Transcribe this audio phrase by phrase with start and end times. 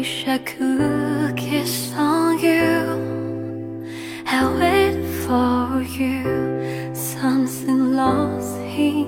[0.00, 3.84] wish I could kiss on you.
[4.24, 6.94] I wait for you.
[6.94, 9.06] Something lost in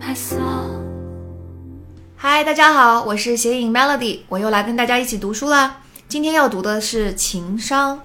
[0.00, 0.82] my soul.
[2.16, 5.82] 嗨，大家好，我是斜影 Melody，我又来跟大家一起读书啦。
[6.08, 8.00] 今天要读的是情商，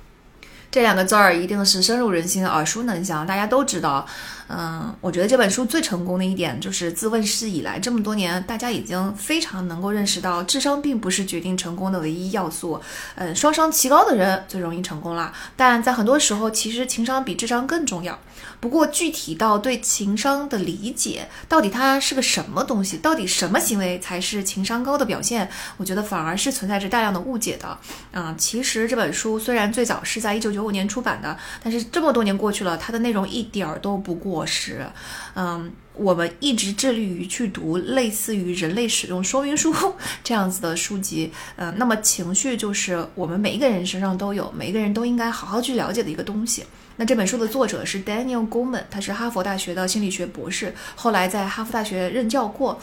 [0.69, 4.05] 这两个字儿一定是深入人心、耳熟能详，大家都知道。
[4.50, 12.79] 嗯，我觉得这本书最成功的一点就是自问世以来这么多年，大家已经非常能够认识到，智商并不是决定成功的唯一要素。
[13.15, 15.33] 嗯，双商齐高的人最容易成功啦。
[15.57, 18.18] 但在很多时候，其实情商比智商更重要。
[18.60, 27.77] 不过具体到对情商的理解，到底它是个什么东西，到底什么行为才是情商高的表现，我觉得反而是存在着大量的误解的。
[28.14, 34.36] 嗯，其实这本书虽然最早是在一九九五年出版的，但是这么多年过去了，它的内容一点儿都不过。
[34.38, 34.86] 果实，
[35.33, 39.73] 嗯，我们一直致力于去读类似于人类使用说明书
[40.23, 46.63] 这样子的书籍，嗯，那么情绪就是我们每一个人身上都有，每一个人都应该好好去了解的一个东西。
[46.97, 52.80] 那这本书的作者是 Daniel Goleman，他是哈佛大学的心理学博士，后来在哈佛大学任教过。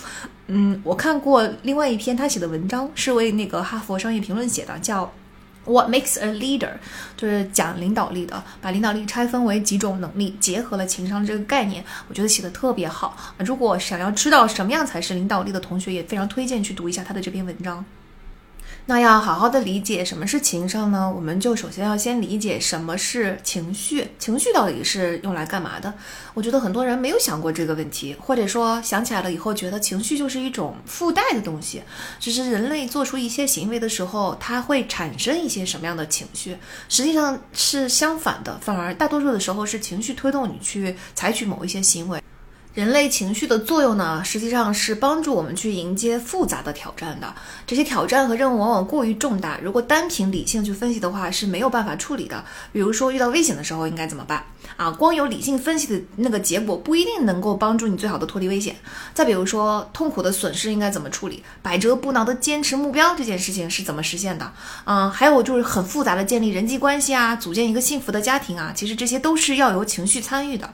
[0.49, 5.13] 嗯，我看过另外一篇他写的文章，是为那个哈佛商业评论写的，叫。
[5.65, 6.71] What makes a leader？
[7.17, 13.17] 就是讲领导力的，把领导力拆分为几种能力，结合了情商这个概念，我觉得写的特别好。
[13.39, 17.85] 如果想要知道什么样才是领导力的同学，也非常推荐去读一下他的这篇文章。
[18.87, 21.11] 那要好好的理解什么是情商呢？
[21.11, 25.95] 我们就首先要先理解什么是情绪，情绪到底是用来干嘛的？
[26.35, 31.83] 我觉得很多人没有想过这个问题，或者说想起来了以后，觉得情绪就是一种附带的东西。
[32.21, 36.55] 只是人类做出一些行为的时候，它会产生一些什么样的情绪？
[36.91, 42.23] 实际上是相反的，反而大多数的时候是情绪推动你去采取某一些行为。
[42.75, 47.33] 人类情绪的作用呢，实际上是帮助我们去迎接复杂的挑战的。
[47.65, 52.45] 这些挑战和任务往往过于重大，如果单凭理性去分析的话是没有办法处理的。
[52.73, 54.45] 比如说遇到危险的时候应该怎么办
[54.77, 54.91] 啊？
[54.91, 58.75] 光有理性分析的那个结果不一定能够帮助你最好的脱离危险。
[59.15, 61.45] 再比如说痛苦的损失应该怎么处理？
[61.63, 64.53] 百折不挠的坚持目标这件事情是怎么实现的？
[64.85, 70.69] 嗯，还有就是很复杂的建立人际关系啊，组建一个幸福的家庭啊，其实这些都是要由情绪参与的。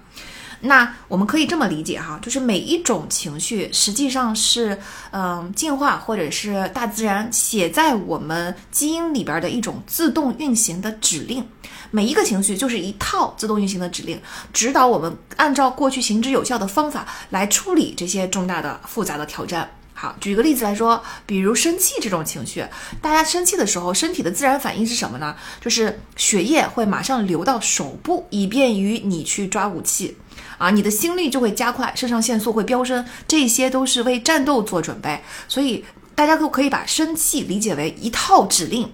[0.60, 4.78] 那我们可以这么理解哈，就是每一种情绪实际上是，
[5.10, 11.46] 嗯，进化或者是大自然写在我们基因里边的一种自动运行的指令。
[11.90, 14.20] 每一个情绪就是一套自动运行的指令，
[14.52, 19.68] 指导我们按照过去行之有效的方法来处理这些重大的复杂的挑战。
[19.92, 22.64] 好，举个例子来说，比如生气这种情绪，
[23.02, 25.34] 大家生气的时候，身体的自然反应是什么呢？
[25.60, 30.16] 就是血液会马上流到手部，以便于你去抓武器。
[30.60, 35.22] 啊，你的心率就会加快，肾上腺素会飙升，这些都是为战斗做准备。
[35.48, 35.82] 所以
[36.14, 38.92] 大家都可以把生气理解为一套指令。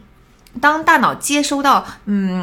[0.58, 2.42] 当大脑接收到嗯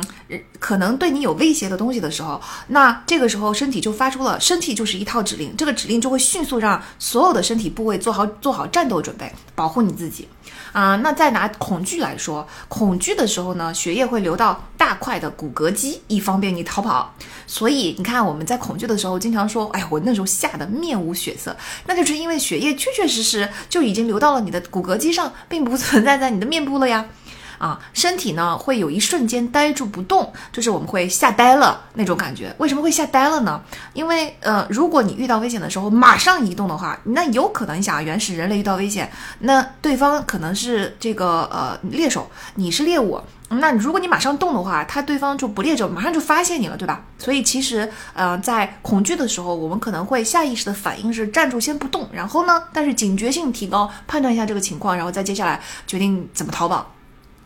[0.60, 10.28] 可能对你有威胁的东西的时候，那这个时候身体就发出了，身体就是一套指令，这个指令就会迅速让所有的身体部位做好做好战斗准备，保护你自己。
[10.74, 17.14] 啊，那再拿恐惧来说，恐惧的时候呢，血液会流到大块的骨骼肌，以方便你逃跑。
[17.46, 27.06] 所以你看，我们在恐惧的时候，经常说，哎呀，我那时候吓得面无血色，那就是因为血液确确实实就已经流到了你的骨骼肌上，并不存在在你的面部了呀。
[27.64, 32.54] 啊，身体呢会有一瞬间呆住不动，就是我们会吓呆了那种感觉。
[32.58, 33.62] 为什么会吓呆了呢？
[33.94, 39.10] 因为呃，如果你遇到危险的时候马上移动的话，那有可能你想，原始人类遇到危险，
[39.40, 47.02] 那对方可能是这个呃猎手，你是猎物，那如果你马上动的话，他对方就不猎者，马上就发现你了，对吧？
[47.18, 56.93] 所以其实呃，在恐惧的时候，我们可能会下意识的反应是站住先不动，然后呢，但是警觉性提高，判断一下这个情况，然后再接下来决定怎么逃跑。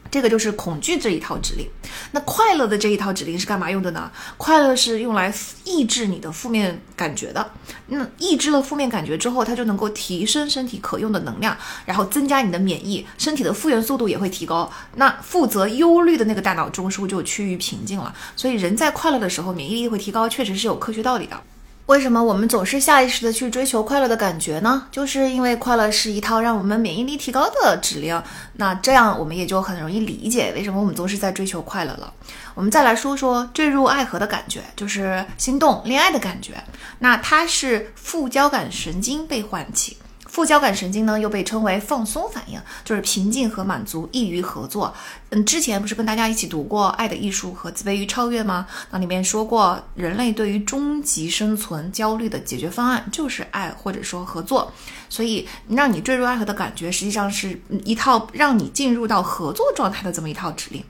[0.09, 1.68] 这个就是恐惧这一套指令，
[2.12, 4.12] 那快乐的这一套指令是干嘛用的呢？
[4.38, 7.51] 快乐是用来抑制你的负面感觉的。
[7.88, 14.72] 那抑制了负面感觉之后，它就能够提升身体可用的能量，然后增加你的免疫，身体的复原速度也会提高。
[14.96, 18.14] 那负责忧虑的那个大脑中枢就趋于平静了。
[18.35, 21.41] 所以人在快乐的时候，免疫力会提高，确实是有科学道理的。
[21.87, 24.85] 为什么我们总是下意识的去追求快乐的感觉呢？
[24.91, 28.22] 就是因为快乐是一套让我们免疫力提高的指令。
[28.57, 32.13] 那这样我们也就很容易理解为什么我们总是在追求快乐了。
[32.55, 36.61] 我们再来说说坠入爱河的感觉，就是心动、恋爱的感觉。
[36.99, 39.95] 那它是副交感神经被唤起。
[40.37, 44.93] 副交感神经呢又被称为放松反应，就是平静和满足，易于合作。
[45.31, 48.67] 嗯，之前不是跟大家一起读过《爱的艺术》和《自卑与超越》吗？
[48.91, 54.72] 那里面说过，人类对于终极生存焦虑的解决方案就是爱或者说合作。
[55.09, 60.84] 所以让你坠入爱河的感觉，实际上是一套让你进入到合作状态的这么一套指令。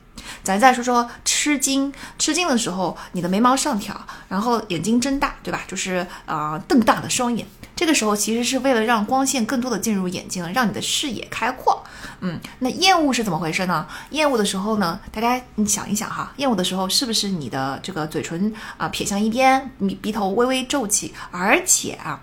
[0.43, 3.97] 咱再说说吃惊，吃惊的时候，你的眉毛上挑，
[4.27, 5.61] 然后眼睛睁大，对吧？
[5.69, 7.47] 就是呃瞪大的双眼。
[7.77, 11.81] 这个时候其实是为了让光线更多的进入眼睛，让你的视野开阔。
[12.19, 13.87] 嗯，那厌恶是怎么回事呢？
[14.09, 22.19] 厌恶的时候呢，大家你想一想哈，厌恶的时候是不是你的这个嘴唇啊撇向一边，你鼻头微微皱起，而且啊。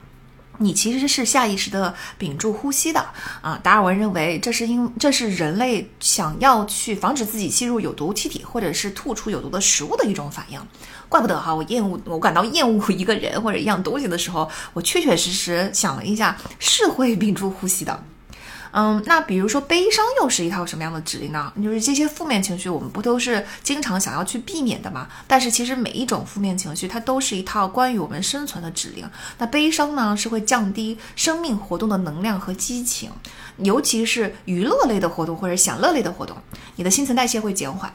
[0.58, 3.04] 你其实是下意识的屏住呼吸的
[3.42, 3.58] 啊！
[3.60, 10.60] 达尔文认为这是因这是人类想要去防止自己吸入有毒气体或者是吐出有毒的食物的一种反应。
[11.14, 18.02] 怪不得哈，我厌恶我感到厌恶一个人或者一样东西的时候，我确确实实想了一下，是会屏住呼吸的。
[18.72, 21.52] 嗯，那比如说悲伤又是一套什么样的指令呢？
[21.62, 25.06] 就是这些负面情绪，我们不都是经常想要去避免的吗？
[25.28, 29.08] 但是其实每一种负面情绪，它都是一套关于我们生存的指令。
[29.38, 33.12] 那悲伤呢，是会降低生命活动的能量和激情，
[33.58, 36.37] 尤其是娱乐类的活动或者享乐类的活动，
[36.75, 37.94] 你的新陈代谢会减缓。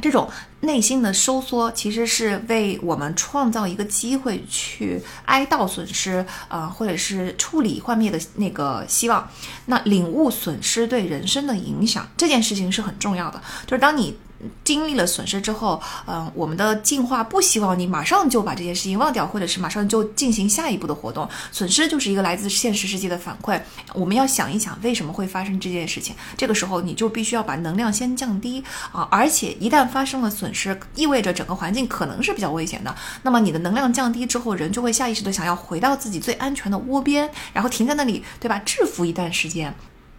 [0.00, 0.28] 这种
[0.60, 9.28] 内心的收缩，其实是为我们创造一个机会去哀悼损失，啊，或者是处理幻灭的那个希望。
[9.66, 13.42] 那领悟损失对人生的影响，这件事情是很重要的。
[13.66, 14.16] 就是当你。
[14.64, 21.28] 经历了损失之后，嗯，我们的进化不希望你马上就把这件事情忘掉，或者是马上就进行下一步的活动。
[21.50, 23.60] 损失就是一个来自现实世界的反馈，
[23.94, 26.14] 我们要想一想为什么会发生这件事情。
[26.36, 28.62] 这个时候你就必须要把能量先降低
[28.92, 32.94] 啊，而且一旦发生了损失，意味着整个环境可能是比较危险的。
[33.22, 38.58] 那么你的能量降低之后，人就会下意识的想要回到自己最安全的窝边，然后停在那里，对吧？
[38.60, 39.74] 制服一段时间。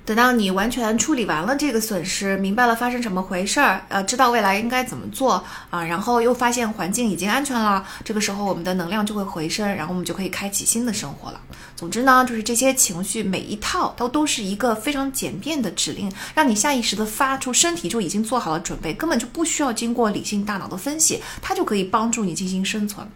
[0.09, 5.33] 等到你完全处理完了这个损失，明白了发生什么回事儿，呃，知道未来应该怎么做
[5.69, 11.39] 啊，然后又发现环境已经安全了，这个时候我们的能量就会回升，然后我们就可以开启新的生活了。
[11.75, 23.07] 总之呢，就是这些情绪每一套都都是一个非常简便的指令，让你下意识的发出，身体就已经做好了准备，根本就不需要经过理性大脑的分析，它就可以帮助你进行生存。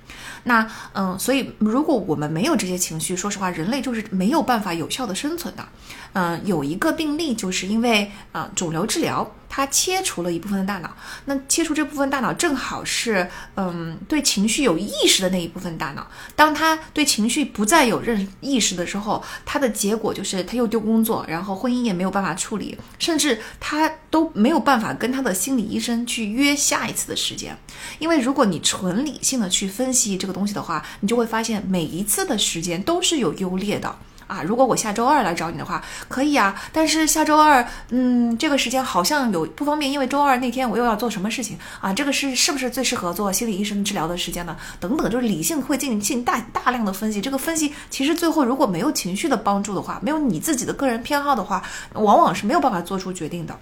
[0.44, 5.66] 那嗯，所以如果我们没有这些情绪，说实话，人类就是没有办法有效的生存的。
[6.13, 9.30] 嗯，有一个病例就是因为啊肿瘤治疗。
[9.56, 10.90] 它切除了一部分的大脑，
[11.26, 16.08] 那切除这部分大脑正好是，嗯，对情绪有意识的那一部分大脑。
[16.36, 27.56] 当他对情绪不再有认意识的时候，他的结果就是他又丢工作，然后婚姻也没有办法处理，甚至他都没有办法跟他的心理医生去约下一次的时间。
[28.00, 33.96] 因为如果你纯理性的去分析这个东西的话，你就会发现每一次的时间都是有优劣的。
[34.33, 36.56] 啊，如果我下周二来找你的话，可以啊。
[36.71, 41.94] 但是下周二，嗯，这个时间好像有不方便，因为周二那天我又要做什么事情啊？
[41.94, 44.57] 这个是是不是最适合做心理医生治疗的时间呢？
[44.80, 47.21] 等等，就是理性会进行大大量的分析。
[47.21, 51.62] 这个分析其实最后如果没有情绪的帮助的话，没有你自己的个人偏好的话，
[51.94, 53.56] 往往是没有办法做出决定的。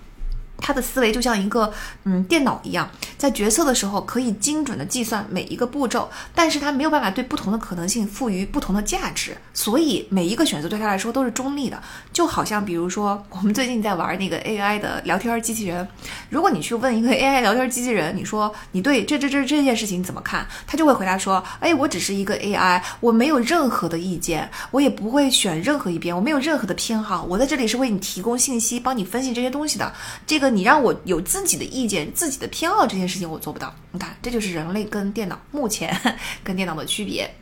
[0.62, 1.74] 他的思维就像一个
[2.04, 11.82] 嗯电脑一样，在决策的时候可以精准的计算每一个步骤，但是他没有办法对不同的可能性赋予不同的价值，所以每一个选择对他来说都是中立的。
[12.14, 15.86] 就好像比如说我们最近在玩那个 AI 的聊天机器人，
[16.30, 29.92] 如果你去问一个 AI 聊天机器人，你说你对这这这这件事情怎么看，他就会回答说，哎，我只是一个 AI，我没有任何的意见，我也不会选任何一边，我没有任何的偏好，我在这里是为你提供信息，帮你分析这些东西的，
[30.28, 30.51] 这个。
[30.56, 33.74] 你让我有自己的意见、自己的偏好，这件事情我做不到。
[33.92, 35.96] 你看，这就是人类跟电脑目前
[36.44, 37.34] 跟电脑的区别。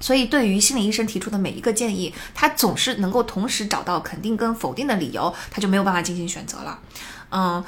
[0.00, 6.80] 所以，对于心理医生提出的每一个建议，他总是能够同时找到肯定跟否定的理由，他就没有办法进行选择了。
[7.30, 7.64] 嗯。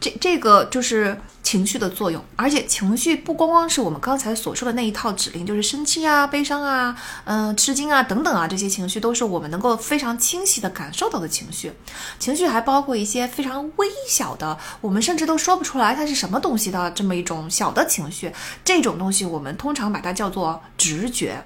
[0.00, 6.94] 这这个就是情绪的作用，而且情绪不光光是我们刚才所说的那一套指令，就是生气啊、悲伤啊、
[7.24, 11.72] 嗯、吃惊啊等等啊，这些情绪都是我们能够非常清晰的感受到的情绪。
[12.18, 18.32] 情绪还包括一些非常微小的，我们甚至都说不出来它是什么东西的这么一种小的情绪。
[18.64, 21.42] 这种东西我们通常把它叫做直觉。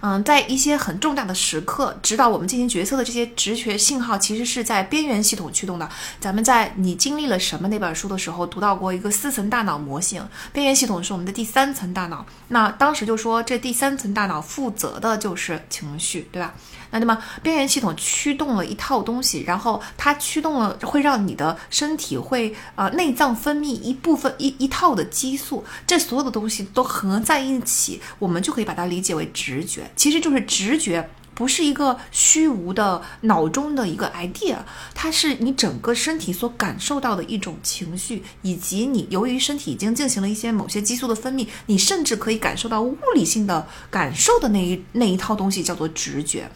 [0.00, 5.88] 嗯，在一些很重大的时刻，指导我们进行决策的这些直觉信号，其实是在边缘系统驱动的。
[6.20, 12.24] 咱们在你经历了什么那本书的时候，读到过一个四层大脑模型，边缘系统是我们的第三层大脑。
[12.48, 16.54] 那当时就说，这第三层大脑负责的就是情绪，对吧？
[16.92, 34.58] 那那么边缘系统驱动了一套东西，然后它驱动了会让你的身体会呃内脏分泌一部分一一套的激素，这所有的东西都合在一起，我们就可以把它理解为直觉，其实就是直觉不是一个虚无的脑中的一个 idea，
[34.94, 46.50] 它是你整个身体所感受到的一种情绪，以及你由于身体已经进行了一些某些激素的分泌，你甚至可以感受到物理性的感受的那一那一套东西叫做直觉。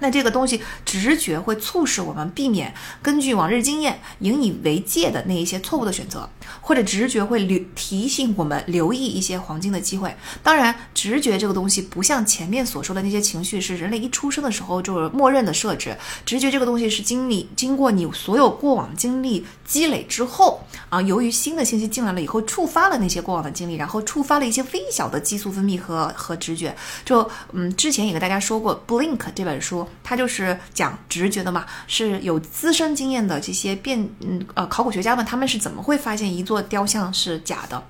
[0.00, 6.28] 那这个东西直觉会促使我们避免根据往日经验引以为戒的那一些错误的选择，
[6.60, 10.14] 或者直觉会留提醒我们留意一些黄金的机会。
[10.42, 15.96] 当然，直觉这个东西不像前面所说的那些情绪是人类一出生的时候就是默认的设置。
[16.24, 26.74] 直觉这个东西是经历经过你所有过往经历积累之后啊，由于新的信息进来了以后，触发了那些过往的经历，然后触发了一些微小的激素分泌和和直觉。
[27.04, 29.86] 就嗯，之前也跟大家说过《Blink》这本书。
[30.04, 37.82] 它就是讲直觉的嘛，是有资深经验的这些变嗯呃考古学家们，他们是怎么会发现一座雕像是假的？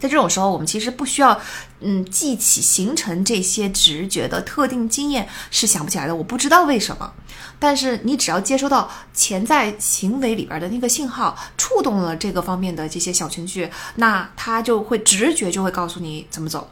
[0.00, 1.38] 在这种时候，我们其实不需要
[1.80, 7.12] 嗯记起形成这些直觉的特定经验是想不起来的，我不知道为什么。
[7.58, 16.70] 但是你只要接收到潜在行为里边的那个信号，触动了这个方面的这些小情绪，那它就会直觉就会告诉你怎么走。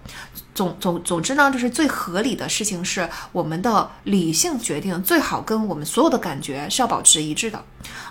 [0.52, 7.64] 总总总之呢，就是最合理的事情是我们的理性决定最好跟我们所有的感觉是要保持一致的，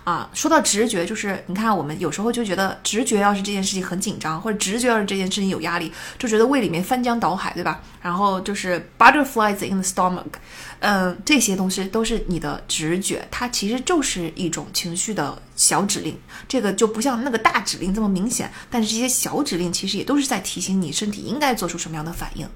[0.05, 7.81] 啊，说到直觉，就是你看我们有时候就觉得直觉要是这件事情很紧张，或者直觉要是这件事情有压力，就觉得胃里面翻江倒海，对吧？
[8.01, 10.23] 然后就是 butterflies in the stomach，
[10.79, 16.17] 嗯，这些东西都是你的直觉，它其实就是一种情绪的小指令，
[16.47, 22.47] 这个就不像那个大指令这么明显，但是这些小指令其实也都是在提醒你身体应该做出什么样的反应。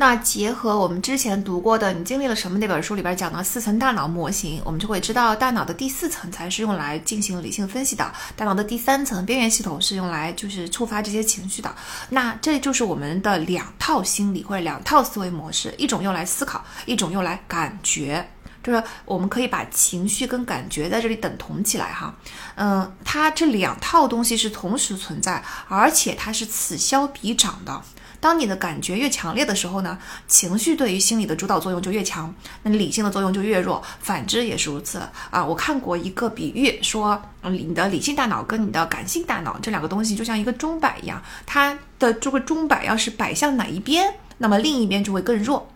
[0.00, 11.74] 那结合我们之前读过的《你经历了什么》那本书里边讲的四层大脑模型，我们就会知道，大脑的第四层才是用来进行理性分析的，大脑的第三层边缘系统是用来就是触发这些情绪的。
[12.10, 18.24] 那这就是我们的两套心理或者两套思维模式，一种用来思考，一种用来感觉。
[18.62, 22.14] 就是我们可以把情绪跟感觉在这里等同起来哈。
[22.54, 27.82] 嗯，它这两套东西是同时存在，而且它是此消彼长的。
[28.20, 33.82] 当你的感觉越强烈的时候呢，情绪对于心理的主导作用就越强，那理性的作用就越弱。
[34.00, 35.44] 反之也是如此啊。
[35.44, 45.70] 我看过一个比喻，说你的理性大脑跟你的感性大脑这两个东西就像一个钟摆一样，它的这个钟摆要是摆向哪一边，那么另一边就会更弱。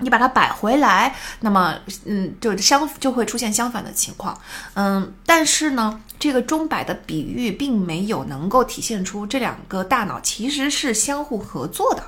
[0.00, 1.74] 你把它摆回来，那么
[2.04, 4.38] 嗯，就相就会出现相反的情况。
[4.74, 6.00] 嗯，但是呢。
[6.20, 12.02] 这个钟摆的比喻并没有能够体现出这两个大脑其实是相互合作的。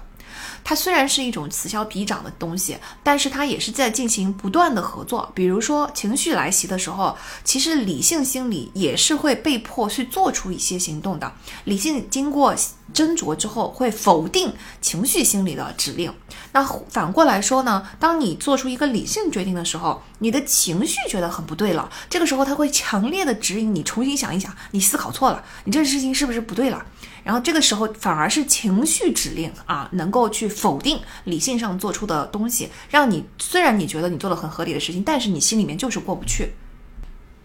[0.62, 5.30] 它虽然是一种此消彼长的东西，但是它也是在进行不断的合作。
[5.34, 11.32] 比如说情绪来袭的时候，其实理性心理也是会被迫去做出一些行动的。
[11.64, 12.54] 理性经过
[12.94, 16.12] 斟酌之后，会否定情绪心理的指令。
[16.52, 17.86] 那反过来说呢？
[18.00, 26.84] 当你做出一个理性决定的时候，你的情绪觉得很不对了，这个时候它会强烈的指引你重新想一想，你思考错了，你这事情是不是不对了？
[27.22, 36.52] 然后这个时候反而是情绪指令啊，能够去否定理性上做出的东西，让你虽然你觉得你做了很合理的事情，但是你心里面就是过不去。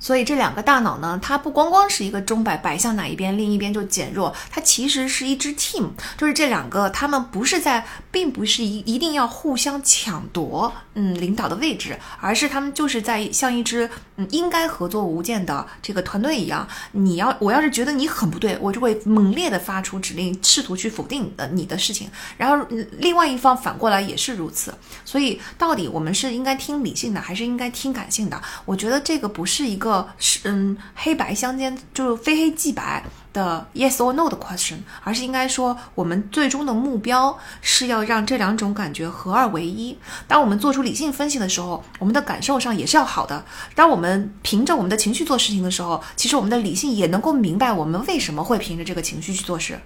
[0.06, 16.68] 所以这两个大脑呢，它不光光是一个钟摆摆向哪一边，另一边就减弱，它其实是一支 team，就是这两个，他们不是在，并不是一一定要互相抢夺，嗯，领导的位置，而是他们就是在像一支嗯应该合作无间的这个团队一样。
[16.92, 22.08] 你要我要是觉得你很不对，我就会猛烈的发出指令，试图去否定的你的事情。
[22.38, 22.64] 然后
[23.00, 24.72] 另外一方反过来也是如此。
[25.04, 28.40] 所以到底我们是应该听理性的，还是应该听感性的？
[28.66, 29.95] 我觉得这个不是一个。
[30.18, 39.98] 是嗯，黑白相间就是非黑即白的 yes or no 的 question，而是应该说我们最终的目标是要让这两种感觉合二为一。
[40.28, 43.44] 当我们做出理性分析的时候，我们的感受上也是要好的。
[43.76, 49.80] 当我们凭着我们的情绪做事情的时候，其实我们的理性也能够明白我们为什么会凭着这个情绪去做事。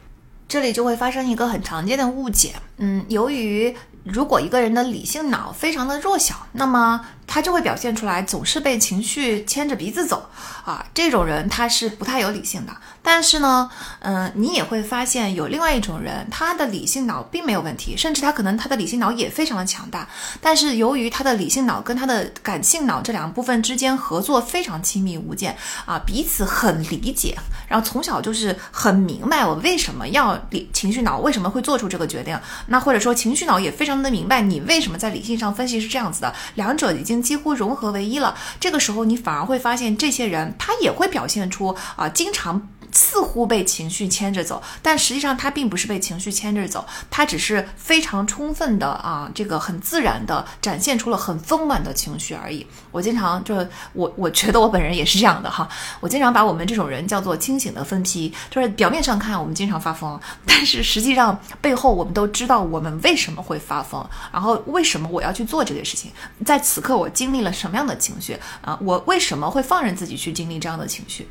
[0.48, 7.00] 这里就会发生一个很常见的误解，嗯，由于如果一个人的理性脑非常的弱小，那么。
[7.32, 10.28] 他就会表现出来，总是被情绪牵着鼻子走
[10.66, 10.84] 啊！
[10.96, 12.76] 这种人他是不太有理性的。
[13.04, 13.70] 但是呢，
[14.00, 20.08] 嗯，你也会发现有另外一种人，他的理性脑并没有问题，甚至他可能他的理性脑也非常的强大。
[20.42, 25.56] 但是由于他的理性脑跟他的感性脑这两部分之间合作非常亲密无间
[25.86, 32.38] 啊，彼此很理解，然后从小就是很明白我为什么要理情绪脑为什么会做出这个决定。
[32.68, 37.19] 那或者说情绪脑也非常的明白你为什么在理性上分析是这样子的，两者已经。
[37.22, 42.70] 几乎融合为一了，这个时候你反而会发现，这些人他也会表现出啊，经常。
[43.00, 52.68] 似乎被情绪牵着走，但实际上他并不是被情绪牵着走，他只是非常充分的啊，这个很自然的展现出了很丰满的情绪而已。
[52.92, 53.56] 我经常就
[53.94, 55.70] 我我觉得我本人也是这样的哈，
[56.02, 66.12] 我经常把我们这种人叫做清醒的分批，就是表面上看我们经常发疯，但是实际上背后我们都知道我们为什么会发疯，然后为什么我要去做这个事情，
[66.46, 71.26] 在此刻我经历了什么样的情绪啊，我为什么会放任自己去经历这样的情绪？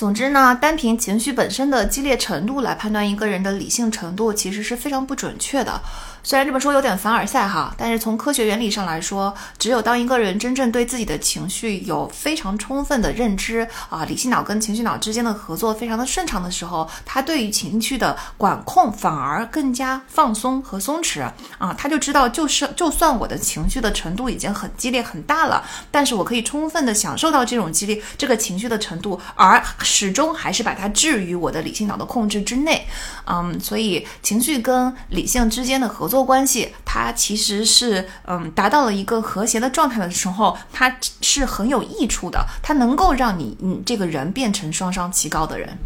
[0.00, 5.78] 总之呢，单凭情绪本身的激烈程度来判断一个人的理性程度，其实是非常不准确的。
[6.22, 21.22] 虽然这本书有点凡尔赛哈，但是从科学原理上来说，只有当一个人真正对自己的情绪有非常充分的认知啊，理性脑跟情绪脑之间的合作非常的顺畅的时候，他对于情绪的管控反而更加放松和松弛
[21.56, 32.86] 啊，他就知道，就是就算我的情绪的程度已经很激烈很大了，但是我可以充分的享受到这种激烈这个情绪的程度，而始终还是把它置于我的理性脑的控制之内，
[33.26, 36.09] 嗯，所以情绪跟理性之间的合。
[36.10, 45.78] 合作关系，它其实是嗯达到了一个和谐的状态的时候，它是很有益处的，它能够让你你这个人变成双商极高的人。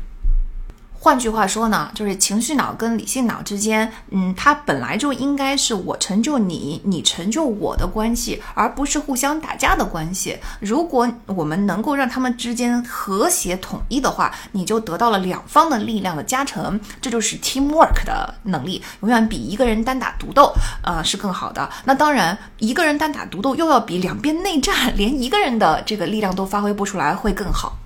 [1.05, 10.39] 换句话说呢，就是情绪脑跟理性脑之间，嗯，它本来就应该是我成就你，你成就我的关系，而不是互相打架的关系。
[10.61, 21.69] 如果我们能够让他们之间和谐统一的话，你就得到了两方的力量的加成，这就是 teamwork 的能力，永远比一个人单打独斗，呃，是更好的。
[21.85, 27.77] 那当然，一个人单打独斗又要比两边内战，连一个人的这个力量都发挥不出来会更好。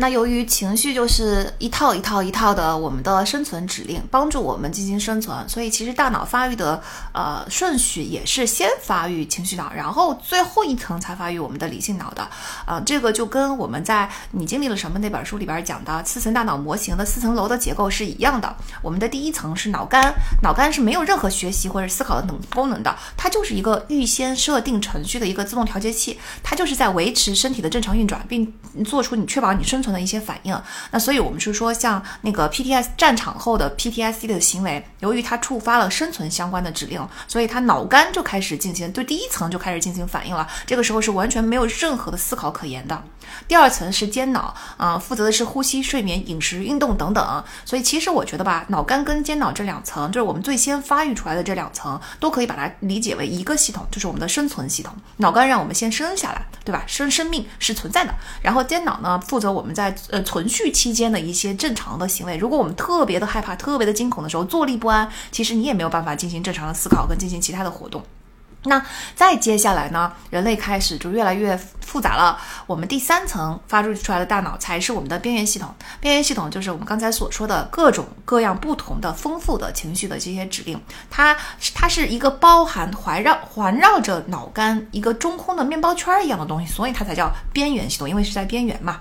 [0.00, 12.26] 那由于情绪就是一套一套一套的我们的生存指令，帮助我们进行生存，所以其实大脑发育的呃顺序也是先发育情绪脑，然后最后一层才发育我们的理性脑的。
[12.64, 18.56] 啊，这个就跟我们在你经历了什么那本书里边讲的四层大脑模型的四层楼的结构是一样的。
[18.80, 28.50] 我们的第一层是脑干，脑干是没有任何学习或者思考的能功能的，它就是一个预先设定程序的一个自动调节器，它就是在维持身体的正常运转，并
[28.82, 29.89] 做出你确保你生存。
[29.92, 40.46] 的一些反应，那所以我们是说，像那个 PTS 战场后的 PTSD 的行为，由于它触发了生存相关的指令，所以它脑干就开始进行对第一层就开始进行反应了。
[40.66, 43.02] 这个时候是完全没有任何的思考可言的。
[43.46, 47.44] 第二层是间脑啊，负责的是呼吸、睡眠、饮食、运动等等。
[47.64, 54.92] 所以其实我觉得吧，脑干跟间脑这两层，就是我们最先发育出来的这两层，都可以把它理解为一个系统，就是我们的生存系统。
[55.18, 56.82] 脑干让我们先生下来，对吧？
[56.86, 58.12] 生生命是存在的。
[58.42, 62.36] 然后间脑呢，负责我们在呃存续期间的一些正常的行为。
[62.36, 68.02] 如果我们特别的害怕、特别的惊恐的时候，坐立不安，其实你也没有办法进行正常的思考跟进行其他的活动。
[68.64, 72.38] 那再接下来呢，人类开始就越来越复杂了。
[72.66, 75.74] 我们第三层发出出来的大脑才是我们的边缘系统。
[75.98, 80.78] 边缘系统就是我们刚才所说的各种各样不同的丰富的情绪的这些指令。
[81.10, 81.34] 它
[81.74, 89.00] 它是一个包含环绕环绕着脑干一个中空的面包圈一样的东西，所以它才叫边缘系统，因为是在边缘嘛。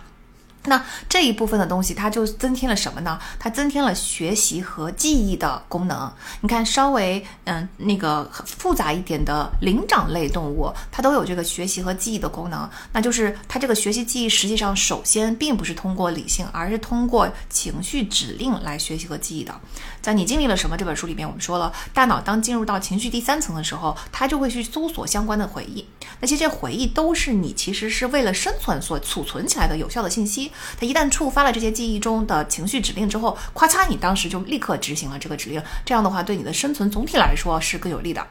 [0.69, 3.19] 那这一部分的东西，它就增添了什么呢？
[3.38, 6.10] 它增添了学习和记忆的功能。
[6.39, 12.69] 你看，稍微嗯那个复杂一点的灵长类动物，它都有这个学习和记忆的功能。
[12.93, 19.53] 那就是它这个学习记忆，实际上首先并不是通过理性，而是通过情绪指令来学习和记忆的。
[20.01, 25.85] 在你经历了什么这本书里面，我们说了，大脑当进入到情绪第三层的时候，它就会去搜索相关的回忆。
[26.21, 30.51] 那些这回忆都是你其实是为了生存所储存起来的有效的信息。
[30.79, 35.62] 它一旦触发了这些记忆中的情绪指令之后，咔嚓，你当时就立刻执行了这个指令。
[35.85, 38.25] 这样的话，对你的生存总体来说是更有利的。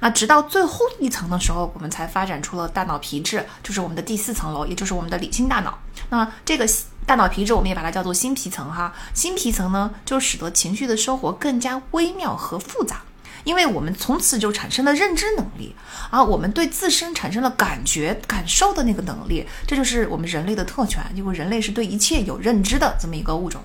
[0.00, 5.78] 那直到最后一层的时候，我们才发展出了大脑皮质，就是我们的第四层楼，也就是我们的理性大脑。
[6.10, 6.66] 那这个
[7.10, 8.94] 大脑皮质，我们也把它叫做新皮层哈。
[9.12, 13.02] 新皮层呢，就使得情绪的生活更加微妙和复杂。
[13.42, 15.74] 因为我们从此就产生了认知能力
[16.08, 23.60] 啊，我们对自身产生了感觉、感受的那个能力，这就是我们人类的特权，因为人类是对一切有认知的这么一个物种。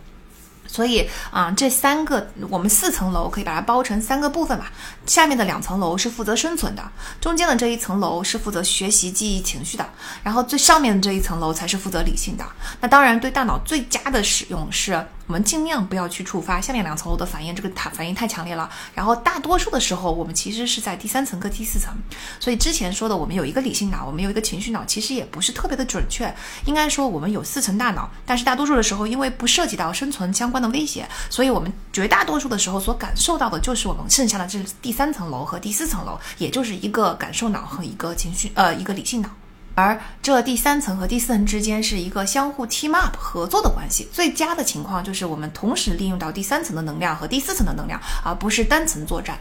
[0.76, 4.70] 所以啊，这三个我们四层楼可以把它包成三个部分吧。
[5.06, 6.84] 下面的两层楼是负责生存的，
[7.22, 9.90] 中间的这一层楼是负责学习、记忆、情绪的，
[10.22, 12.44] 然后最上面的这一层楼才是负责理性的。
[12.82, 15.02] 那当然，对大脑最佳的使用是。
[15.28, 18.70] 我们尽量不要去触发下面两层楼的反应，这个它反应太强烈了。
[18.94, 21.94] 然后大多数的时候，我们其实是在第三层和第四层。
[22.40, 26.34] 所以之前说的我们有一个理性脑，我们有一个情绪脑，其实也不是特别的准确。
[26.66, 39.30] 应该说我们有四层大脑，但是大多数的时候，因为不涉及到生存相关的威胁，所以我们绝大多数的时候所感受到的就是我们剩下的这第三层楼和第四层楼，也就是一个感受脑和一个情绪呃一个理性脑。
[39.76, 44.08] 而这第三层和第四层之间是一个相互 team up 合作的关系。
[44.12, 49.38] 最佳的情况就是我们同时利用到第三层的能量和第四层的能量，而不是单层作战。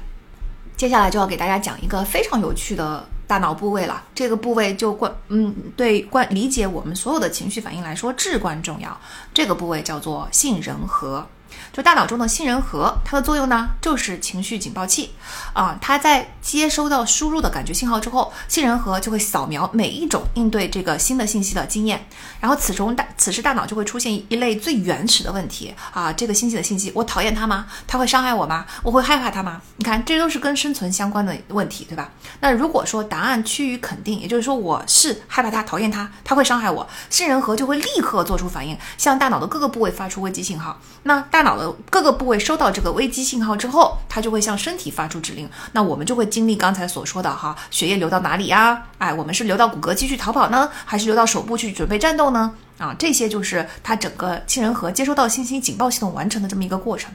[0.77, 9.01] 接下来就要给大家讲一个非常有趣的大脑部位了，这个部位就关嗯对关理解我们所有的情绪反应来说至关重要。
[9.33, 11.25] 这个部位叫做杏仁核。
[11.75, 15.11] 就大脑中的杏仁核，它的作用呢，就是情绪警报器
[15.53, 15.77] 啊。
[15.81, 22.07] 它在接收到输入的感觉信号之后，杏仁核就会扫描每一种应对这个新的信息的经验，
[22.39, 26.13] 然后此中大此时大脑就会出现一类最原始的问题啊。
[26.13, 27.67] 这个新奇的信息，我讨厌它吗？
[27.89, 28.65] 它会伤害我吗？
[28.85, 29.61] 我会害怕它吗？
[29.75, 32.09] 你看，这都是跟生存相关的问题，对吧？
[32.39, 40.79] 那如果说答案趋于肯定，也就是说我是害怕它、讨厌它，它会伤害我，杏仁核就会立刻做出反应，向大脑的各个部位发出危机信号。
[41.03, 45.49] 那大脑的各个部位收到这个危机信号之后，它就会向身体发出指令。
[45.73, 48.87] 那我们就会经历刚才所说的哈，血液流到哪里呀？
[48.99, 52.55] 哎，我们是流到骨骼继续逃跑呢，还是流到手部去准备战斗呢？
[52.79, 57.13] 啊，这些就是它整个杏仁核接收到信息警报系统完成的这么一个过程。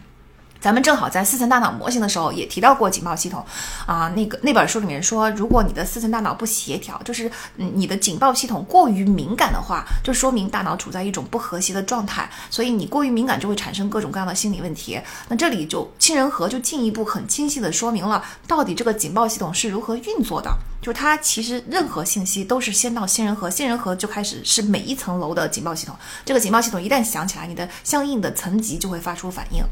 [0.61, 3.45] 咱们正好在四层大脑模型的时候也提到过警报系统，
[3.85, 14.99] 啊，那个那本书里面说，如果你的四层大脑不协调，就是你的警报系统过于敏感的话，就说明大脑处在一种不和谐的状态，所以你过于敏感就会产生各种各样的心理问题。
[15.29, 25.95] 那这里就杏仁核就进一步很清晰的说明了，到底这个警报系统是如何运作的，就是它其实任何信息都是先到杏仁核，杏仁核就开始是每一层楼的警报系统，
[26.25, 29.63] 这个警报系统一旦响起来，你的相应的层级就会发出反应。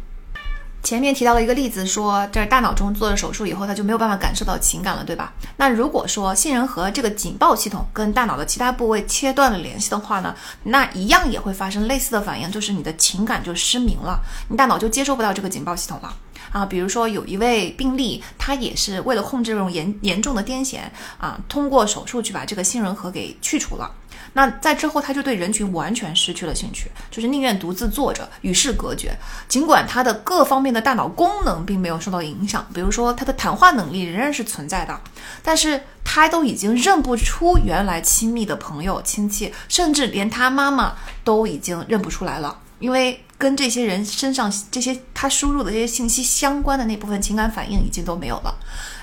[0.88, 5.34] 前面提到了一个例子，说这大脑中做了手术以后，他就没有办法感受到情感了，对吧？
[5.58, 16.16] 那如果说杏仁核这个警报系统跟大脑的其他部位切断了联系的话呢，那一样也会发生类似的反应，就是你的情感就失明了，你大脑就接收不到这个警报系统了
[16.54, 16.66] 啊。
[16.66, 20.80] 比如说有一位病例，他也是为了控制这种严严重的癫痫
[21.18, 23.92] 啊，通过手术去把这个杏仁核给去除了。
[24.34, 29.18] 那在之后，他就对人群完全失去了兴趣，就是宁愿独自坐着与世隔绝。
[29.48, 35.00] 尽管他的各方面的大脑功能并没有受到影响，比如说他的谈话能力仍然是存在的，
[35.42, 48.56] 但是他都已经认不出原来亲密的朋友、亲戚，甚至连他妈妈都已经认不出来了，因为跟这些人身上这些他输入的这些信息相关的那部分情感反应已经都没有了。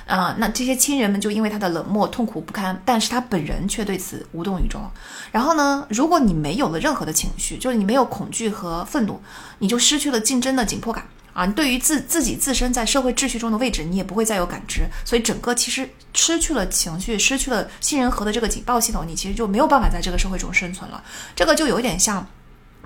[0.07, 4.83] 啊，那这些亲人们就因为他的冷漠痛苦不堪，但是他本人却对此无动于衷。
[5.33, 9.21] 然后呢，如果你没有了任何的情绪，就是你没有恐惧和愤怒，
[9.59, 11.47] 你就失去了竞争的紧迫感啊。
[11.47, 21.03] 对于自自己自身在社会秩序中的位置，你也不会再有感知，所以整个其实失去了情绪，失去了杏仁核的这个警报系统，你其实就没有办法在这个社会中生存了。
[21.35, 22.27] 这个就有点像。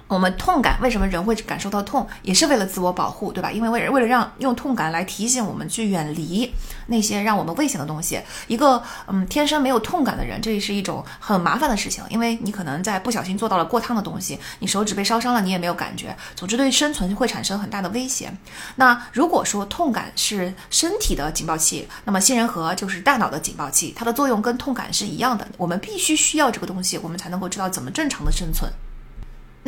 [0.08, 3.52] 我们痛感为什么人会感受到痛，也是为了自我保护，对吧？
[3.52, 6.50] 因为为为了让用痛感来提醒我们去远离
[6.86, 8.18] 那些让我们危险的东西。
[8.46, 16.16] 一个嗯天生没有痛感的人，这也是一种很麻烦的事情，因为你可能在不小心做到了过烫的东西，你手指被烧伤了，你也没有感觉。
[16.34, 18.32] 总之，对生存会产生很大的威胁。
[18.76, 25.46] 那如果说痛感是身体的警报器，那么杏仁核就是大脑的警报器，它的作用跟痛感是一样的。
[25.58, 28.72] 我们必须需要这个东西，我们才能够知道怎么正常的生存。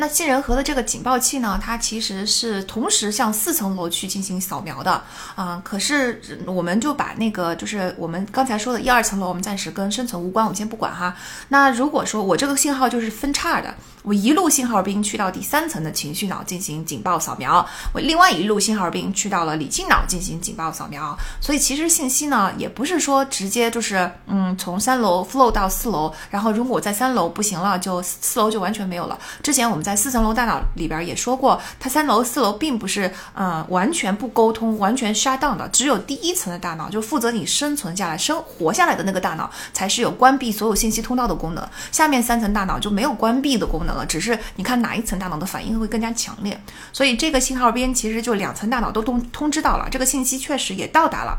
[0.01, 4.99] 那杏仁核的这个警报器呢，它其实是同时向四层楼去进行扫描的
[5.35, 5.61] 啊。
[5.63, 11.15] 可是我们就把那个就是我们刚才说的一二层楼，我们暂时跟生存无关，我们先不管哈。
[11.49, 21.15] 那如果说我这个信号就是分叉的，我一路信号兵去到第三层的情绪脑进行警报扫描，我另外一路信号兵去到了理性脑进行警报扫描。
[21.39, 29.15] 所以其实信息呢，也不是说直接就是嗯从三楼 flow 到四楼，然后如果在三楼不行了，就四楼就完全没有了。
[29.43, 46.57] 之前我们在在四层楼大脑里边也说过，它三楼四楼并不是嗯完全不沟通、完全 shut down 的，只有第一层的大脑就负责你生存下来、生活下来的那个大脑才是有关闭所有信息通道的功能，下面三层大脑就没有关闭的功能了，只是你看哪一层大脑的反应会更加强烈。
[46.93, 51.37] 所以这个信号边其实就两层大脑都通通知到了，这个信息确实也到达了。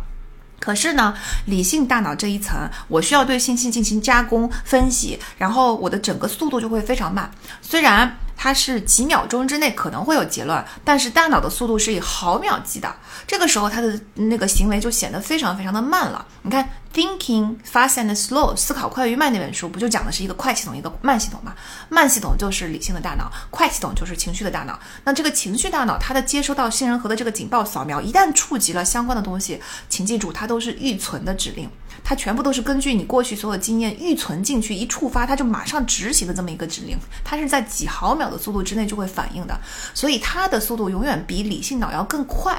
[0.61, 1.13] 可是呢，
[1.47, 7.29] 理性大脑这一层，我需要对信息进行加工分析，然后我的整个速度就会非常慢。
[7.61, 12.95] 虽然它是几秒钟之内可能会有结论，但是大脑的速度是以毫秒计的，
[13.27, 16.27] 这个时候它的那个行为就显得非常非常的慢了。
[16.43, 16.69] 你看。
[16.93, 21.55] Thinking fast and slow，思考快与慢那本书不就讲的是一个快系统，一个慢系统吗？
[21.89, 24.79] 慢系统就是理性的大脑，快系统就是情绪的大脑。
[25.05, 31.67] 那这个情绪大脑，它的接收到杏仁核的这个警报扫描，一旦触及了相关的东西，请记住，它都是预存的指令，
[32.05, 39.59] 它全部都是根据你过去所有经验预存进去，一触发它就马上执行的这么一个指令，它是在几毫秒的速度之内就会反应的，
[39.95, 42.59] 所以它的速度永远比理性脑要更快。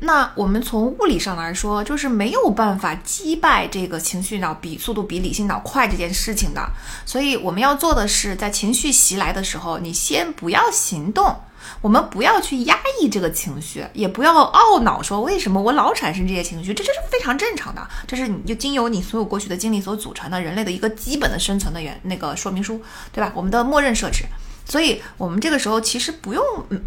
[0.00, 6.70] 那我们从物理上来说，就是没有办法击败这个情绪脑比速度比理性脑快这件事情的。
[7.04, 11.40] 所以我们要做的是，在情绪袭来的时候，你先不要行动，
[11.80, 22.80] 我们不要去压抑这个情绪，也不要懊恼说为什么我老产生这些情绪，这这是非常正常的，这是你就经由你所有过去的经历所组成的人类的一个基本的生存的原那个说明书，
[23.12, 23.32] 对吧？
[23.34, 24.24] 我们的默认设置。
[24.68, 26.44] 所以，我们这个时候其实不用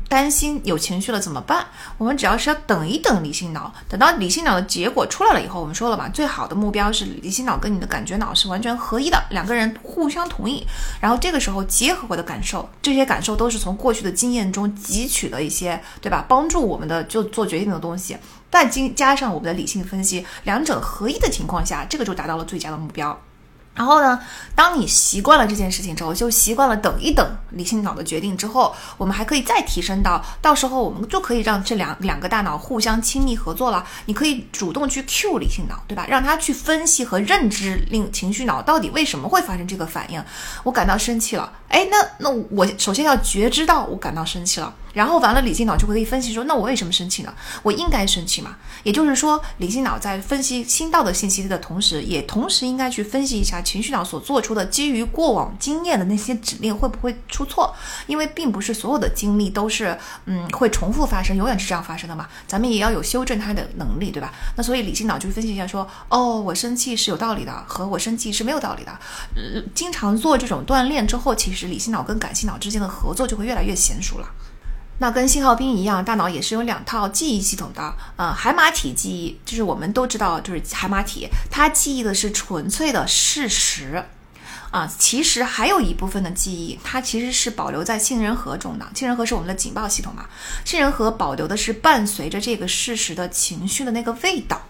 [0.07, 1.65] 担心有情绪了怎么办？
[1.97, 10.65] 我们只要是要等一等理性脑，等到理性脑的结果出来了以后，我们说了嘛，最好的目标是理性脑跟你的感觉脑是完全合一的，两个人互相同意。
[10.99, 16.23] 然后这个时候结合我的感受，这些感受都是从过去的经验中汲取的一些，对吧？
[16.29, 18.15] 帮助我们的就做决定的东西，
[18.51, 23.19] 再经加上我们的理性分析，两者合一的情况下，这个就达到了最佳的目标。
[23.73, 24.19] 然后呢，
[24.53, 33.85] 当你习惯了这件事情之后，就习惯了等一等理性脑的决定之后，我们还可以再提升到，到时候我们就可以让这两两个大脑互相亲密合作了。
[34.05, 36.05] 你可以主动去 cue 理性脑，对吧？
[36.09, 40.21] 让他去分析和认知令情绪脑到底为什么会发生这个反应。
[40.63, 44.73] 我感到生气了，哎，那那我首先要觉知到我感到生气了。
[44.93, 47.33] 然后完了，理性脑就可以分析说，那我为什么生气呢？
[47.63, 48.57] 我应该生气吗？
[48.83, 57.73] 也就是说，理性脑在分析新到的信息的同时，也同时应该去分析一下情绪脑所做出的基于过往经验的那些指令会不会出错？
[58.07, 62.27] 因为并不是所有的经历都是嗯会重复发生，永远是这样发生的嘛。
[62.47, 64.33] 咱们也要有修正它的能力，对吧？
[64.55, 68.91] 那所以理性脑就会分析一下说，哦，我生气是有道理的，和我生气是没有道理的。
[69.35, 74.27] 呃，经常做这种锻炼之后，其实理性脑跟感性脑之间的合作就会越来越娴熟了。
[75.01, 77.91] 那跟信号兵一样，大脑也是有两套记忆系统的。
[78.17, 84.05] 呃，海马体记忆就是我们都知道，就是海马体，它记忆的是纯粹的事实。
[84.69, 88.87] 啊，其实还有一部分的记忆，它其实是保留在杏仁核中的。
[88.93, 90.27] 杏仁核是我们的警报系统嘛？
[90.63, 94.61] 杏仁核保留的是伴随着这个事实的情绪的那个味道。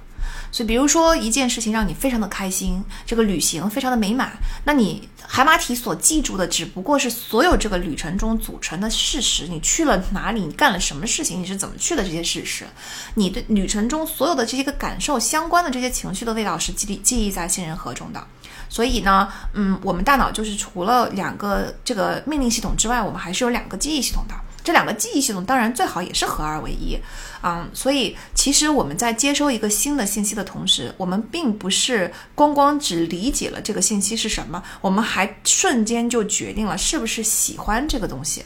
[0.51, 4.33] 所以，比如说一件事情让你非常的开心，这个旅行非常的美满，
[4.65, 12.65] 那你海马体所记住的只不过是所有这个旅程中组成的事实，你去了哪里，你干了什么事情，你是怎么去的这些事实，
[13.13, 18.21] 你对旅程中所有的这些个感受相关的这些情绪的味道是记记忆在杏仁核中的。
[18.67, 24.35] 所以呢，嗯，我们大脑就是除了两个这个命令系统之外，我们还是有两个记忆系统的。
[24.63, 26.97] 这两个记忆系统当然最好也是合二为一，
[27.43, 38.43] 嗯，所以其实我们在接收一个新的信息的同时，我们并不是光光只理解了这个信息是什么，我们还瞬间就决定了是不是喜欢这个东西。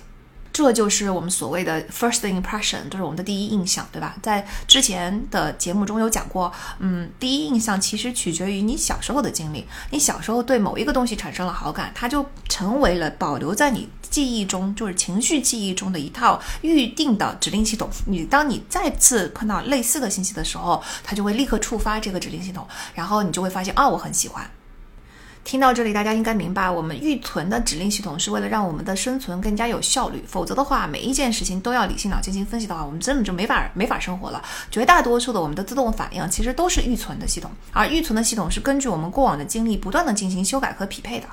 [0.55, 4.15] 这就是我们所谓的 first impression，就是我们的第一印象，对吧？
[4.21, 9.65] 在之前的节目中有讲过，嗯，第一印象其实取决于你小时候的经历。
[9.91, 17.89] 你小时候对某一个东西产生了好感，它就成为了保留在你记忆中，就是情绪记忆中的一套预定的指令系统。
[18.07, 24.49] 你当你再次碰到类似的信息的时候，它就会立刻触发这个指令系统，然后你就会发现，啊，我很喜欢。
[25.45, 30.21] 听到这里，大家应该明白，我们预存的指令系统是为了让我们的生存更加有效率。
[30.27, 34.43] 否则的话，每一件事情都要理性脑进行分析的话，我们根本就没法没法生活了。
[34.71, 41.27] 绝大多数的我们的自动反应其实都是预存的系统，而预存的系统是根据我们过往的经历不断的进行修改和匹配的。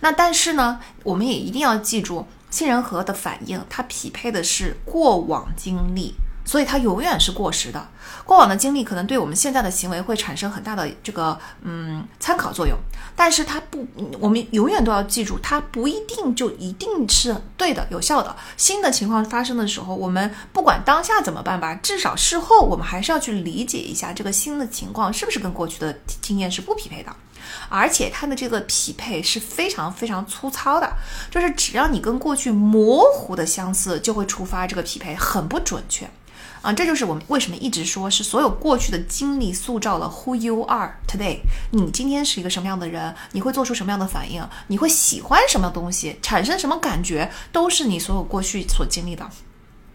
[0.00, 6.14] 那但是呢，我们也一定要记住，杏仁核的反应它匹配的是过往经历。
[6.48, 7.88] 所以它永远是过时的。
[8.24, 12.74] 过往的经历可能对我们现在的行为会产生很大的这个嗯参考作用，
[13.14, 13.86] 但是它不，
[14.18, 18.34] 我们永远都要记住，它不一定就一定是对的、有效的。
[18.56, 27.14] 新的情况发生的时候，我们不管当下怎么办吧，至少事后我们还是要去理解一下这个新的情况是不是跟过去的经验是不匹配的，
[27.68, 30.90] 而且它的这个匹配是非常非常粗糙的，
[31.30, 36.08] 就是只要你跟过去模糊的相似，就会触发这个匹配，很不准确。
[36.68, 41.38] 啊，这就是我们为什么一直说是所有过去的经历塑造了 who you are today。
[41.70, 49.26] 你今天是一个什么样的人，你会做出什么样的反应，你会喜欢什么东西，产生什么感觉，都是你所有过去所经历的。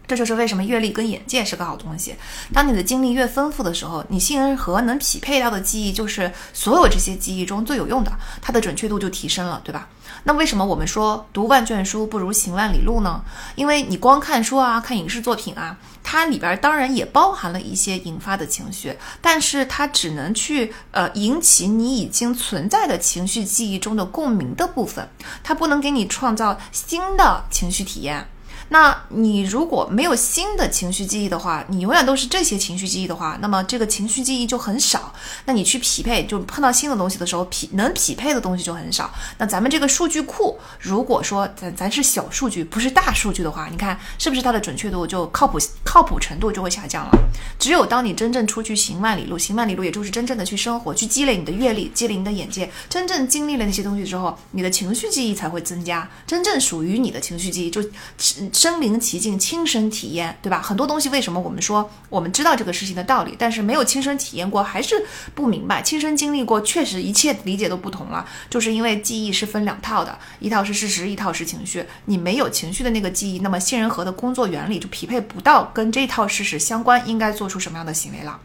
[0.08, 2.16] 这就是为什么阅历跟眼界是个好东西。
[2.52, 8.10] 当你的经历越丰富的时候，你杏仁核能匹配到的记忆就是所有这些记忆中最有用的，
[8.42, 9.88] 它的准确度就提升了，对吧？
[10.24, 13.22] 那为什么我们说读万卷书不如行万里路呢？
[13.54, 25.08] 因为你光看书啊，看影视作品啊，它里边当然也包含了一些引发的情绪，但是它只能去呃引起你已经存在的情绪记忆中的共鸣的部分，
[25.42, 28.28] 它不能给你创造新的情绪体验。
[28.70, 35.12] 那你如果没有新的情绪记忆的话，你永远都是这些情绪记忆的话，那么这个情绪记忆就很少。
[35.44, 39.12] 那你去匹配，就碰到新的东西的时候，匹能匹配的东西就很少。
[39.38, 47.12] 那咱们这个数据库，如果说咱咱是小数据，不是大数据的话，你看是不是它的准确度就靠谱靠谱程度就会下降了？
[47.58, 57.84] 只有当你真正出去行万里路，行万里路也就是真正的去生活，去积累你的阅历，积累你的眼界，真正经历了那些东西之后，你的情绪记忆才会增加，真正属于你的情绪记忆就。
[58.54, 60.62] 身临其境，亲身体验，对吧？
[60.62, 64.94] 很多东西为什么我们说我们知道这个事情的道理，但是没有亲身体验过，还是
[65.34, 65.82] 不明白。
[65.82, 68.24] 亲身经历过，确实一切理解都不同了。
[68.48, 71.84] 就是因为记忆是分两套的，一套是事实，一套是情绪。
[72.04, 78.38] 你没有情绪的那个记忆，那么杏仁核的工作原理就匹配不到跟这套事实相关，应该做出什么样的行为了。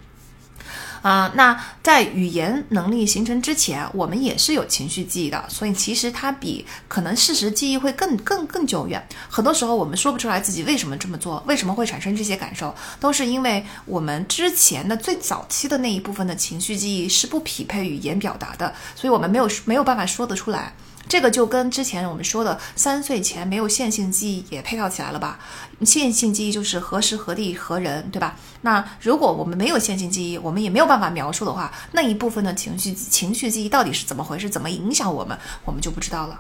[1.01, 9.05] 啊，那在语言能力形成之前，我们也是有情绪记忆的，所以其实它比可能事实记忆会更更更久远。
[9.29, 20.73] 很多时候我们说不出来自己为什么这么做，为什么会产生这些感受，都是因为我们之前的最早期的那一部分的情绪记忆是不匹配语言表达的，所以我们没有没有办法说得出来。
[21.09, 25.39] 这个就跟之前我们说的三岁前没有线性记忆也配套起来了吧？
[25.83, 28.35] 线性记忆就是何时何地何人，对吧？
[28.61, 36.39] 那如果我们没有线性记忆，我们也没有办法描述的话，那一部分的情绪情绪记忆到底是怎么回事，怎么影响我们，我们就不知道了。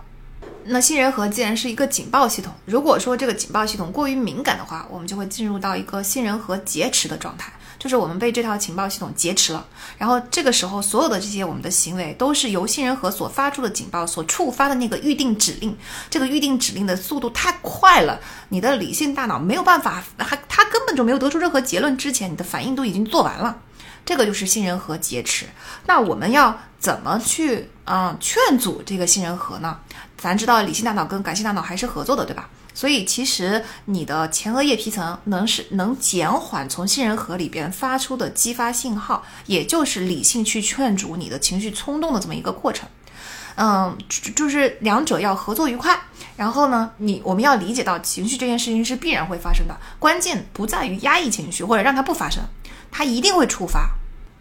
[0.71, 7.51] 那杏仁核既然是一个警报系统，如果说这个警报系统过于敏感的话，我们就会进入到一个杏仁核劫持的状态。
[7.79, 9.65] 就是我们被这套情报系统劫持了，
[9.97, 15.75] 然后这个时候所有的这些我们的行为都是由杏仁核所发出的警报所触发的那个预定指令，
[16.09, 23.61] 这个预定指令的速度太快了，你的理性大脑没有办法，还它根本就没有得出任何结论之前，你的反应都已经做完了，
[24.05, 25.45] 这个就是杏仁核劫持。
[25.85, 29.79] 那我们要怎么去嗯劝阻这个杏仁核呢？
[30.21, 32.49] 咱知道理性大脑跟感性大脑还是合作的，对吧？
[32.73, 42.87] 所以其实你的前额叶皮层能是能减缓从杏仁核里边发出的激发信号，也就是理性去劝阻你的情绪冲动的这么一个过程。
[43.55, 43.97] 嗯，
[44.35, 45.99] 就是两者要合作愉快。
[46.37, 52.41] 然后呢，你我们要理解到情绪这件事情是必然会发生的，关键不在于压抑情绪或者让它不发生，
[52.89, 53.89] 它一定会触发。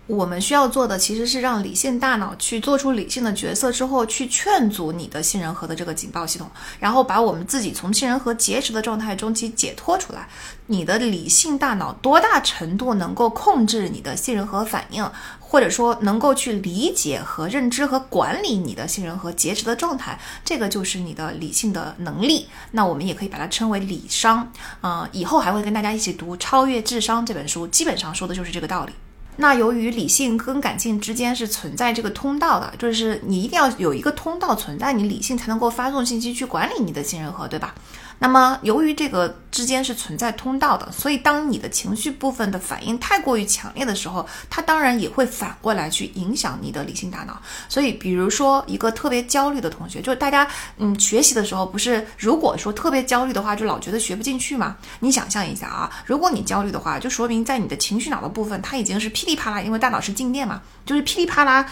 [0.09, 10.27] 我们需要做的其实是让理性大脑去做出理性的决策之后，去劝阻你的杏仁核的这个警报系统，然后把我们自己从杏仁核劫持的状态中去解脱出来。
[10.66, 15.07] 你的理性大脑多大程度能够控制你的杏仁核反应，
[15.38, 22.49] 或者说能够去理解和认知和管理你的杏仁核劫持的状态，这个就是你的理性的能力。
[22.71, 24.51] 那我们也可以把它称为理商。
[24.83, 28.92] 嗯，以后还会跟大家一起读《超越智商》这本书，基本上说的就是这个道理。
[29.40, 37.72] 那由于理性跟感性之间是存在这个通道的，就是你一定要有一个通道存在，你理性才能够发送信息去管理你的信任核，对吧？
[38.20, 47.40] 那么，由于这个之间是存在通道的，所以当你的情绪部分的反应太过于强烈的时候，它当然也会反过来去影响你的理性大脑。
[47.68, 50.46] 所以，比如说一个特别焦虑的同学，就是大家
[50.78, 54.76] 嗯学习的时候，不是如果说特别焦虑的话，就老觉得学不进去嘛？
[55.00, 61.64] 你想象一下啊，如果你焦虑的话，就说明在你的情绪脑的部分，它已经是噼里啪啦，因为大脑是静电嘛，就是噼里啪啦，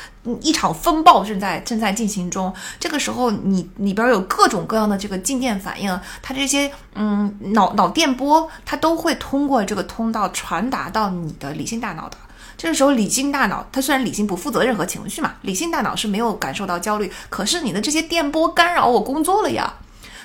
[0.42, 2.54] 一场风暴正在正在进行中。
[2.78, 6.36] 这个时候，你里边有各种各样的这个静电反应，它。
[6.36, 12.18] 这些嗯脑脑电波，它都会通过这个通道传达到你的理性大脑的。
[12.58, 19.76] 这个时候，理性大脑它虽然理性不负责任何情绪嘛，理性大脑是没有感受到焦虑，可是你的这些电波干扰我工作了呀。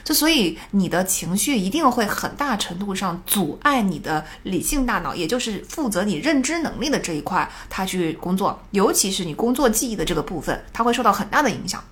[0.04, 11.84] 就所以你的情绪一定会很大程度上阻碍你的理性大脑，也就是负责你认知能力的这一块，它去工作，尤其是你工作记忆的这个部分，它会受到很大的影响。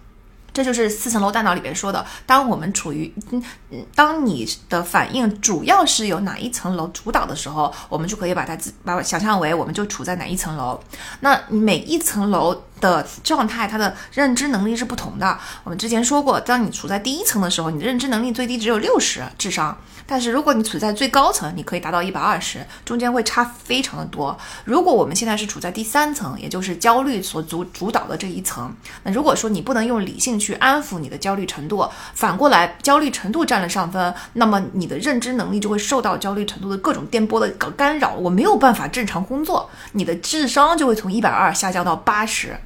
[0.53, 10.79] 这就是四层楼大脑里边说的，当我们处于嗯，当你的反应主要是由哪一层楼主导的时候，我们就可以把它自把想象为我们就处在哪一层楼。
[11.21, 15.38] 那每一层楼的状态，它的认知能力是不同的。
[15.63, 19.77] 我们之前说过，当你处在第一层的时候，你的认知能力最低只有六十智商。
[20.09, 24.35] 但是如果你处在最高层，你可以达到一百二十，中间会差非常的多。
[24.65, 42.57] 如果我们现在是处在第三层，也就是焦虑所主主导的这一层，那如果说你不能用理性去安抚你的焦虑程度，反过来焦虑程度占了上分，那么你的认知能力就会受到焦虑程度的各种电波的干扰，我没有办法正常工作，你的智商就会从一百二下降到八十。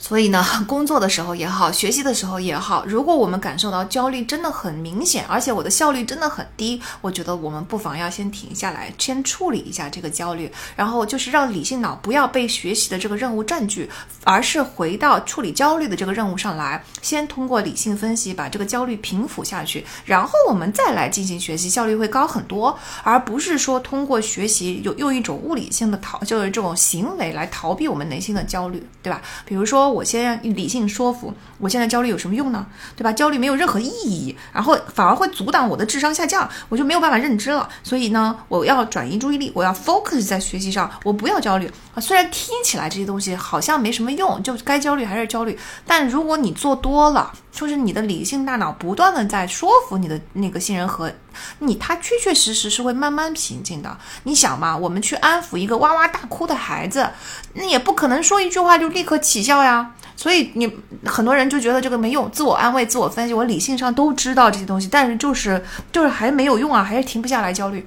[0.00, 13.90] 所以呢， 工作的时候也好，学习的时候也好，如果我们感受到焦虑真的很明显，而且我的效率真的很低，我觉得我们不妨要先停下来，先处理一下这个焦虑，然后就是让理性脑不要被学习的这个任务占据，
[14.24, 29.20] 而是回到处理焦虑的这个任务上来，先通过理性分析把这个焦虑平复下去，然后我们再来进行学习，效率会高很多，而不是说通过学习有用一种物理性的逃，就是这种行为来逃避我们内心的焦虑，对吧？
[29.44, 29.89] 比如说。
[29.90, 32.66] 我先理性说服，我现在焦虑有什么用呢？
[32.96, 33.12] 对吧？
[33.12, 37.68] 焦虑没有任何意义，然后反而会阻挡我的智商下降，我就没有办法认知了。
[37.82, 42.00] 所以呢，我要转移注意力，我要 focus 在学习上，我不要焦虑啊。
[42.00, 51.12] 虽然听起来这些东西好像没什么用，就该焦虑还是焦虑，但如果你做多了，就是你的理性大脑不断的在说服你的那个杏仁核，
[51.58, 53.96] 你它确确实实是会慢慢平静的。
[54.22, 57.08] 你想嘛，我们去安抚一个哇哇大哭的孩子，
[57.54, 59.92] 那也不可能说一句话就立刻起效呀。
[60.16, 60.70] 所以你
[61.06, 67.86] 很多人就觉得这个没用，自我安慰、自我分析，我理性上都知道这些东西，但是就是就是还没有用啊，还是停不下来焦虑。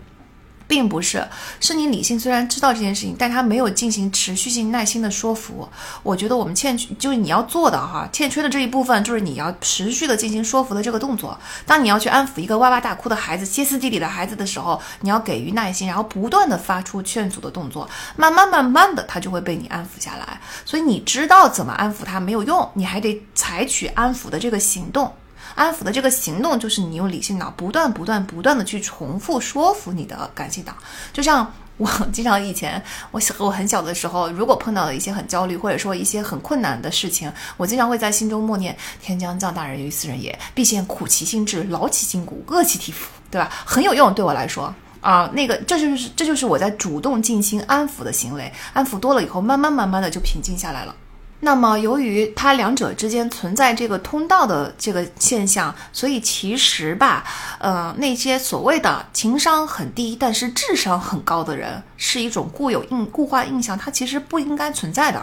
[0.73, 1.23] 并不是，
[1.59, 5.69] 是你理性虽然知道这件事情，但他没有进行持续性、耐心的说服。
[6.01, 11.39] 我觉得我们欠缺，就是你要做的哈，欠缺的这一部分就是你要持续的进行说服的这个动作。
[11.67, 20.41] 当你要去安抚一个哇哇大哭的孩子、歇斯底里的孩子的时候，你要给予耐心，然后不断的发出劝阻的动作，慢慢慢慢的他就会被你安抚下来。
[20.65, 25.13] 所以你知道怎么安抚他没有用，你还得采取安抚的这个行动。
[25.55, 30.73] 安抚的这个行动，就是你用理性脑不断、不断、不断的去重复说服你的感性脑。
[31.11, 32.81] 就像我经常以前，
[33.11, 43.49] 我我很小的时候，如果碰到了一些很焦虑，或者说一些很困难的事情，我经常会在心中默念：“天将降大任于斯人也，必先苦其心志，劳其筋骨，饿其体肤。”对吧？
[43.65, 48.53] 很有用，对我来说啊，那个这就是这就是我在主动进行安抚的行为。
[48.73, 50.95] 安抚多了以后，慢慢慢慢的就平静下来了。
[51.43, 57.25] 那么，由于它两者之间存在这个通道的这个现象，所以其实吧，
[57.59, 65.21] 呃，那些所谓的情商很低但是智商很高的人，是一种固有印固化印象，它其实不应该存在的。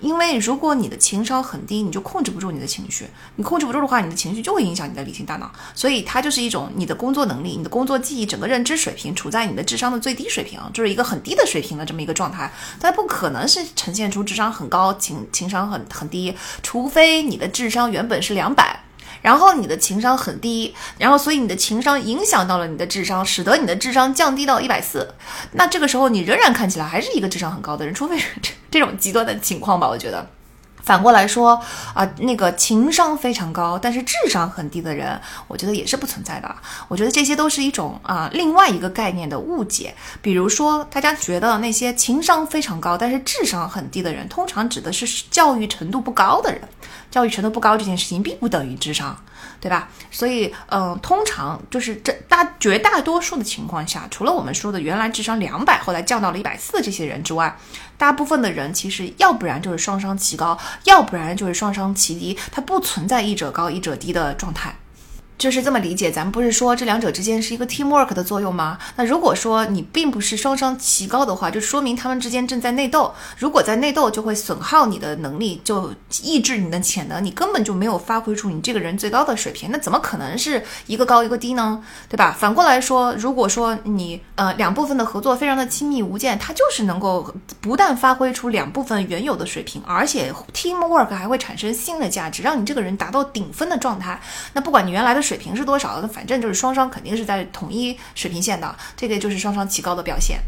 [0.00, 3.06] 因为如果你的情商很低，你就控制不住你的情绪，
[3.36, 12.52] 你控制不住的话，你的情绪就会影响你的理性大脑，所以它就是一种你的工作能力、你的工作记忆、整个认知水平处在你的智商的最低水平，就是一个很低的水平的这么一个状态。
[12.78, 18.83] 它不可能是呈现出智商很高、情情商很很低，除非你的智商原本是两百。
[19.24, 25.14] 然后你的情商很低，然后所以你的情商影响到了你的智商，使得你的智商降低到一百四。
[25.52, 29.88] 那这个时候你仍然看起来还是一个智商很高的人，除非是这这种极端的情况吧？
[29.88, 30.28] 我觉得。
[30.84, 31.60] 反过来说
[31.94, 35.18] 啊，那个情商非常高但是智商很低的人，
[35.48, 36.54] 我觉得也是不存在的。
[36.88, 39.94] 我觉得这些都是一种啊另外一个概念的误解。
[40.20, 46.60] 比如说，大家觉得那些情商非常高但是智商很低的人，通常指的是教育程度不高的人。
[47.10, 49.16] 教育程度不高这件事情并不等于智商，
[49.60, 49.88] 对吧？
[50.10, 57.56] 所以，嗯，通常就是这大绝大多数的情况下，除了我们说的原来智商两百后来降到了一百四这些人之外，
[57.96, 64.74] 大部分的人其实要不然就是双商齐高，要不然就是双商齐低，它不存在一者高一者低的状态。
[65.36, 68.78] 就是这么理解，咱们不是说这两者之间是一个 teamwork 的作用吗？
[68.96, 73.12] 那如果说你并不是双商齐高的话，就说明他们之间正在内斗。
[73.36, 79.70] 如果在内斗，就会损耗你的能力，就抑制你的潜能，你根本就没有发挥出你这个人最高的水平。
[79.72, 81.82] 那怎么可能是一个高一个低呢？
[82.08, 82.34] 对吧？
[82.38, 94.20] 反过来说，如果说你呃两部分的合作非常的亲密无间，它就是能够不但发挥出两部分原有的水平，而且 teamwork 还会产生新的价值，让你这个人达到顶峰的状态。
[94.52, 95.23] 那不管你原来的。
[95.24, 96.00] 水平是多少？
[96.00, 100.38] 那反正就是双双肯定是在统一水平线的，这个就是双双齐高的表现。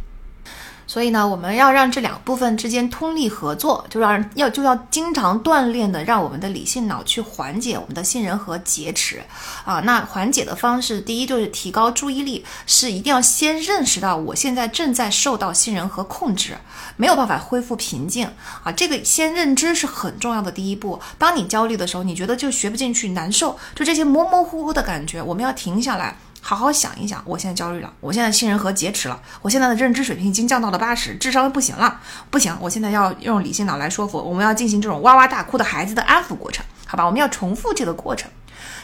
[0.86, 9.20] 所以呢，我们要让这两部分之间通力合作，就让要就要经常锻炼的，让我们的理性脑去缓解我们的杏仁核劫持
[9.64, 9.80] 啊。
[9.80, 16.56] 那缓解的方式，第一就是提高注意力，是一定要先认识到我现在正在受到杏仁核控制，
[16.96, 18.30] 没有办法恢复平静
[18.62, 18.70] 啊。
[18.70, 21.00] 这个先认知是很重要的第一步。
[21.18, 26.16] 当你焦虑的时候，你觉得就学不进去，难受，就这些模模糊糊的感觉，我们要停下来。
[26.48, 37.04] 好好想一想，我现在焦虑了，我现在杏仁核劫持了，我现在的认知水平已经降到了八十，智商不行了，不行，我现在要用理性脑来说服，我们要进行这种哇哇大哭的孩子的安抚过程，好吧？
[37.04, 38.30] 我们要重复这个过程，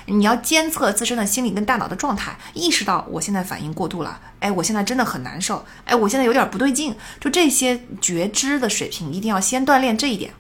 [0.07, 10.33] 你要监测自身的心理跟大脑的状态，意识到我现在反应过度了，哎，我现在真的很难受，哎，我现在有点不对劲，就这些觉知的水平一定要先锻炼这一点。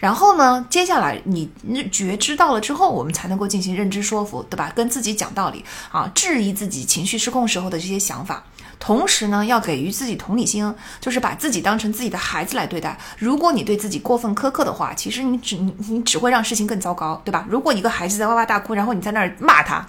[0.00, 1.48] 然后呢，接下来你
[1.92, 4.72] 觉知到了之后，我们才能够进行认知说服，对吧？
[4.74, 8.42] 跟自己讲道理啊，质疑自己情绪失控时候的这些想法。
[8.78, 12.96] 同时呢，要给予自己同理心，就是把自己当成自己的孩子来对待。
[13.18, 17.44] 如果你对自己过分苛刻的话，其实你只你只会让事情更糟糕，对吧？
[17.46, 19.86] 如果一个孩子在哇哇大哭，然后你在那儿骂他。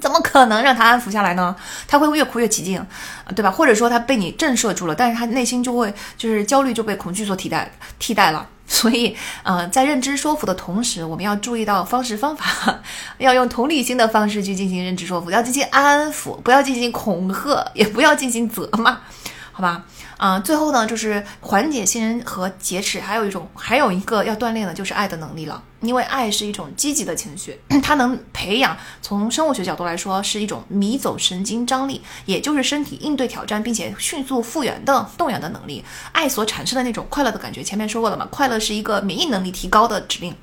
[0.00, 1.54] 怎么可能让他安抚下来呢？
[1.86, 2.84] 他会越哭越起劲，
[3.36, 3.50] 对吧？
[3.50, 7.70] 或者说他被你震慑住了，但是他内心就会就是焦虑就被恐惧所替代
[8.00, 8.46] 替代了。
[8.68, 12.80] 所以，呃，在认知说服的同时，我们要注意到方式方法，
[13.18, 18.98] 要用同理心的方式去进行认知说服，要进行安抚，不要进行恐吓，也不要进行责骂，
[19.56, 19.82] 好吧？
[20.18, 25.62] 啊，最后呢，就是缓解信任和劫持，还有一种，还有一个要锻炼的就是爱的能力了。
[25.80, 35.82] 因为爱是一种积极的情绪， 它能培养从生物学角度来说是一种迷走神经张力，也就是身体应对挑战并且迅速复原的动员的能力。
[36.12, 40.34] 爱所产生的那种快乐的感觉，前面说过了嘛，快乐是一个免疫能力提高的指令。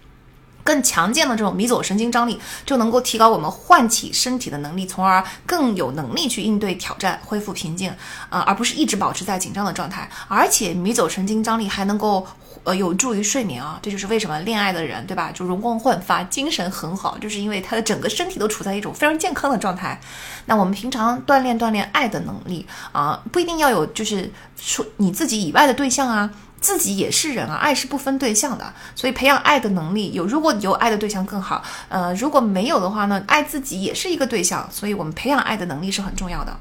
[0.64, 7.94] 更强健的这种迷走神经张力，就能够提高我们唤起身体的能力，从而更有能力去应对挑战、恢复平静，
[8.30, 10.10] 啊，而不是一直保持在紧张的状态。
[10.28, 12.26] 而且迷走神经张力还能够
[12.64, 20.00] 呃有助于睡眠啊，这就是为什么恋爱的人对吧，就容光焕发、精神很好，就是因为他的整个身体都处在一种非常健康的状态。
[20.46, 26.30] 那我们平常锻炼锻炼爱的能力啊，不一定要有就是说你自己以外的对象啊。
[26.64, 36.58] 自己也是人啊，爱是不分对象的，所以培养爱的能力有，如果有爱的对象更好，呃，如果没有的话呢，爱自己也是一个对象，所以我们培养爱的能力是很重要的。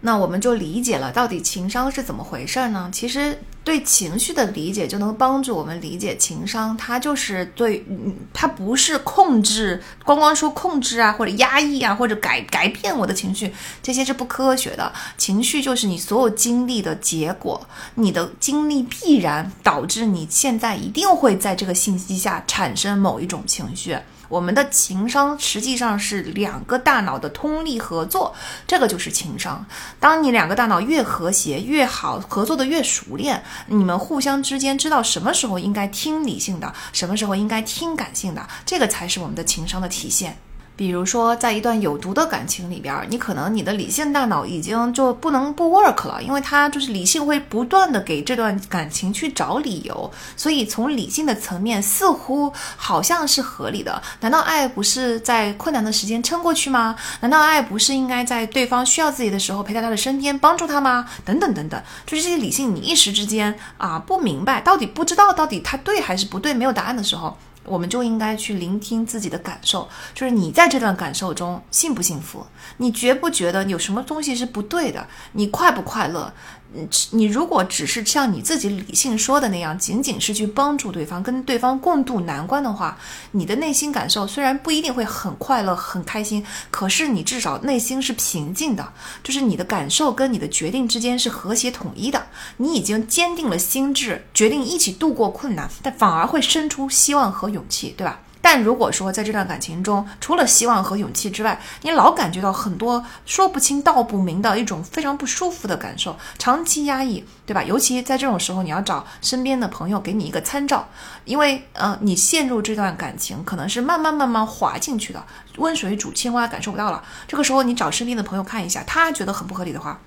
[0.00, 2.88] 那我们就理解了，到底情商是怎么回事呢？
[2.92, 6.76] 其实对情绪的理解，就能帮助我们理解情商。
[6.76, 7.84] 它就是对，
[8.32, 14.92] 它不是控制，光光说控制啊，或者压抑啊，或者改改变我的情绪，这些是不科学的。
[15.16, 17.60] 情绪就是你所有经历的结果，
[17.96, 23.98] 你的经历必然导致你现在一定会在这个信息下产生某一种情绪。
[24.28, 28.34] 我们的情商实际上是两个大脑的通力合作，
[28.66, 29.64] 这个就是情商。
[29.98, 40.36] 当你两个大脑越和谐越好，合作的越熟练，你们互相之间知道什么时候应该听理性的，什么时候应该听感性的，这个才是我们的情商的体现。
[40.78, 54.00] 比如说，在一段有毒的感情里边，你可能你的理性大脑已经就不能不 work 了，因为它就是理性会不断的给这段感情去找理由，所以从理性的层面似乎好像是合理的。
[54.20, 56.94] 难道爱不是在困难的时间撑过去吗？
[57.22, 61.04] 难道爱不是应该在对方需要自己的时候陪在他的身边帮助他吗？
[61.24, 67.36] 等等等等，就是这些理性，你一时之间啊不明白，到底不知道到底他对还是不对，没有答案的时候。
[67.68, 72.44] 我们就应该去聆听自己的感受，就是你在这段感受中幸不幸福？
[72.78, 75.06] 你觉不觉得有什么东西是不对的？
[75.32, 76.32] 你快不快乐？
[76.74, 82.98] 嗯，你如果只是像你自己理性说的那样，仅仅是去帮助对方，跟对方共度难关的话，
[83.32, 88.92] 你的内心感受虽然不一定会很快乐、很开心，可是你至少内心是平静的，
[89.22, 92.26] 就是你的感受跟你的决定之间是和谐统一的，
[92.58, 98.20] 你已经坚定了心智，决定一起度过困难，但反而会生出希望和勇气，对吧？
[98.50, 107.62] 但如果说在这段感情中，除了希望和勇气之外，你老感觉到很多说不清道不明的一种非常不舒服的感受，长期压抑，对吧？
[107.62, 110.88] 尤其在这种时候，你要找身边的朋友给你一个参照，
[111.26, 115.22] 因为呃，你陷入这段感情可能是慢慢慢慢滑进去的，
[115.58, 117.04] 温水煮青蛙感受不到了。
[117.26, 120.00] 这个时候，你找身边的朋友看一下，他觉得很不合理的话，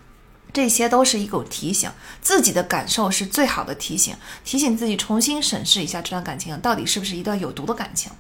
[0.51, 8.11] 这些都是一种提醒，自己的感受是最好的提醒，提醒自己重新审视一下这段感情到底是不是一段有毒的感情。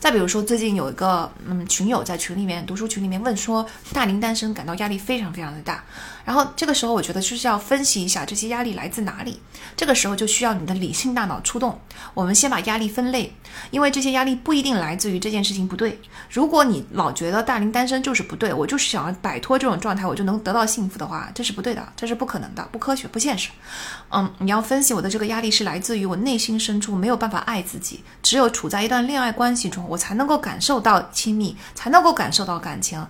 [0.00, 5.84] 再比如说，最近有一个嗯群友在群里面读书群里面问说，大龄单身感到压力非常非常的大。
[6.24, 9.40] 然后这个时候，我觉得就是要分析一下这些压力来自哪里。
[9.76, 11.78] 这个时候就需要你的理性大脑出动。
[12.14, 13.34] 我们先把压力分类，
[13.70, 16.00] 因为这些压力不一定来自于这件事情不对。
[16.30, 23.50] 如果你老觉得大龄单身就是不对，我就是想要摆脱这种状态，我就能得到幸福的话，这是不对的，这是不可能的，不科学，不现实。
[24.10, 33.04] 嗯，你要分析我的这个压力是来自于我内心深处没有办法爱自己，只有处在一段恋爱关系中，我才能够感受到亲密，才能够感受到感情。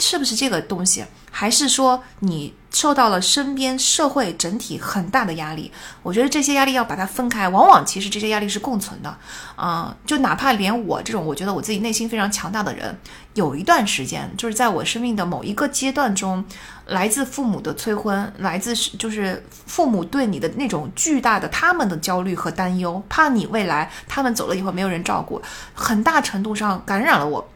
[0.00, 5.70] 是不是这个东西，还是说你受到了身边社会整体很大的压力？
[6.02, 9.16] 我觉得这些压力要把它分开，往往其实这些压力是共存的。
[9.56, 12.98] 啊，就哪怕连我这种我觉得我自己内心非常强大的人，
[13.34, 16.44] 有一段时间，就是在我生命的某一个阶段中，
[16.86, 25.42] 来自父母的催婚，来自就是父母对你的那种巨大的他们的焦虑和担忧，怕你未来他们走了以后没有人照顾，
[25.74, 27.46] 很大程度上感染了我。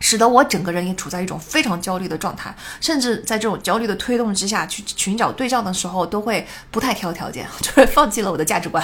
[0.00, 8.82] 使得我整个人也处在一种非常焦虑的状态，甚至在这种焦虑的推动之下去寻找对象的时候，都会不太挑条件， 就是放弃了我的价值观。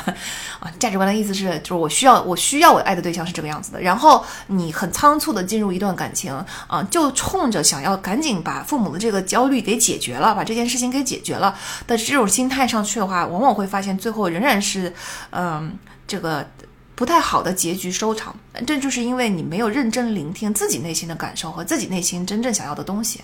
[0.61, 3.81] 啊，价值观的意思是，就是我需要我需要我爱的对象是这个样子的。
[3.81, 6.33] 然后你很仓促的进入一段感情，
[6.67, 11.57] 啊，就冲着想要赶紧把父母的这个焦虑给解决了，把这件事情给解决了
[11.87, 14.93] 的这种心态上去的话，往往会发现最后仍然是，
[15.31, 16.45] 嗯，这个。
[16.95, 18.34] 不太好的结局收场，
[18.66, 23.20] 这就是因为你没有认真聆听自己内心的感受和自己内心真正想要的东西，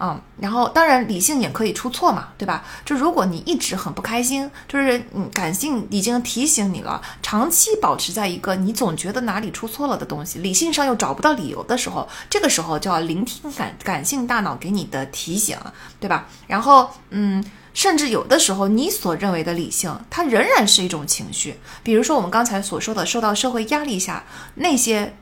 [0.00, 2.64] 嗯，然后当然理性也可以出错嘛，对吧？
[2.84, 15.56] 就如果你一直很不开心，就是嗯感性已经提醒你了，长期保持在一个你总觉得哪里出错了的东西，理性上又找不到理由的时候，这个时候就要聆听感感性大脑给你的提醒，
[16.00, 16.26] 对吧？
[16.48, 17.44] 然后嗯。
[17.74, 21.58] 甚至有的时候，你所认为的理性，它仍然是一种情绪。
[21.82, 25.14] 比如说，我们刚才所说的，受到社会压力下那些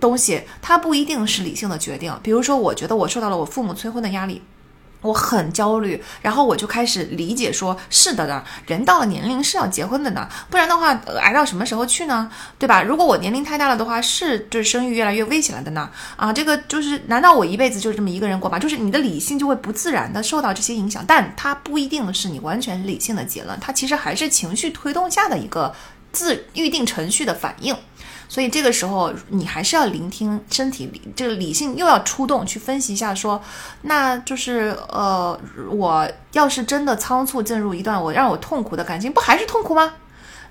[0.00, 2.12] 东西，它不一定是理性的决定。
[2.22, 4.42] 比如说，我觉得我受到了我父母催婚的压力。
[5.04, 12.30] 我很焦虑，然后我就开始理解，说是的呢，人到了年龄是要结婚的呢，不然的话挨到什么时候去呢？
[12.58, 12.82] 对吧？
[12.82, 15.90] 如果我年龄太大了的话，是就是生育越来越危险了的呢？
[16.16, 18.58] 啊，这个就是难道我一辈子就是这么一个人过吗？
[18.58, 25.74] 就是你的理性就会不自然的受到这些影响，但它不一定是你完全理性的结论，它其实还是情绪推动下的一个
[26.12, 27.76] 自预定程序的反应。
[28.28, 33.40] 所以这个时候，你还是要聆听身体理这个理性又要出动去分析一下，说，
[33.82, 35.38] 那就是呃，
[35.70, 39.92] 我要是真的仓促进入一段我让我痛苦的感情，不还是痛苦吗？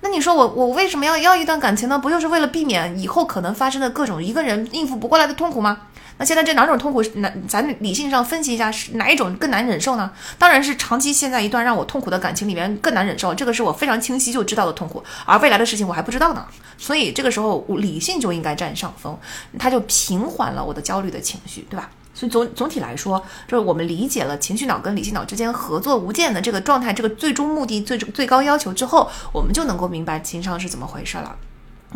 [0.04, 1.98] 那你说我我为什么要要一段感情呢？
[1.98, 5.80] 不就是为了避免以后可能发生的各种一个人应付不过来的痛苦吗？
[6.18, 10.12] 那现在这两种痛苦，难咱理性上分析一下，是哪一种更难忍受呢？
[10.38, 16.44] 当然是长期陷在一段让我痛苦的感情里面更难忍受，这个是我非常清晰就知道的痛苦，而未来的事情我还不知道呢。
[16.76, 19.18] 所以这个时候我理性就应该占上风，
[19.58, 21.88] 它就平缓了我的焦虑的情绪，对吧？
[22.14, 31.36] 所以总总体来说，就是我们理解了情绪脑跟理性脑之间合作无间的这个状态，这个最终目的、最最高要求之后，我们就能够明白情商是怎么回事了。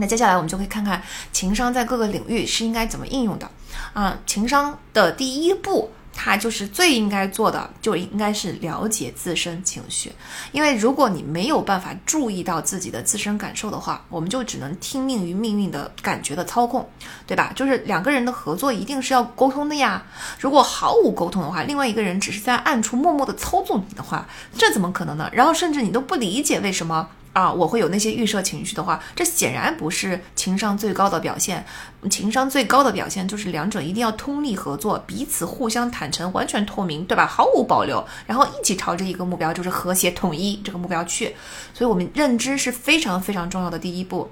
[0.01, 1.03] 那接下来我们就可以看看
[1.33, 3.51] 情商在各个领域是应该怎么应用的
[3.93, 4.19] 啊。
[4.27, 5.91] 情商的第一步，
[6.21, 10.11] 他就是最应该做的，就应该是了解自身情绪。
[10.51, 16.89] 因为如果你没有办法注意到自己的自身感受的话，我们就只能听命于命运的感觉的操控，
[17.25, 17.53] 对吧？
[17.55, 20.05] 就是两个人的合作一定是要沟通的呀。
[20.41, 24.27] 如果毫无沟通的话，另外一个人只是在暗处默默的操纵你的话，
[24.59, 25.31] 这怎么可能呢？
[25.33, 27.09] 然后甚至你都不理解为什么。
[27.39, 31.65] 啊，我会有那些预设情绪的话，这显然不是情商最高的表现。
[32.11, 37.25] 情商最高的表现就是两者一定要通力合作，彼此互相坦诚，完全透明，对吧？
[37.25, 41.37] 毫无保留，然后一起朝着一个目标，就是和谐统一这个目标去。
[41.73, 44.29] 所以，我们认知是非常非常重要的第一步。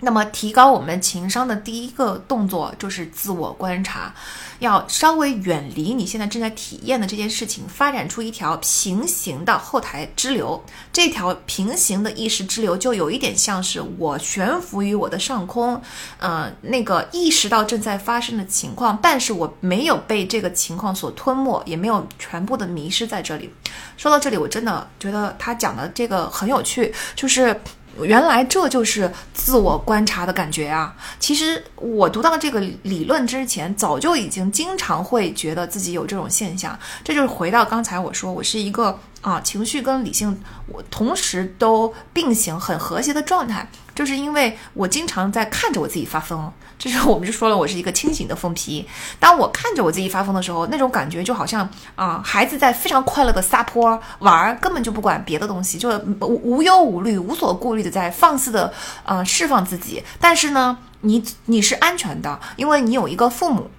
[0.00, 4.14] 那么，提高我们情商的第一个动作就是自我观察，
[4.58, 10.62] 要稍微远离你现在正在体验的这件事情，发展出一条平行的后台支流。
[10.92, 15.80] 这条平行的意识支流就有一点像是我悬浮于我的上空，
[16.18, 23.52] 呃，那个意识到正在发生的情况，但是我没有被这个情况所吞没，也没有全部的迷失在这里。
[23.96, 27.60] 说到这里，我真的觉得他讲的这个很有趣，就是。
[28.00, 30.94] 原来这就是自我观察的感觉啊！
[31.18, 36.78] 其实我读到这个理论之前，早就已经经常会觉得自己有这种现象。
[37.04, 43.68] 这就是回到刚才我说，我是一个啊情绪跟理性我同时都并行、很和谐的状态。
[43.94, 46.50] 就是因为我经常在看着我自己发疯，
[46.80, 48.88] 就是我们就说了，我是一个清醒的疯批。
[49.18, 55.90] 当我看着我自己发疯的时候，那种感觉就好像啊，孩子在非常快乐的撒泼玩，根本就不管别的东西，就
[56.22, 58.72] 无无忧无虑、无所顾虑的在放肆的
[59.04, 60.02] 呃释放自己。
[60.18, 63.70] 但是呢，你你是安全的，因为你有一个父母。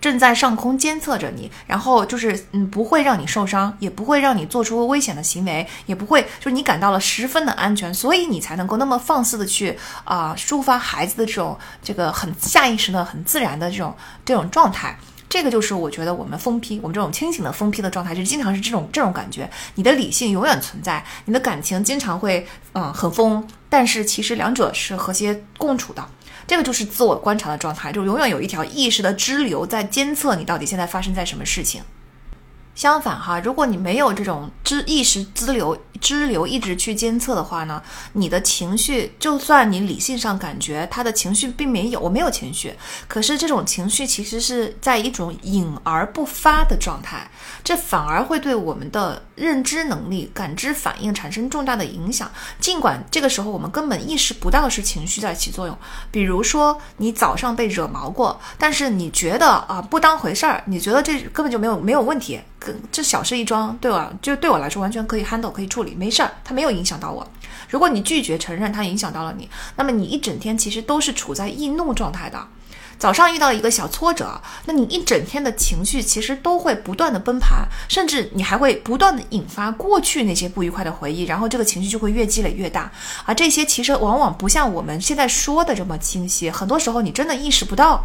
[0.00, 13.94] 正在上空监测着你，然后就是嗯，不会让你受伤，也不会让你做出危险的行为，也不会就是你感到了十分的安全，所以你才能够那么放肆的去啊抒发孩子的这种这个很下意识的、很自然的这种
[14.24, 14.96] 这种状态。
[15.28, 19.50] 这个就是我觉得我们疯批，我们这种清醒的疯批的状态，就经常是这种这种感觉。
[19.74, 26.02] 你的理性永远存在，你的感情经常会嗯很疯，但是其实两者是和谐共处的。
[26.48, 31.82] 这个就是自我观察的状态，就永远有一条意识的支流在监测你到底现在发生在什么事情。
[32.78, 42.72] 相反哈，如果你没有这种知意识支流支流一直去监测的话呢，你的情绪就算你理性上感觉他的情绪并没有，我没有情绪，
[43.08, 47.28] 可是这种情绪其实是在一种隐而不发的状态，
[47.64, 52.30] 这反而会对我们的认知能力、感知反应产生重大的影响。
[52.60, 55.76] 尽管这个时候我们根本意识不到是情绪在起作用，
[56.12, 62.38] 比如说你早上被惹毛过，但是你觉得啊不当回事儿，你觉得这根本就没有没有问题。
[62.90, 67.26] 这小事一桩，对我就对我来说完全可以 handle，可以处理，没事儿，它没有影响到我。
[67.68, 72.38] 如果你拒绝承认它影响到了你，那么你一整天其实都是处在易怒状态的。
[72.98, 82.90] 早上遇到一个小挫折，那你一整天的情绪其实都会不断的崩盘，甚至你还会不断的引发过去那些不愉快的回忆，然后这个情绪就会越积累越大。
[83.24, 88.04] 而这些其实往往不像我们现在说的这么清晰，很多时候你真的意识不到。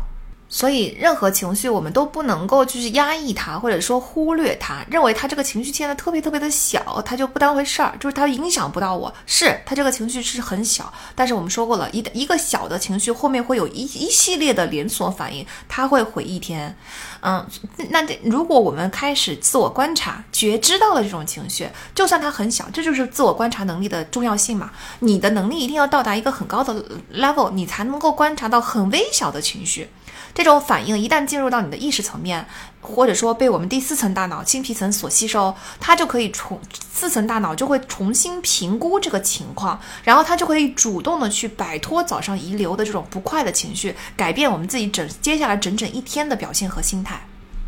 [0.56, 9.12] 所以，任何情绪我们都不能够就是压抑它，或者说忽略它，认为他这个情绪现在特别特别的小，他就不当回事儿，就是他影响不到我。
[9.26, 16.78] 是他这个情绪是很小，但是我们说过了，一一个小的情绪后面会有一一系列的连锁反应，它会毁一天。
[17.22, 17.44] 嗯，
[17.90, 24.70] 那如果我们开始自我观察，觉知到了这种情绪，就算它很小，这就是自我观察能力的重要性嘛。
[25.00, 29.90] 你的能力一定要到达一个很高的 level，你才能够观察到很微小的情绪。
[30.34, 32.46] 这种反应一旦进入到你的意识层面，
[32.82, 36.60] 或者说被我们第四层大脑青皮层所吸收，它就可以重
[36.92, 47.22] 四层大脑就会重新评估这个情况，然后它就可以主动的去摆脱早上遗留的这种不快的情绪，改变我们自己整接下来整整一天的表现和心态。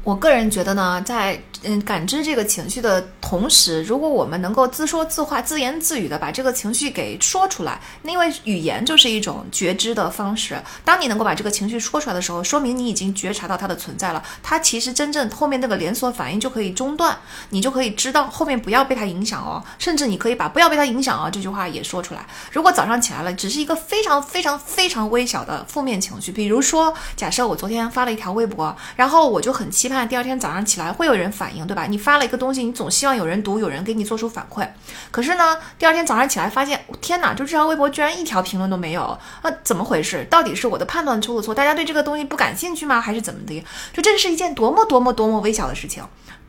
[0.06, 10.62] 我个人觉得呢，在嗯感知这个情绪的同时，如果我们能够自说自话、自言自语的把这个情绪给说出来，因为语言就是一种觉知的方式。
[10.84, 14.24] 当你能够把这个情绪说出来的时候，说明你已经觉察到它的存在了。
[14.44, 17.18] 它其实真正后面那个连锁反应就可以中断，
[17.50, 19.64] 你就可以知道后面不要被它影响哦。
[19.80, 22.24] 甚至你可以把“不要被它影响哦”这句话也说出来。
[22.52, 29.95] 如果早上起来了，只是一个非常非常非常微小的负面情绪，比如说，假设我昨天发了一条微博，然后我就很期盼。
[29.96, 31.86] 看第二天早上起来会有人反应，对吧？
[31.88, 34.68] 你发了一个东西，你总希望有人读，有人给你做出反馈。
[35.10, 37.34] 可是呢，第二天早上起来发现，天哪！
[37.34, 40.26] 就这条微博居然一条评论都没有，那怎么回事？
[40.30, 41.56] 到底是我的判断出了错？
[41.56, 43.00] 大家对这个东西不感兴趣吗？
[43.00, 43.64] 还是怎么的？
[43.94, 46.04] 就这是一件多么多么多么微小的事情。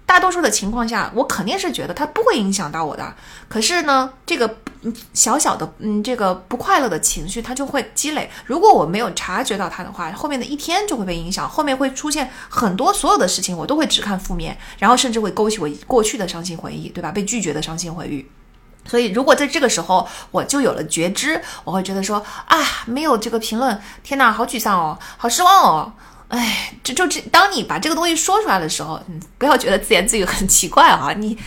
[0.06, 3.12] 大多数的情况下，我肯定是觉得它不会影响到我的。
[3.48, 4.58] 可是呢，这个
[5.12, 8.30] 小小的嗯，这个不快乐的情绪，它就会积累。
[8.44, 17.10] 如果我没有察觉到它的话，后面的一天就会被影响，后面会出现很多所有的事情，我都会只看负面，然后甚至会勾起我过去的伤心回忆，对吧？
[17.10, 18.24] 被拒绝的伤心回忆。
[18.88, 25.92] 所以，如果在这个时候我就有了觉知，我会觉得说啊，没有这个评论，天哪，好沮丧哦，好失望哦。
[26.28, 31.12] 哎，就就这，当你把这个东西说出来的时候，嗯，不要觉得自言自语很奇怪啊。
[31.16, 31.38] 你，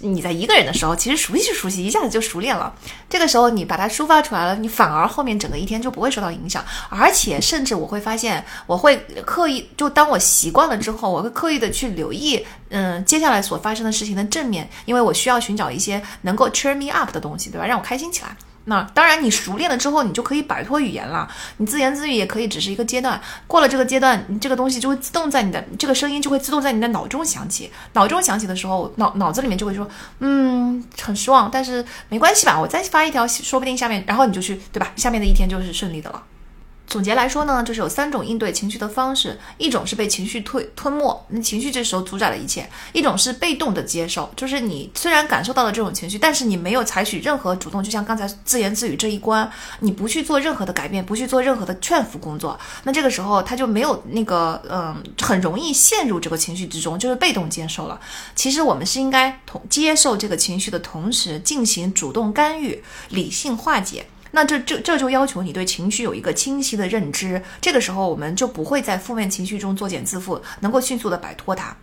[0.00, 2.72] 你在一个人的时候，其实熟悉熟悉，一下子就熟练了。
[3.10, 6.64] 这个时候你把它抒发出来了，你反而后面整个一天就不会受到影响。
[6.88, 17.66] 而且，甚至我会发现，我会刻意，就当我习惯了之后，我会刻意的去留意，嗯，接下来所发生的事情的正面，因为我需要寻找一些能够 cheer me up 的东西，对吧？
[17.66, 18.36] 让我开心起来。
[18.68, 21.28] 那当然，你熟练了之后，你就可以摆脱语言了。
[21.58, 23.20] 你自言自语也可以，只是一个阶段。
[23.46, 27.70] 过了这个阶段，你这个东西就会自动在你的这个声音就会自动在你的脑中响起。
[27.92, 29.88] 脑中响起的时候，脑脑子里面就会说，
[30.18, 34.92] 嗯，很失望，但是没关系吧，我再发一条，说不定下面，然后你就去，对吧？
[34.96, 36.22] 下面的一天就是顺利的了。
[36.86, 42.62] 总结来说呢，就是有三种应对情绪的方式：一种是被情绪吞吞没，那情绪这时候主宰了一切；
[42.92, 58.00] 一种是被动的接受，就是你虽然感受到了这种情绪，但是你没有采取任何主动，就像刚才自言自语这一关，你不去做任何的改变，不去做任何的劝服工作，那这个时候他就没有那个嗯，很容易陷入这个情绪之中，就是被动接受了。
[58.36, 64.06] 其实我们是应该同接受这个情绪的同时，进行主动干预，理性化解。
[64.32, 71.76] 那这这这就要求你对情绪有一个清晰的认知，这个时候我们就不会在负面情绪中作茧自缚，能够迅速的摆脱它。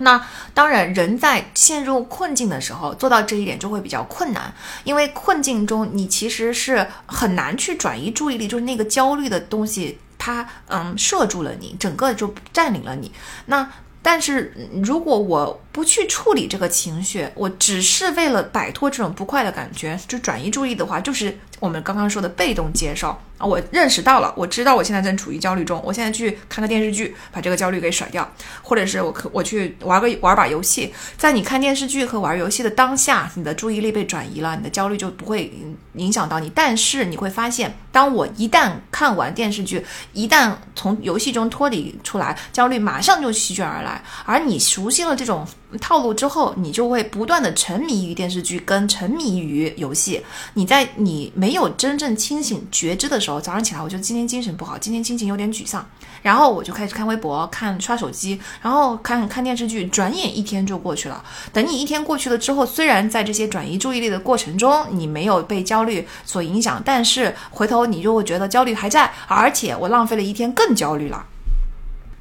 [0.00, 0.24] 那
[0.54, 13.10] 当然，人在陷入困境的时候，做到这一点就会比较困难，因为困境中你其实是很难去转移注意力，就是那个焦虑的东西，它嗯摄住了你，整个就占领了你。
[13.46, 13.68] 那
[14.00, 23.16] 但是如果我不去处理这个情绪，我只是为了摆脱这种不快的感觉，就转移注意的话，就是我们刚刚说的被动接受。
[23.38, 28.28] 啊，我认识到了，我知道我现在正处于焦虑中，我现在去看个电视剧，把这个焦虑给甩掉，
[28.62, 35.52] 或者是我可我去玩个玩把游戏，在你看电视剧和玩游戏的当下，你的注意力被转移了，你的焦虑就不会
[35.92, 36.50] 影响到你。
[36.52, 44.02] 但是你会发现，当我一旦看完电视剧，一旦从游戏中脱离出来，焦虑马上就席卷而来。
[44.26, 45.46] 而你熟悉了这种
[45.80, 50.24] 套路之后，你就会不断的沉迷于电视剧，跟沉迷于游戏。
[50.54, 55.86] 你在你没有真正清醒觉知的时候，早上起来我觉得今天精神不好，今天心情有点沮丧，
[56.22, 61.22] 然后我就开始看微博、看刷手机，然后看看电视剧，转眼一天就过去了。
[61.52, 71.26] 等你一天过去了之后，虽然在这些转移注意力的过程中，你没有被焦虑所影响，但是回头你就会觉得焦虑还在，而且我浪费了一天，更焦虑了。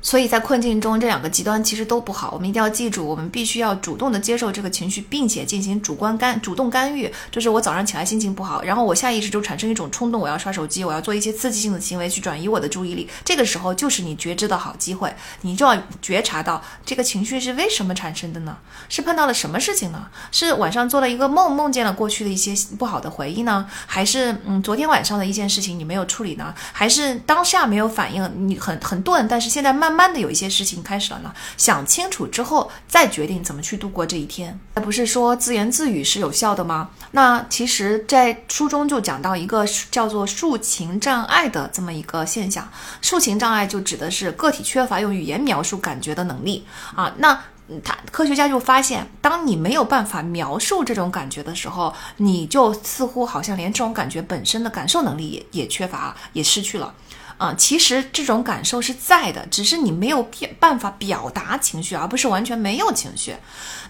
[0.07, 2.31] 所以在困境中，这两个极端其实都不好。
[2.31, 7.11] 我们一定要记住，我们必须要主动的接受这个情绪，并且进行主观干、主动干预。
[7.29, 13.09] 就是我早上起来心情不好，然后我下意识就产生一种冲动，我要刷手机，我要做一些刺激性的行为去转移我的注意力。
[13.25, 18.55] 这个时候就是你觉知的好机会，你就要觉察到这个情绪是为什么产生的呢？
[18.87, 20.07] 是碰到了什么事情呢？
[20.31, 23.69] 是晚上做了一个梦，梦见了过去的一些不好的回忆呢？
[23.85, 26.55] 还是嗯，昨天晚上的一件事情你没有处理呢？
[26.71, 29.96] 还是当下没有反应，你很很钝，但是现在慢慢。
[29.97, 34.57] 慢的有一些事情开始了呢，想清楚之后再决定怎么去度过这一天。
[34.75, 36.91] 那不是说自言自语是有效的吗？
[37.11, 42.69] 那其实，在书中就讲到一个叫做抒情障碍的这么一个现象。
[43.01, 46.63] 抒情障碍就指的是个体缺乏用语言描述感觉的能力
[46.95, 47.11] 啊。
[47.17, 47.41] 那
[47.83, 56.93] 他科学家就发现，当你没有办法描述这种感觉的时候，你就似乎好像连这种感觉本身的感受能力也也缺乏，也失去了。
[57.37, 60.27] 啊，其实这种感受是在的，只是你没有
[60.59, 63.35] 办法表达情绪，而不是完全没有情绪。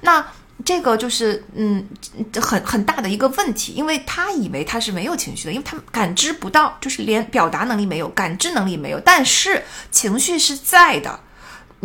[0.02, 0.26] 那
[0.66, 1.88] 这个就是嗯，
[2.42, 11.20] 很很大的一个问题，因为他以为他是没有情绪的，因为他感知不到，就是连表达能力没有，感知能力没有，但是情绪是在的，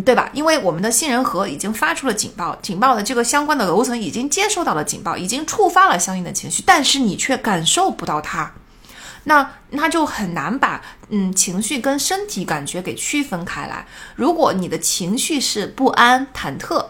[0.05, 0.31] 对吧？
[0.33, 8.51] 因为我们的杏仁核已经发出了警报，警报的这个相关的楼层已经接收到了警报，已经触发了相应的情绪，但是你却感受不到它。
[9.25, 13.87] 那那就很难把嗯情绪跟身体感觉给区分开来。
[14.16, 16.87] 如果你的情绪是不安、忐忑。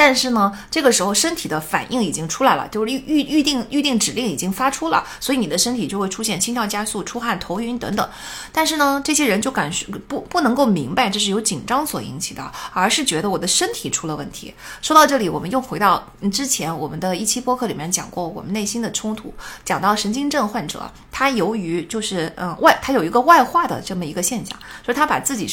[0.00, 8.08] 但是呢，这个时候身体的反应已经出来了，就是预预预定预定指令已经发出了，所以你的身体就会出现心跳加速、出汗、头晕等等。
[8.50, 9.70] 但是呢，这些人就感
[10.08, 14.54] 不不能够明白这是由紧张所引起的，而是觉得我的身体出了问题。
[14.80, 19.34] 说到这里，我们又回到之前我们的一期播客里面讲过我们内心的冲突，
[19.66, 25.46] 讲到神经症患者，他由于就是嗯外他有一个外化的这么一个现象，就是他把自己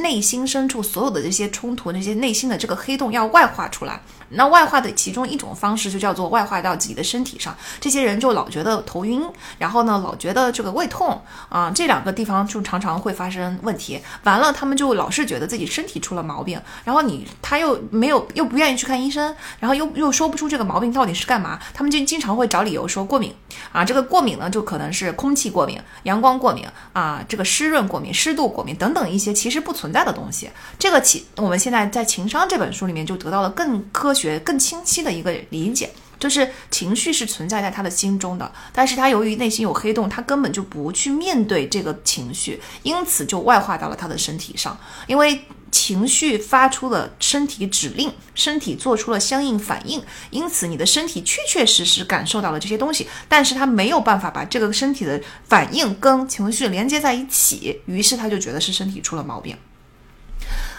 [0.00, 3.91] 内心深处所有的这些冲突、那些内心的这个黑洞要外化出来。
[3.92, 4.21] lá.
[4.34, 9.22] 那外化的其中一种方式就叫做外化到自己的身体上，这些人就老觉得头晕，
[9.58, 14.00] 然后呢老觉得这个胃痛啊，这两个地方就常常会发生问题。
[14.24, 23.34] 完了，他们就老是觉得自己身体出了毛病，然后你他又没有又不愿意去看医生，然后又又说不出这个毛病到底是干嘛，他们就经常会找理由说过敏
[23.72, 30.48] 啊，这个过敏呢就可能是空气过敏、阳光过敏啊，这个湿润过敏、湿度过敏等等一些其实不存在的东西。
[30.78, 34.21] 这个其我们现在在《情商》这本书里面就得到了更科学。
[34.22, 44.78] 觉更清晰的一个理解，就是情绪是存在在他的心中的，但是他由于内心有黑洞，他根本就不去面对这个情绪，因此就外化到了他的身体上。
[45.08, 45.42] 因为
[45.72, 50.00] 情绪发出了身体指令，身体做出了相应反应，
[50.30, 59.56] 因此你的身体确确实实感受到了这些东西，但是他没有办法把这个身体的反应跟情绪连接在一起，于是他就觉得是身体出了毛病。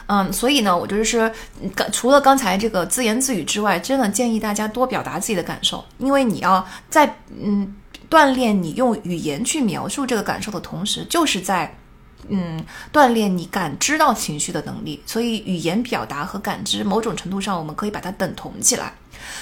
[0.08, 1.32] 嗯，所以呢，我就是说，
[1.92, 7.76] 除了刚才这个自言自语之外，真的建议大家多表达自己的感受，因为你要在嗯
[8.10, 11.76] 锻炼你用语言去描述这个感受的同时，就是在
[12.30, 15.02] 嗯锻炼你感知到情绪的能力。
[15.06, 18.94] 所以，语言表达和感知，某种程度上我们可以把它等同起来。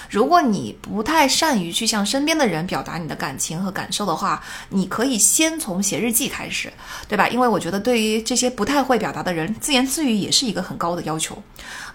[0.09, 6.71] 如果你不太善于去向身边的人表达你的感情和感受的话，你可以先从写日记开始，
[7.07, 7.27] 对吧？
[7.29, 11.41] 因为我觉得对于这些不太会表达的人，自言自语也是一个很高的要求。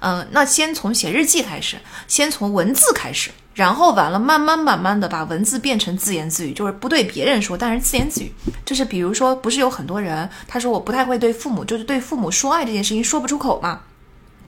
[0.00, 1.76] 嗯，那先从写日记开始，
[2.08, 8.32] 先从文字开始，然后完了，慢慢慢慢的把文字变成自言自语，就是不对别人说，但是自言自语，
[8.64, 13.80] 就是比如说，不是有很多人他说我不太会对父母，就是对父母说爱这件事情说不出口吗？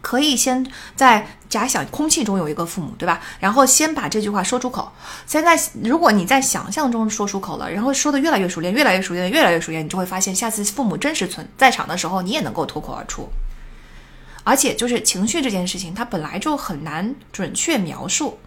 [0.00, 3.20] 可以先在假想空气中有一个父母，对吧？
[3.40, 4.90] 然后先把这句话说出口。
[5.26, 13.28] 现在，如果你在想象中说出口了，然后说的越来越熟练，越来越熟练，越来越熟练，你就会发现，下次父母真实存在场的时候，你也能够脱口而出。
[14.44, 18.38] 而且，就是情绪这件事情，它本来就很难准确描述。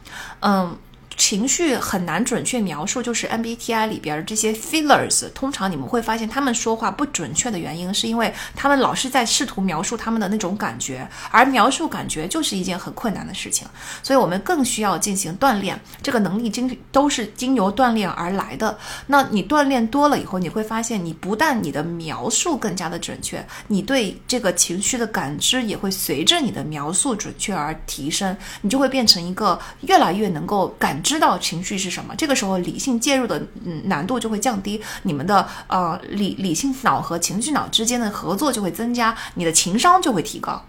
[0.41, 0.77] 嗯。
[1.17, 13.67] 情绪很难准确描述，就是 MBTI 里边这些 feelers，通常你们会发现他们说话不准确的原因，是因为他们老是在试图描述他们的那种感觉，而描述感觉就是一件很困难的事情，
[14.01, 18.77] 所以我们更需要进行锻炼，这个能力经都是经由锻炼而来的。
[19.05, 32.15] 那你锻炼多了以后，你会发现，你不但你的描述更加的准确，你对这个情绪的感知也会随着你的描述准确而提升，你就会变成一个越来越能够感知道情绪是什么。
[32.15, 40.63] 这个时候，理性介入的嗯难度就会降低，你们的呃理理性脑和情绪脑之间的合作就会增加，你的情商就会提高。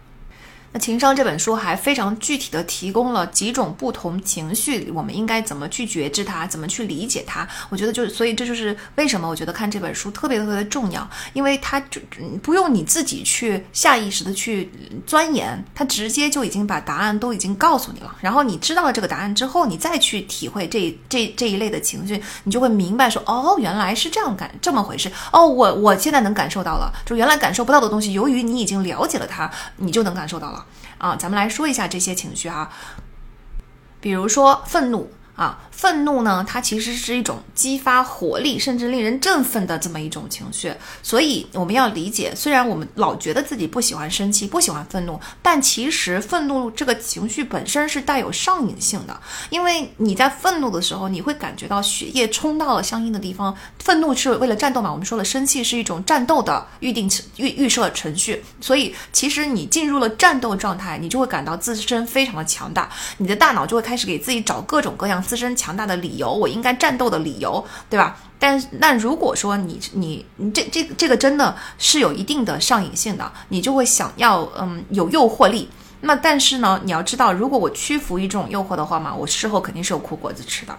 [0.73, 7.47] 那情商这本书还非常具体的提供了几种不同情绪，我们应该怎么去觉知它，怎么去理解它。
[7.69, 12.01] 我觉得就是，所以这就是为什么我觉得看这本书特别特别的重要，因为它就
[12.43, 14.73] 不用你自己去下意识的去
[15.07, 18.17] 钻研，它直接就已经把答案都已经告诉你了。
[18.21, 25.13] 然后你知道了这个答案之后，你再去体会这这这一类的情绪，你就会明白说，哦，原来是这样感这么回事。
[25.33, 30.62] 哦，我我现在能感受到了，就原来感受不到的东西，由于你已经了解了它，你就能感受到了。
[30.99, 32.71] 啊，咱们来说一下这些情绪哈，
[34.01, 35.13] 比如说愤怒。
[35.35, 40.71] 啊，愤怒呢，它其实是一种激发活力，甚至令人振奋的这么一种情绪。
[41.03, 49.19] 所以我们要理解，虽然我们老觉得自己不喜欢生气，不喜欢愤怒，但其实愤怒这个情绪本身是带有上瘾性的。
[49.49, 53.57] 因为你在愤怒的时候，你会感觉到血液冲到了相应的地方。
[53.79, 54.93] 愤怒是为了战斗嘛？
[54.93, 58.45] 我们说了，生气是一种战斗的预定预预设程序。
[58.61, 65.22] 所以其实你进入了战斗状态，你就会感到自身非常的强大，你的大脑就会开始给自己找各种各样。
[65.23, 68.17] 自身强大的理由，我应该战斗的理由，对吧？
[68.39, 75.69] 但那如果说你你你这这这个真的是有一定的上瘾性的，你就会想要嗯有诱惑力。
[76.01, 80.77] 那但是呢，你要知道，如果我屈服于这种诱惑的话嘛，我事后肯定是有苦果子吃的。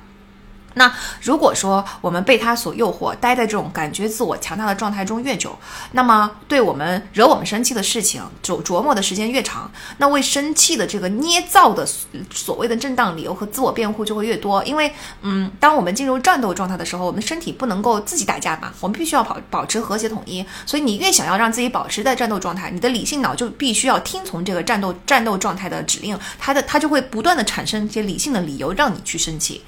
[0.76, 5.57] 那如果说我们被他所诱惑，待在这种感觉自我强大的状态中越久，
[5.91, 11.88] 那么对我们惹我们生气的事情琢琢磨的时间越长，那为生气的这个捏造的
[12.32, 14.63] 所谓的正当理由和自我辩护就会越多。
[14.63, 20.43] 因为，嗯，当我们进入战斗状态的时候，我们身体不能够自己打架嘛，我们必须要保保持和谐统一。
[20.65, 29.61] 所以，你越想要让自己保持在战斗状态，你的理性脑就必须要听从这个战斗战斗状态的指令，它的它就会不断的产生一些理性的理由让你去生气，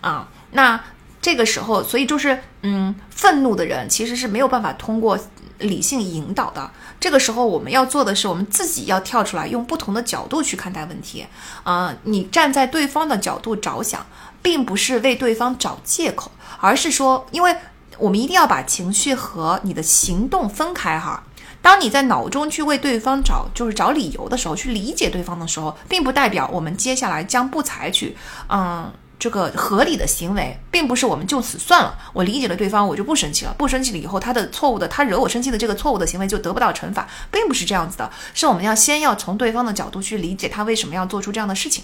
[0.00, 0.26] 啊。
[0.52, 0.80] 那
[1.20, 5.18] 这个时候，所以就是，嗯，愤怒的人其实是没有办法通过
[5.58, 6.70] 理性引导的。
[7.00, 11.26] 这个时候，我们要做的是，我们自己要跳出来，用不同的角度去看待问题。
[11.64, 14.06] 啊，你站在对方的角度着想，
[14.40, 16.30] 并不是为对方找借口，
[16.60, 17.54] 而是说，因为
[17.98, 21.24] 我们一定要把情绪和你的行动分开哈。
[21.60, 28.16] 当你在脑中去为对方找，就是找理由的时候，去理解对方的时候，并不代表我们接下来将不采取，
[28.48, 28.90] 嗯。
[29.18, 31.98] 这个合理的行为，并不是我们就此算了。
[32.12, 33.54] 我理解了对方，我就不生气了。
[33.58, 38.10] 不生气了以后，他的错误的，他惹我生气的这个错误的行为就得不到惩罚，并不是这样子的。
[38.32, 41.82] 是我们要先要从对方的角度去理解他为什么要做出这样的事情。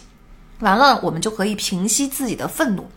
[0.61, 2.89] 完了，我们就可以平息自己的愤怒，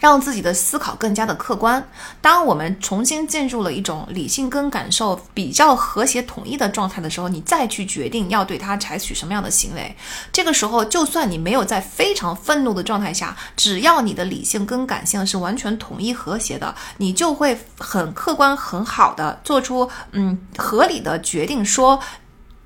[0.00, 1.86] 让自己的思考更加的客观。
[2.20, 9.94] 当我们重新进入了一种理性跟感受比较和谐统一的状态的时候，你再去决定要对他采取什么样的行为。
[10.32, 22.00] 这个时候，就算你没有在非常愤怒的状态下，只要你的理性跟感性是完全统一和谐的，你就会很客观、很好的做出嗯合理的决定，说。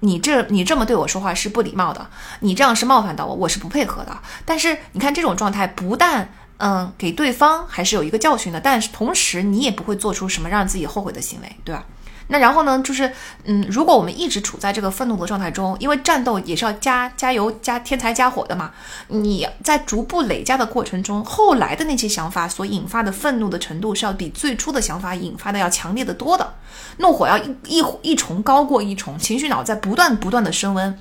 [0.01, 2.07] 你这你这么对我说话是不礼貌的，
[2.41, 4.17] 你这样是冒犯到我，我是不配合的。
[4.45, 6.29] 但是你看这种状态，不但
[6.59, 11.85] 嗯给对方还是有一个教训的，但是同时你也不会做出什么让自己后悔的行为，对吧？
[12.29, 13.13] 那然后呢，就是，
[13.45, 18.73] 嗯，如果我们一直处在这个愤怒的状态中，因为战斗也是要加加油、加添柴、加火的嘛，
[19.09, 26.55] 你在逐步累加的过程中，后来的那些想法所引发的愤怒的程度是要比最初的想法引发的要强烈的多的，
[26.99, 30.99] 怒火要一一一重高过一重，情绪脑在不断不断的升温。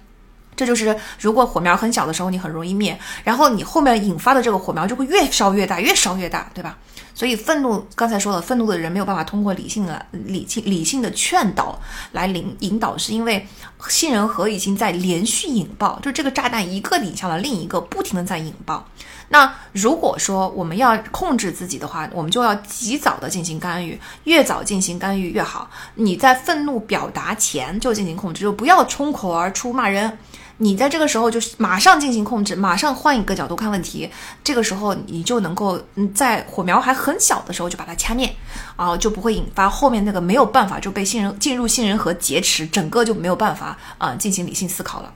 [0.55, 6.77] 这就是，如果火苗很小的时候，你很容易灭，然后你后面引发的这个火苗就会越烧越大，越烧越大，对吧？
[7.13, 11.79] 所以愤怒，刚才说了，愤怒的人没有办法通过理性的理性理性的劝导
[12.11, 13.47] 来领引导，是因为
[13.87, 18.85] 杏仁核已经在连续引爆，就这个炸弹一个引向了另一个，不停的在引爆。
[19.29, 25.69] 那如果说我们要控制自己的话，我们就要及早的进行干预，越早进行干预越好。
[25.95, 30.17] 你在愤怒表达前就进行控制，就不要冲口而出骂人。
[30.57, 34.09] 你在这个时候就马上进行控制，马上换一个角度看问题，
[34.43, 38.33] 这个时候你就能够嗯在火苗还很小的时候就把它掐灭，
[38.75, 45.11] 啊就不会引发后面那个没有办法就被杏仁进入杏仁核劫持，整个就没有办法啊进行理性思考了。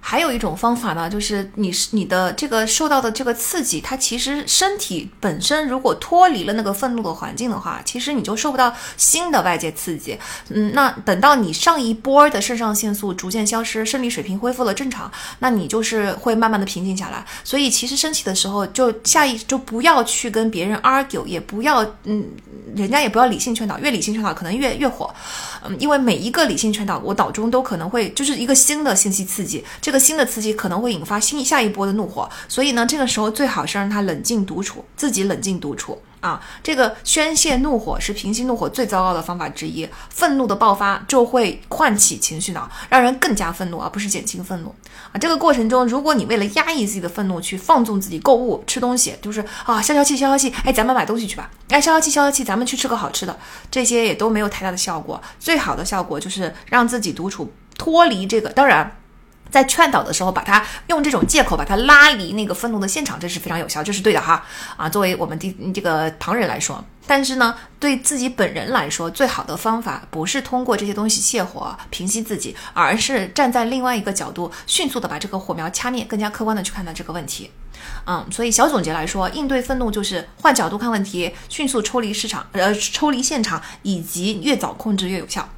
[0.00, 10.18] 还有一种方法呢，就是你是你的这个受到的这个刺激，它其实身体本身如果脱离了那个愤怒的环境的话，其实你就受不到新的外界刺激。
[10.48, 17.24] 嗯，那等到你上一波的肾上腺素逐渐消失，生理水平恢复了正常，那你就是会慢慢的平静下来。
[17.44, 22.26] 所以其实生气的时候，就下一就不要去跟别人 argue，也不要嗯，
[22.74, 25.14] 人家也不要理性劝导，越理性劝导可能越越火。
[25.62, 29.64] 嗯，因为每一个理性劝导，我脑中都可能会就是一个新的信息刺激。
[29.80, 36.40] 这个新的刺激可能会引发新下一波的怒火，所以呢，这个时候最好是让他冷静独处，自己冷静独处啊。
[36.62, 44.74] 这个宣泄怒火是平息怒火最糟糕的方法之一，愤怒的爆发就会唤起情绪脑，让人更加愤怒，而不是减轻愤怒
[45.12, 45.18] 啊。
[45.18, 53.36] 这个过程中，如果你为了压抑自己的愤怒去放纵自己购物、吃东西，就是啊消消气、消消气，哎，咱们买东西去吧，哎，消消气、消消气，咱们去吃个好吃的，
[53.70, 55.20] 这些也都没有太大的效果。
[55.38, 58.99] 最好的效果就是让自己独处，脱离这个，当然。
[59.50, 64.44] 在劝导的时候，把他用这种借口把他拉离那个愤怒的现场，这是非常有效，这是对的哈
[64.76, 64.88] 啊。
[64.88, 77.50] 作为我们第这个旁人来说，但是呢，对自己本人来说，最好的方法不是通过这些东西泻火平息自己，而是站在另外一个角度，迅速的把这个火苗掐灭，更加客观的去看待这个问题。
[78.06, 85.48] 嗯，所以小总结来说，应对愤怒就是换角度看问题，迅速抽离市场，呃，抽离现场，以及越早控制越有效。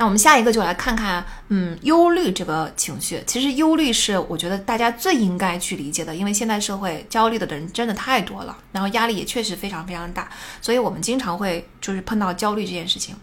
[0.00, 3.22] 那我们下一个就来看看，嗯，忧虑这个情绪。
[3.26, 10.30] 其实忧虑是我觉得大家最应该去理解的，因为现代社会焦虑的人真的太多了，然后压力也确实非常非常大，
[10.62, 13.14] 所以我们经常会就是碰到焦虑这件事情。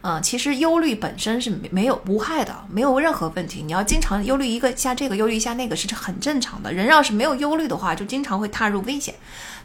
[0.00, 3.62] 嗯，其实忧虑本身是没没有无害的，没有任何问题。
[3.62, 6.72] 你要经常忧虑一个下这个，忧虑一下那个，是很正常的。
[6.72, 9.14] 人要是没有忧虑的话，就经常会踏入危险。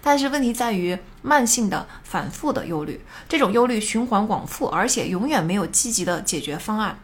[0.02, 7.00] 但是问题在于慢性的、反复的忧虑，这种忧虑循环往复，而且永远没有积极的解决方案。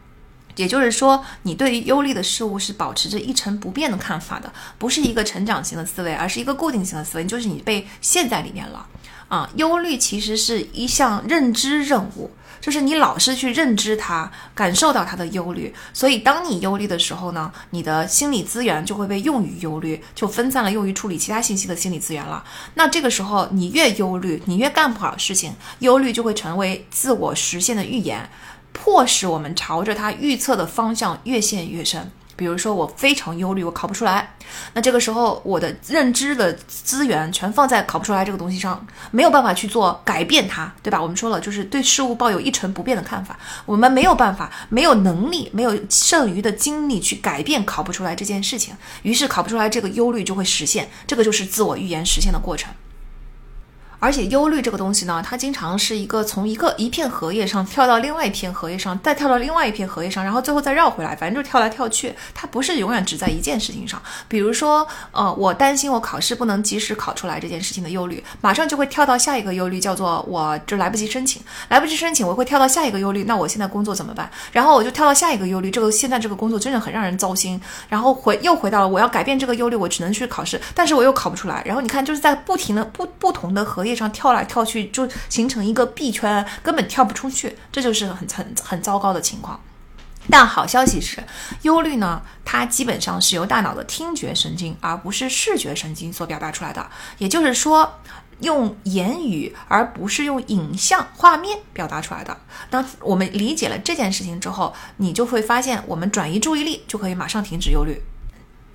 [0.56, 8.88] 也就是说，你对于忧虑的事物是保持着一成不变的看法的，不是一个成长型的思维，而是一个固定型的思维，就是你被陷在里面了。
[9.28, 12.32] 啊，忧虑其实是一项认知任务。
[12.60, 22.44] 就是你老是去认知它，感受到它的忧虑，所以当你忧虑的时候呢，你的心理资源就会被用于忧虑，就分散了用于处理其他信息的心理资源了。
[22.74, 28.30] 那这个时候你越忧虑，你越干不好事情，忧虑就会成为自我实现的预言，
[28.74, 32.12] 迫使我们朝着它预测的方向越陷越深。
[32.36, 34.36] 比如说，我非常忧虑，我考不出来。
[34.74, 41.02] 那这个时候，我的认知的资源全放在考不出来这个东西上，没有办法去做改变它，对吧？
[41.02, 43.38] 我们说了，就是对事物抱有一成不变的看法。
[43.66, 48.76] 我们没有办法，没有能力，没有剩余的精力去改变考不出来这件事情。
[49.04, 50.90] 于是，考不出来这个忧虑就会实现。
[51.08, 52.74] 这个就是自我预言实现的过程。
[54.06, 62.14] 而且忧虑这个东西呢，它经常是一个从一个一片荷叶上跳到另外一片荷叶上，再跳到另外一片荷叶上，然后最后再绕回来，反正就跳来跳去。
[62.36, 64.00] 它不是永远只在一件事情上。
[64.28, 74.30] 比如说，呃，我担心我考试不能及时考出来这件事情的忧虑，马上就会跳到下一个忧虑，叫做我就来不及申请，来不及申请，我会跳到下一个忧虑，那我现在工作怎么办？
[74.52, 77.60] 然后我就跳到下一个忧虑，这个现在这个工作真的很让人糟心。
[77.90, 81.64] 然后回又回到了我要改变这个忧虑，我只能去考试，但是我又考不出来。
[81.66, 83.95] 然后你看，就是在不停的不不同的荷叶。
[83.96, 89.60] 上跳来跳去，就形成一个币圈，根本跳不出去，这就是很很很糟糕的情况。
[90.30, 91.24] 但好消息是，
[91.62, 96.90] 忧虑呢，它基本上是由大脑的听觉神经，而不是视觉神经所表达出来的。
[97.20, 98.00] 也就是说，
[98.40, 102.36] 用言语而不是用影像画面表达出来的。
[102.72, 108.02] 当我们理解了这件事情之后，你就会发现，我们转移注意力就可以马上停止忧虑。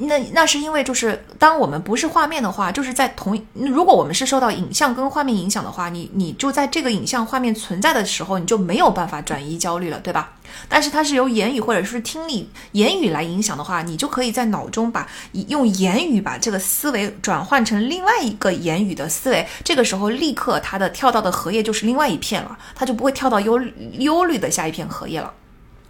[0.00, 10.32] 那那是因为，就是当我们不是画面的话，就是在同如果我们是受到影像跟画面影响的话，你你就在这个影像画面存在的时候，你就没有办法转移焦虑了，对吧？
[10.68, 15.06] 但是它是由言语或者是听力言语来影响的话，你就可以在脑中把
[15.48, 23.60] 用言语把这个思维转换成另外一个言语的思维，这个时候立刻它的跳到的荷叶就是另外一片了，它就不会跳到忧
[23.98, 25.32] 忧虑的下一片荷叶了。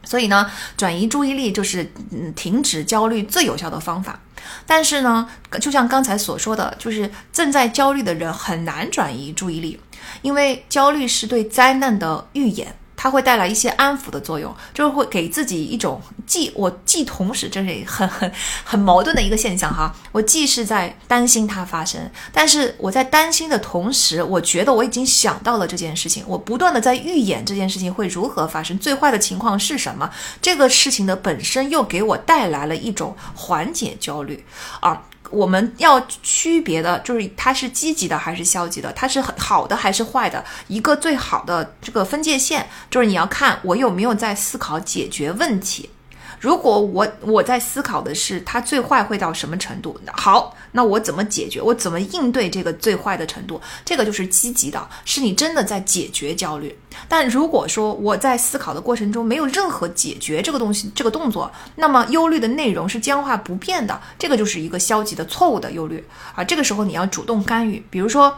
[0.04, 4.20] 所以呢，转移注意力就是嗯停止焦虑最有效的方法。
[4.66, 5.28] 但是呢，
[5.60, 9.78] 就像刚才所说的，就是正在焦虑的人很难转移注意力，
[10.22, 12.74] 因为焦虑是对灾难的预演。
[13.02, 18.30] 它会带来一些安抚的作用，就是会给自己一种既我既同时这是很很
[18.62, 21.98] 很矛盾的一个现象哈，我既是在担心它发生，
[22.30, 30.10] 但是我在担心的同时，我觉得我已经想到了这件事情，我不断的在预演这件事情会如何发生，最坏的情况是什么，
[30.42, 34.44] 这个事情的本身又给我带来了一种缓解焦虑
[34.80, 35.06] 啊。
[35.30, 40.44] 我们要区别的就是它是积极的还是消极的，它是好的还是坏的。
[40.68, 45.88] 一个最好的这个分界线就是你要看我有没有在思考解决问题。
[46.40, 51.60] 如果我我在思考的是它最坏会到什么程度，好，那我怎么解决？
[51.60, 53.60] 我怎么应对这个最坏的程度？
[53.84, 56.74] 这个就是积极的，是你真的在解决焦虑。
[57.06, 66.02] 但如果说我在思考的过程中没有任何解决这个东西这个动作，那么忧虑的内容是僵化不变的，这个就是一个消极的错误的忧虑
[66.34, 66.42] 啊。
[66.42, 68.34] 这个时候你要主动干预，比如说。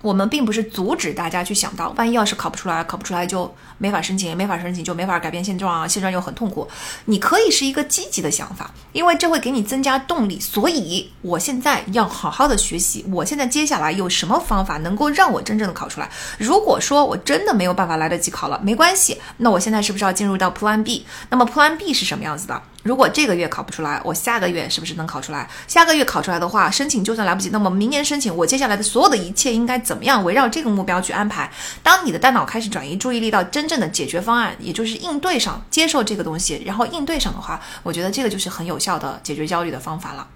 [0.00, 6.68] 我们并不是阻止大家去想到，万一要是考不出来，考不出来就没法申请，没法申请就没法改变现状啊，现状又很痛苦。
[7.06, 10.38] 你可以是一个积极的想法，因为这会给你增加动力。
[10.38, 16.08] 所以我现在要好好的学习，我现在接下来有什么方法能够让我真正的考出来？
[16.38, 21.04] 如果说我真的没有办法来得及考了，没关系，那我现在是不是要进入到 Plan B？
[21.30, 22.62] 那么 Plan B 是什么样子的？
[22.84, 25.48] 如果这个月考不出来，我下个月是不是能考出来？
[25.66, 31.50] 下个月考出来的话，申请就算来不及，那么明年申请，我接下来的所有的一切应该怎么样围绕这个目标去安排？
[31.82, 40.26] 当你的大脑开始转移注意力到真正的解决方案，也就是应对上，接受这个东西，然后应对上的话，我觉得这个就是很有效的解决焦虑的方法了。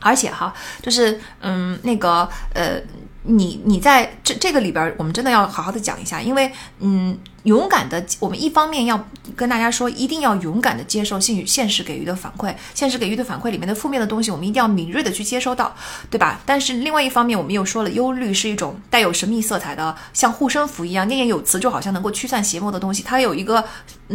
[0.00, 2.80] 而且哈，就是嗯，那个呃。
[3.26, 9.02] 你你在这这个里边，我们真的要好好的讲一下，因为嗯，勇敢的，我们一方面要
[9.34, 15.74] 跟大家说，一定要勇敢的接受现现实给予的反馈，现实给予的反馈里面的负面的东西，我们一定要敏锐的去接收到，
[16.10, 16.38] 对吧？
[16.44, 23.64] 但是另外一方面，我们又说了，忧虑是一种带有神秘色彩的，像护身符一样，念念有词，就好像能够驱散邪魔的东西，它有一个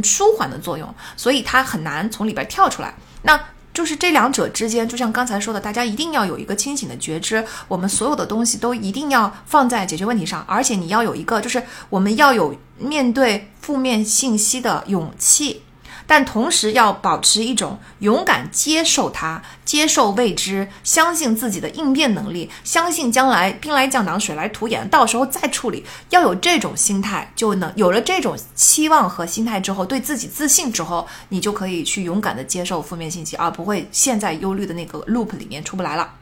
[0.03, 2.93] 舒缓的作用，所以它很难从里边跳出来。
[3.23, 3.39] 那。
[3.79, 15.61] 就是这两者之间，就像刚才说的，大家一定要有一个清醒的觉知，我们所有的东西都一定要放在解决问题上，而且你要有一个，就是我们要有面对负面信息的勇气。
[16.09, 25.85] 但同时要保持一种勇敢接受它，接受未知，相信自己的应变能力，相信将来兵来将挡，水来土掩，到时候再处理。
[26.09, 36.15] 要有这种心态，就能有了这种期望和心态之后，对自己自信之后，你就可以去勇敢的接受负面信息，而不会陷在忧虑的那个 loop 里面出不来了。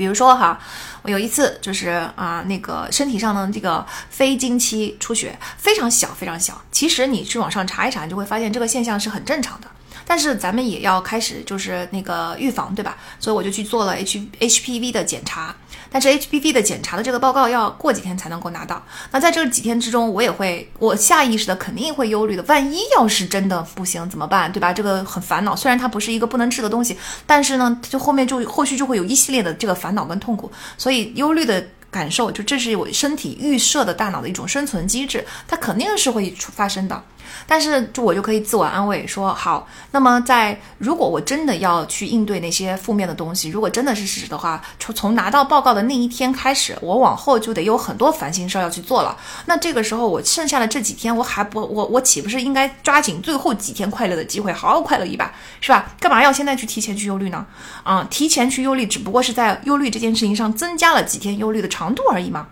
[0.00, 0.58] 比如说哈，
[1.02, 6.58] 我有一次就是啊，那个身体上的这个非经期出血非常小，非常小。
[6.72, 9.66] 其实你去网上查一查，你就会发现这个现象是很正常的。
[10.06, 12.96] 但是咱们也要开始就是那个预防，对吧？
[13.18, 15.54] 所以我就去做了 H HPV 的检查。
[15.90, 18.82] 但是 HPV 的检查的这个报告要过几天才能够拿到。
[19.10, 22.42] 那在这几天之中，我也会，我下意识的肯定会忧虑的。
[22.44, 24.72] 万一要是真的不行怎么办，对吧？
[24.72, 25.56] 这个很烦恼。
[25.56, 26.96] 虽然它不是一个不能治的东西，
[27.26, 30.50] 但是呢，就后面就后续就会有一系列的这个烦恼跟痛苦。
[30.78, 37.02] 所以忧虑的感受，就这是我身体预设的大脑的一种生存机制，它肯定是会发生的。
[37.46, 49.16] 但是，就我就可以自我安慰说，好，那么在如果我真的要去应对那些负面的东西，如果真的是事实的话，从从拿到报告的那一天开始，我往后就得有很多烦心事儿要去做了。
[49.46, 55.92] 那这个时候，我剩下的这几天，我还不，我我岂不是应该抓紧最后几天快乐的机会，好好快乐一把，是吧？
[55.98, 57.46] 干嘛要现在去提前去忧虑呢？
[57.82, 62.46] 啊，提前去忧虑，只不过是在忧虑这件事情上增加了几天忧虑的长度而已嘛。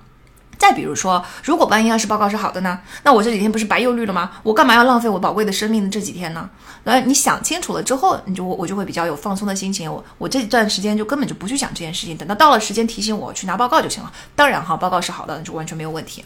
[0.59, 2.78] 再比如说，如果万一要是报告是好的呢？
[3.05, 4.32] 那我这几天不是白忧虑了吗？
[4.43, 6.51] 我干嘛要浪费我宝贵的生命的这几天呢？
[6.85, 9.90] 那，你想清楚了之后，你就我就会比较有放松的心情。
[9.90, 14.12] 我我这段时间就根本就不去想这件事情，等到到了时间提醒我去拿报告就行了。
[14.35, 16.24] 当然哈，报告是好的，就完全没有问题。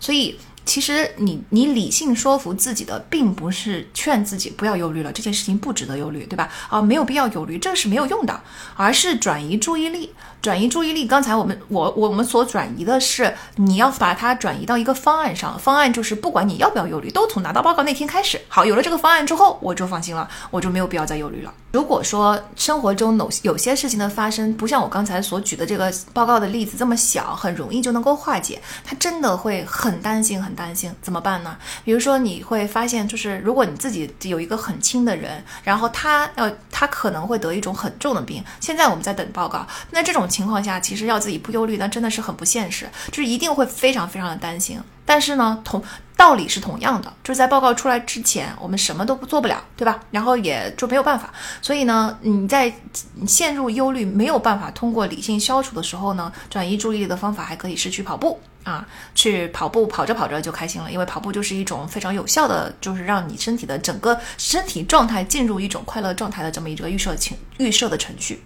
[0.00, 0.38] 所以。
[0.66, 6.48] 其实你你理性说服自己的，并不是劝自己不要忧虑了，这件事情不值得忧虑，对吧？
[6.70, 8.40] 啊，没有必要忧虑，这是没有用的，
[8.74, 10.14] 而是转移注意力，
[10.44, 11.06] 转移注意力。
[11.06, 18.40] 刚才我们我我们所转移的是，你要把它转移到一个方案上，方案就是不管你要不要忧虑，都从拿到报告那天开始。
[18.48, 21.52] 好，有了这个方案之后，我就放心了，我就没有必要再忧虑了。
[21.72, 30.54] 如果说生活中有有些事情的发生，不像我刚才所举的这个报告的例子这么小，很容易就能够化解，他真的会很担心很。
[30.54, 31.56] 担心怎么办呢？
[31.84, 44.80] 比如说，你会发现，就是如果你自己有一个很亲的人，然后他要他可能会得一种很重的病，现在我们在等报告，那这种情况下，其实要自己不忧虑，那真的是很不现实，就是一定会非常非常的担心。
[45.06, 45.80] 但是呢，同
[46.16, 50.00] 道理是同样的，就是在报告出来之前，我们什么都不做不了，对吧？
[50.10, 51.32] 然后也就没有办法。
[51.62, 52.72] 所以呢，你在
[53.26, 58.40] 陷入忧虑没有办法通过理性消除的时候呢，转移注意力的方法还可以是去跑步。
[58.64, 68.42] 啊，去跑步，跑着跑着就开心了，因为跑步就是一种非常有效的，就是让你身体的整个身体状态进入一种快乐状态的这么一个预设情预设的程序。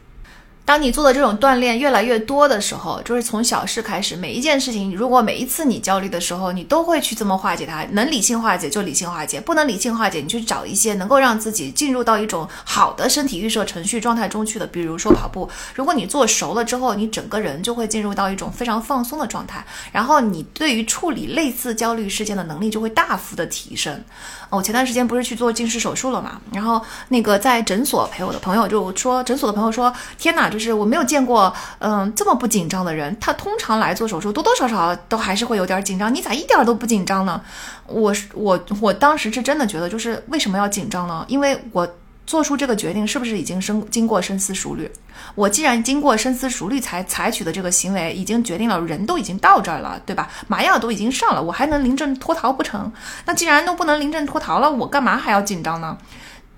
[0.68, 15.48] 当你做的这种锻炼越来越多的时候，就是从小事开始，每一件事情，如果每一次你焦虑的时候，你都会去这么化解它，能理性化解就理性化解，不能理性化解，你去找一些能够让自己进入到一种好的身体预设程序状态中去的，比如说跑步。
[15.74, 24.04] 如果你做熟了之后，你整个人就会进入到一种非常放松的状态，然后你对于处理类似焦虑事件的能力就会大幅的提升。
[24.50, 33.16] 我前段时间不是去做近视手术了嘛，然后那个在诊所陪我的朋友就说，诊所的朋友说，天哪，就就是我没有见过，嗯，这么不紧张的人。
[33.20, 36.12] 他通常来做手术，多多少少都还是会有点紧张。
[36.12, 37.40] 你咋一点都不紧张呢？
[37.86, 41.24] 我我我当时是真的觉得，就是为什么要紧张呢？
[41.28, 41.88] 因为我。
[42.28, 44.92] 做出这个决定是不是已经深经过深思熟虑？
[45.34, 50.28] 我既然经过深思熟虑才采取的这个行为，已经决定了，人都已经到这儿了，对吧？
[50.46, 52.92] 麻药都已经上了，我还能临阵脱逃不成？
[53.24, 55.96] 那既然都不能临阵脱逃了，我干嘛还要紧张呢？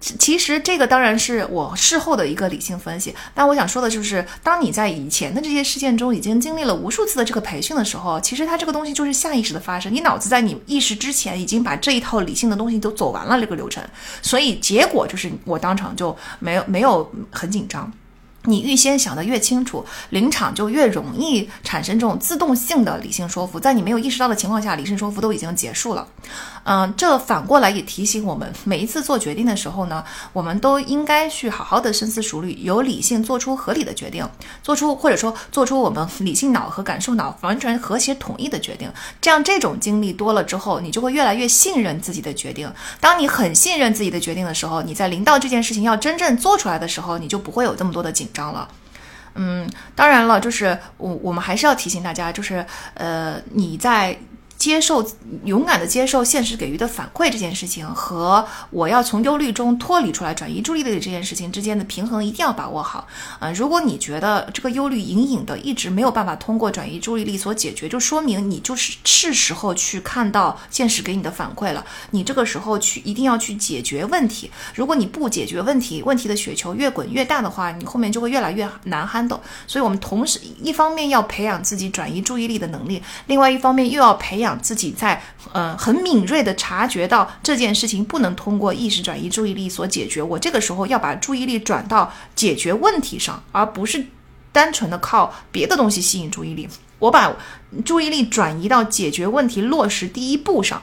[0.00, 13.84] 其实这个当然是我事后的一个理性分析，但我想说的就是，当你在以前的这些事件中已经经历了无数次的这个培训的时候，其实它这个东西就是下意识的发生，你脑子在你意识之前已经把这一套理性的东西都走完了这个流程，
[14.22, 17.92] 所以结果就是我当场就没有没有很紧张。
[18.44, 26.06] 你预先想的越清楚，临场就越容易产生这种自动性的理性说服，在你没有意识到的情况下，理性说服都已经结束了。
[26.64, 34.26] 嗯，这反过来也提醒我们，每一次做决定的时候呢，我们都应该去好好的深思熟虑，有理性做出合理的决定，
[34.62, 38.90] 做出或者说做出我们理性脑和感受脑完全和谐统一的决定。
[39.20, 42.70] 这样这种经历多了之后，你就会越来越信任自己的决定。
[43.00, 48.68] 当你很信任自己的决定的时候，你在临到这件事情要真正做出来的时候，你就不会有这么多的紧张了。
[49.34, 54.18] 嗯，当然了，就是我我们还是要提醒大家，就是呃，你在。
[54.60, 55.02] 接受
[55.46, 63.08] 勇敢的接受现实给予的反馈这件事情，和我要从忧虑中脱离出来转移注意力的这件事情之间的平衡一定要把握好。
[63.38, 71.82] 啊，如果你觉得这个忧虑隐隐的一直没有办法通过转移注意力所解决，就说明你就是是时候去看到现实给你的反馈了。
[72.10, 74.50] 你这个时候去一定要去解决问题。
[74.74, 79.40] 如果你不解决问题，问题的雪球越滚越大的话，你后面就会越来越难 handle。
[79.66, 84.49] 所以，我们同时一方面要培养自己转移注意力的能力，另外一方面又要培养。
[84.60, 85.22] 自己在
[85.52, 94.06] 呃很敏锐的察觉到这件事情不能通过意识转移注意力所解决，我这个时候要把注意力转到解决问题上，而不是
[94.52, 96.68] 单纯的靠别的东西吸引注意力。
[96.98, 97.34] 我把
[97.84, 100.82] 注意力转移到解决问题落实第一步上，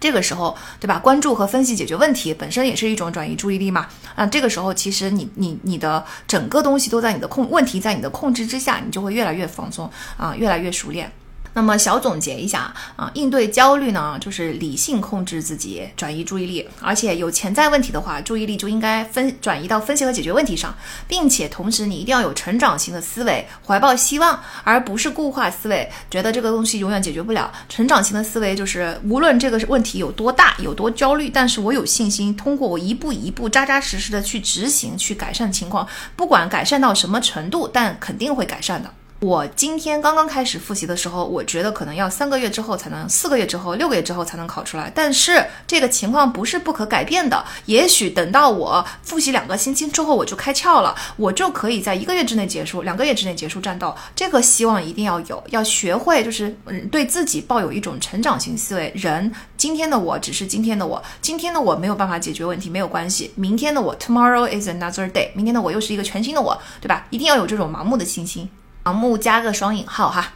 [0.00, 0.98] 这个时候对吧？
[0.98, 3.86] 关注和分析解决问题本身也是一种转移注意力嘛。
[4.16, 11.12] 啊，这个时候其实你你你的整个东西都在你的控问题在你的控制之下，你就会越来越放松啊，越来越熟练。
[11.54, 20.74] 那么小总结一下啊，应对焦虑呢，就是理性控制自己，转移注意力，而且有潜在问题的话，注意力就应该分转移到分析和解决问题上，
[21.06, 27.52] 并且同时你一定要有成长型的思维，怀抱希望，而不是固化思维，觉得这个东西永远解决不了。
[27.68, 35.86] 成长型的思维就是无论这个问题有多大，有多焦虑，但是我有信心，通过我一步一步扎扎实实的去执行，去改善情况，
[36.16, 38.90] 不管改善到什么程度，但肯定会改善的。
[39.24, 44.92] 我今天刚刚开始复习的时候，我觉得可能要三个月之后才能，四个月之后、六个月之后才能考出来。
[44.94, 53.96] 但是这个情况不是不可改变的，也许等到我复习两个星期之后，我就开窍了，我就可以在一个月之内结束，两个月之内结束战斗。
[54.14, 58.92] 这个希望一定要有，要学会就是嗯，对自己抱有一种成长型思维。
[58.94, 67.06] 人今天的我只是今天的我，今天的我没有办法解决问题没有关系，明天的我 tomorrow is another day，明天的我又是一个全新的我，对吧？
[67.08, 68.46] 一定要有这种盲目的信心。
[68.84, 70.32] 盲目加个双引号哈，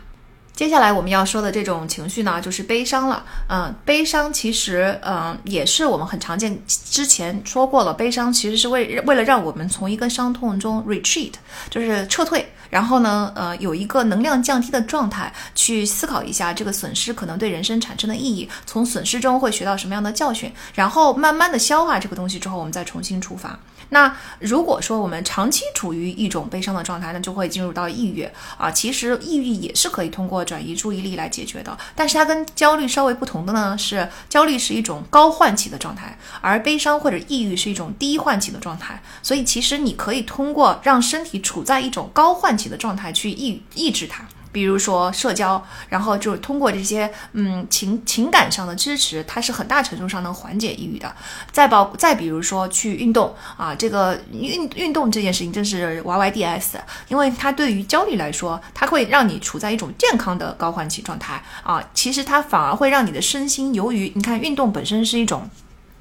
[0.55, 3.23] 接下来我们要说的这种情绪呢，就是悲伤了。
[3.49, 6.59] 嗯，悲伤其实，嗯，也是我们很常见。
[6.67, 11.33] 之前说过了，悲伤其实是为为了让我们从一个伤痛中 retreat，
[11.69, 23.57] 就是撤退，然后呢，呃，有一个能量降低的状态，去思考一下这个损失可能对人生产生的意义，从损失中会学到什么样的教训，然后慢慢的消化这个东西之后，我们再重新出发。
[23.91, 28.71] 那如果说我们长期处于一种悲伤的状态，那就会进入到抑郁啊。
[28.71, 39.03] 其实抑郁也是可以通过转移注意力来解决的，但是它跟焦虑稍微不同的呢是，焦虑是一种高唤起的状态，而悲伤或者抑郁是一种低唤起的状态。
[39.23, 44.27] 所以其实你可以通过让身体处在一种高唤起的状态去抑抑制它。
[44.51, 51.15] 比如说社交，然后就通过这些嗯情情感上的支持，它是很大程度上能缓解抑郁的。
[51.53, 61.83] 再包再比如说去运动啊，这个运运动这件事情真是 Y Y D S，因为它对于焦虑来说，它会让你处在一种健康的高唤起状态啊。
[61.93, 65.49] 其实它反而会让你的身心，由于你看运动本身是一种。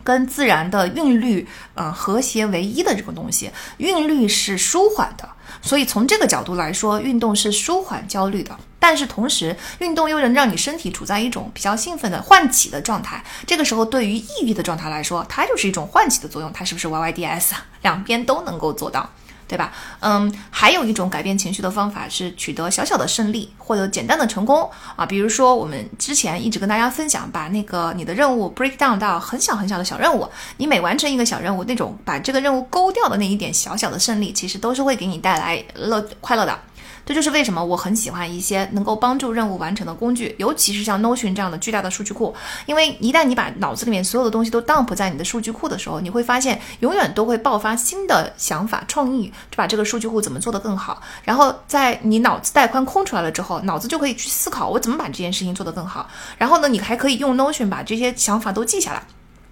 [0.04, 3.52] 跟自然的韵律，嗯，和谐为一的这个东西。
[3.80, 5.28] 韵律是舒缓的，
[5.68, 8.58] 所以从这个角度来说，运动是舒缓焦虑的。
[8.80, 13.22] 但是同时，运动又能让你身体处在一种比较兴奋的唤起的状态。
[13.46, 16.54] 这个时候，对于抑郁的状态来说，它就是一种唤起的作用。
[16.54, 17.52] 它是不是 YYDS？
[17.82, 19.10] 两边都能够做到。
[19.48, 19.72] 对吧？
[20.02, 25.06] 嗯，还有一种改变情绪的方法是取得小小的胜利获得简单的成功啊。
[25.06, 36.60] 比如说，我们之前一直跟大家分享，把那个你的任务 break down 到很小很小的小任务，你每完成一个小任务，那种把这个任务勾掉的那一点小小的胜利，其实都是会给你带来乐快乐的。
[37.08, 42.36] 这就是为什么我很喜欢一些能够帮助任务完成的工具，尤其是像 Notion 这样的巨大的数据库。
[42.66, 51.02] 因为一旦你把脑子里面所有的东西都 dump 在你的数据库的时候，你会发现永远都会爆发新的想法、创意，就把这个数据库怎么做得更好。
[51.24, 56.10] 然后在你脑子带宽空出来了之后，脑子就可以去思考我怎么把这件事情做得更好。
[56.38, 59.02] 然后呢，你还可以用 Notion 把这些想法都记下来。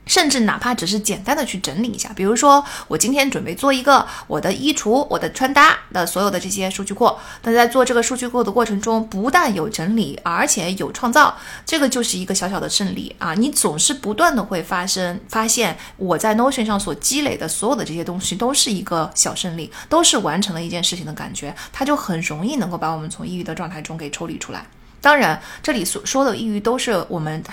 [0.05, 7.11] 甚至哪怕只是简单的去整理一下，比如说我今天准备做一个我的衣橱、我的穿搭的所有的这些数据库。
[7.43, 13.33] 那在做这个数据库的过程中，不但有整理，而且有创造，这个就是一个小小的胜利啊！
[13.33, 24.65] 你总是不断的会发生发现，我在 Notion 上所积累的所有的这些东西都是一个小胜利，都是完成了一件事情的感觉，它就很容易能够把我们从抑郁的状态中给抽离出来。
[25.05, 27.43] 当然，这里所说的抑郁都是我们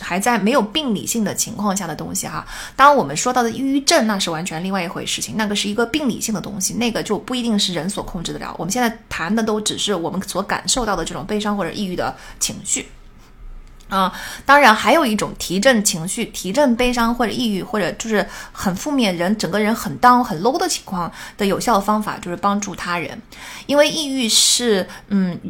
[0.00, 2.46] 还在没有病理性的情况下的东西哈。
[2.76, 8.54] 当我们说到的抑郁症，那是完全另外一回事情，那个是一个病理性的东西，那个就不一定是人所控制得了。
[8.58, 12.90] 我们现在谈的都只是我们所感受到的这种悲伤或者抑郁的情绪
[13.88, 14.12] 啊。
[14.44, 23.18] 当然，还有一种提振情绪、提振悲伤或者抑郁或者就是很负面人整个人很 down 很 low 的情况的有效方法就是帮助他人，
[23.64, 25.40] 因为抑郁是嗯。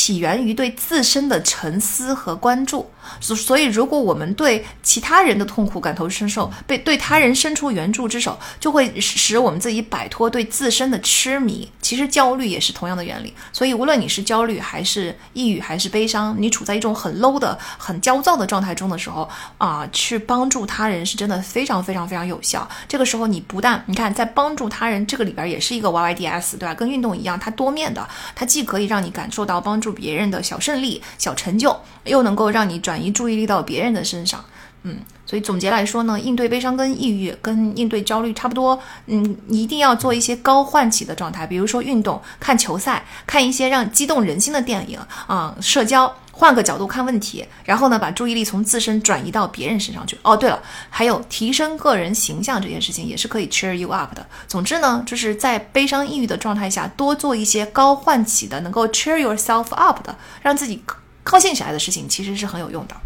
[0.00, 2.88] 起源于对自身的沉思和关注，
[3.20, 11.70] 所所以，如果我们对其他人的痛苦感同身受，被对他人伸出援助之手，就会使我们自己摆脱对自身的痴迷。
[11.82, 13.34] 其实焦虑也是同样的原理。
[13.52, 19.28] 所以，无论你是焦虑还是抑郁还是悲伤，你处在一种很 low 的、很焦躁的状态中的时候
[19.58, 22.66] 啊，去帮助他人是真的非常非常非常有效。
[22.88, 26.72] 这个时候，你不但你看在帮助他人这个里边也是一个 YYDS，对吧？
[26.72, 29.89] 跟运动一样，它多面的，它既可以让你感受到帮助。
[29.92, 34.44] 别人的小胜利、小成就，又能够让你转移注意力到别人的身上，
[34.82, 46.14] 嗯，所以总结来说呢，应对悲伤跟抑郁跟应对焦虑差不多，嗯，一定要做一些高唤起的状态，比如说运动、看球赛、看一些让激动人心的电影啊，社交。
[46.40, 50.18] 换个角度看问题，然后呢，把注意力从自身转移到别人身上去。
[50.22, 50.58] 哦，对了，
[50.88, 54.26] 还有提升个人形象这件事情也是可以 cheer you up 的。
[54.48, 60.82] 总之呢，就是在悲伤抑郁的状态下，多做一些高唤起的，能够 cheer yourself up 的，让自己
[61.22, 62.96] 高兴起来的事情，其实是很有用的。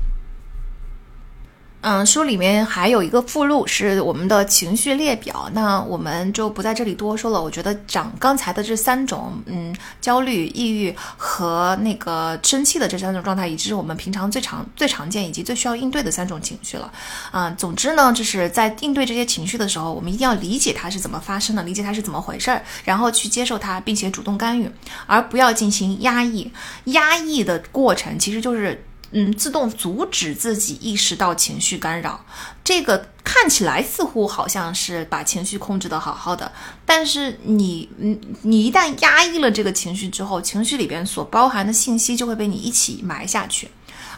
[1.87, 7.43] 嗯，书里面还有一个附录是我们的情绪列表，那我们就不在这里多说了。
[7.43, 16.91] 我觉得讲刚才的这三种，嗯，焦虑、抑郁和那个生气的这三种状态，已经是我们平常最常、最常见以及最需要应对的三种情绪了。
[17.31, 24.67] 啊，总之呢，就是在应对这些情绪的时候，我们一定要理解它是怎么发生的，理解它是怎么回事儿，然后去接受它，并且主动干预，
[25.07, 26.51] 而不要进行压抑。
[26.85, 28.83] 压抑的过程其实就是。
[29.17, 32.25] 嗯，自动阻止自己意识到情绪干扰，
[32.65, 36.51] 这个看起来似乎好像是把情绪控制的好好的，
[36.85, 43.71] 但是你，嗯，你一旦压抑了这个情绪之后，情绪里边所包含的信息就会被你一起埋下去。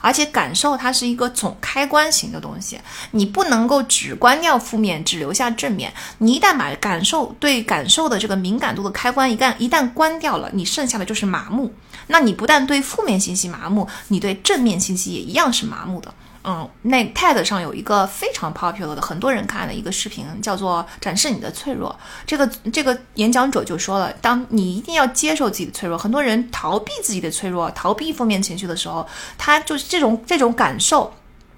[0.02, 2.78] 而且感受它是一个总开关型的东西，
[3.10, 5.92] 你不能够只关掉负面，只留下正面。
[6.18, 11.72] 你一旦把感受对感受的这个敏感度的开关一旦一旦关掉了，你剩下的就是麻木。
[12.08, 16.12] 那你不但对负面信息麻木，你对正面信息也一样是麻木的。
[16.48, 21.98] 嗯，那 TED 上有一个非常 popular 的，很多人看的一个视频，叫做“展示你的脆弱”。
[22.24, 29.04] 这个这个演讲者就说了，当你一定要接受自己的脆弱，很多人逃避自己的脆弱，逃避负面情绪的时候，
[29.36, 31.12] 他就是这种这种感受。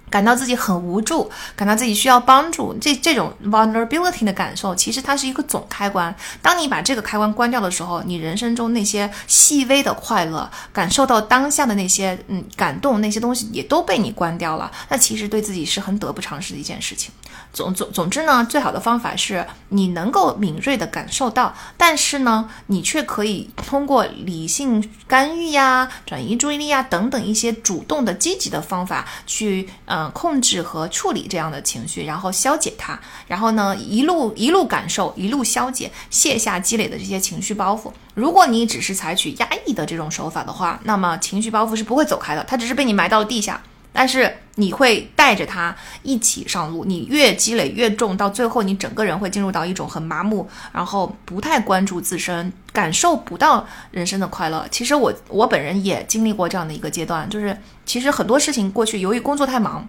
[0.09, 6.13] 感到自己很无助，感到自己需要帮助，这这种 vulnerability 的感受，其实它是一个总开关。
[6.41, 14.71] 当你把这个开关关掉的时候，你人生中那些细微的快乐，感受到当下的那些嗯感动，那些东西也都被你关掉了。
[14.89, 17.11] 那其实对自己是很得不偿失的一件事情。
[17.51, 32.97] 总总总之呢，最好的方法是你能够敏锐的感受到，但是呢，你却可以通过理性干预呀、转移注意力呀等等一些主动的积极的方法去嗯控制和处理这样的情绪，然后消解它，
[33.27, 37.91] 然后呢一路一路感受，一路消解，卸下积累的这些情绪包袱。
[38.13, 43.59] 如果你只是采取压抑的这种手法的话，那么情绪包袱是不会走开的，它只是被你埋到了地下。
[43.91, 54.65] 但是你会带着他一起上路，你越积累越重，到最后你整个人会进入到一种很麻木，然后不太关注自身，感受不到人生的快乐。
[54.69, 59.87] 其实我我本人也经历过这样的一个阶段，就是其实很多事情过去由于工作太忙。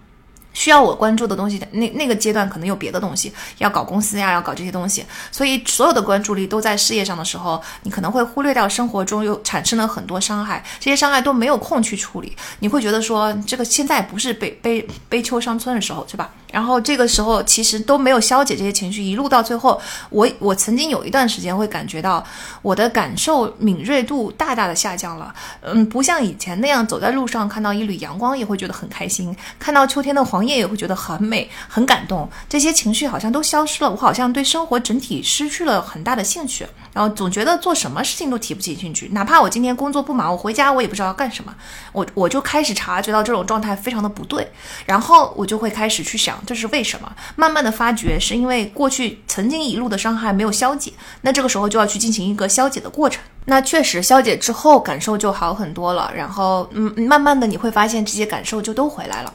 [0.53, 16.31] 需要我关注的东西，那那个阶段可能有别的东西要搞公司呀，要搞这些东西，所以所有的关注力都在事业上的时候，你可能会忽略掉生活中又产生了很多伤害，这些伤害都没有空去处理，你会觉得说这个现在不是悲悲悲秋伤春的时候，是吧？
[16.53, 22.25] 然后这个时候其实都没有消解这些情绪，一路到最后，我我曾经有一段时间会感觉到
[22.61, 25.33] 我的感受敏锐度大大的下降了，
[25.63, 41.55] 嗯，不像以前那样走在路上看到一缕阳光也会觉得很开心，看到秋天的黄叶也会觉得很美很感动，这些情绪好像都消失了，我好像对生活整体失去了很大的兴趣，然后总觉得做什么事情都提不起兴趣，哪怕我今天工作不忙，我回家我也不知道要干什么，
[41.93, 44.51] 我我就开始察觉到这种状态非常的不对，
[44.87, 46.41] 然后我就会开始去想。
[46.47, 47.13] 这是为什么？
[47.37, 50.93] 慢慢的发觉，是因为过去曾经一路的伤害没有消解，
[51.23, 53.23] 那这个时候就要去进行一个消解的过程。
[53.47, 56.13] 那确实消解之后，感受就好很多了。
[56.15, 59.33] 然后，嗯，慢慢的你会发现这些感受就都回来了。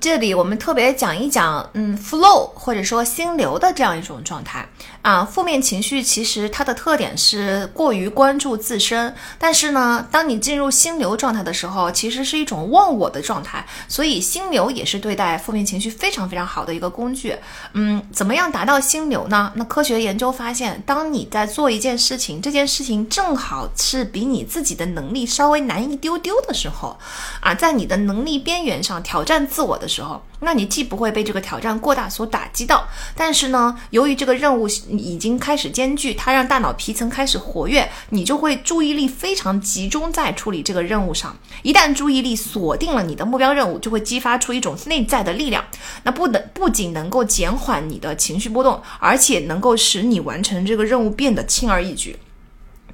[0.00, 4.68] 这里我们特别讲一讲，嗯，flow 或者说心流的这样一种状态
[5.00, 5.24] 啊。
[5.24, 13.64] 负面情绪其实它的特点是过于关注自身，但是呢，当你进入心流状态的时候，其实是一种忘我的状态。
[13.88, 17.34] 所以心流也是对待负面情绪非常非常好的一个工具。
[17.72, 19.52] 嗯，怎么样达到心流呢？
[19.54, 26.98] 那科学研究发现，当你在做一件事情，这件事情正好是比你自己的能力稍微难一丢丢的时候，
[27.40, 29.85] 啊，在你的能力边缘上挑战自我的。
[29.86, 32.84] 的时候，那你既不会被这个挑战过大所打击到，
[33.14, 41.36] 但是呢，由于这个任务已经开始艰巨，它让大脑皮层开始活跃，你就会注意力非常集中在处理这个任务上。
[41.62, 45.64] 一旦注意力锁定了你的目标任务，就会激发出一种内在的力量，
[46.02, 52.18] 那不能不仅能够减缓你的情绪波动，而且能够使你完成这个任务变得轻而易举。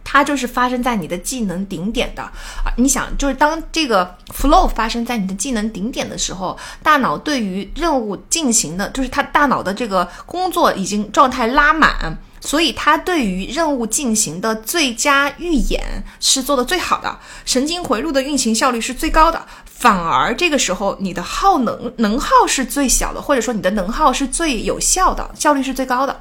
[0.05, 2.69] 它就是发生在你的技能顶点的啊！
[2.77, 26.21] 你想，就是当这个 flow 发生在你的技能顶点的时候，大脑对于任务进行的，就是它大脑的这个工作已经状态拉满，所以它对于任务进行的最佳预演是做的最好的，神经回路的运行效率是最高的，反而这个时候你的耗能能耗是最小的，或者说你的能耗是最有效的，效率是最高的。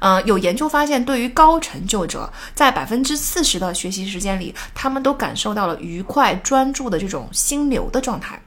[0.00, 8.40] 嗯，有研究发现，对于高成就者，在百分之四十的学习时间里，他们都感受到了愉快、专注的这种心流的状态。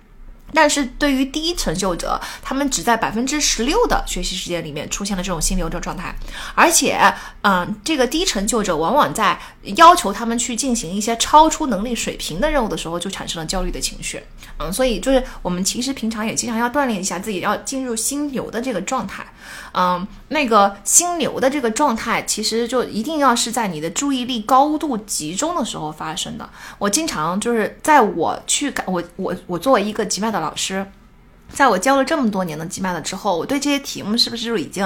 [0.55, 6.15] 但是对于低成就者，他们只在百分之十六的学习时间里面出现了这种心流的状态，
[6.53, 6.99] 而且，
[7.41, 9.39] 嗯，这个低成就者往往在
[9.77, 14.21] 要求他们去进行一些超出能力水平的任务的时候，就产生了焦虑的情绪。
[14.59, 19.25] 嗯，所以就是我们其实平常也经常要锻炼一下自己，要进入心流的这个状态。
[19.73, 26.49] 嗯，那个心流的这个状态，其实就一定要是在你的注意力高度集中的时候发生的。
[26.77, 30.85] 我经常就是在我去感我我我作为一个极脉的老师。
[31.53, 34.83] 在我教了这么多年的吉麦了之后，我对这些题目是不是已经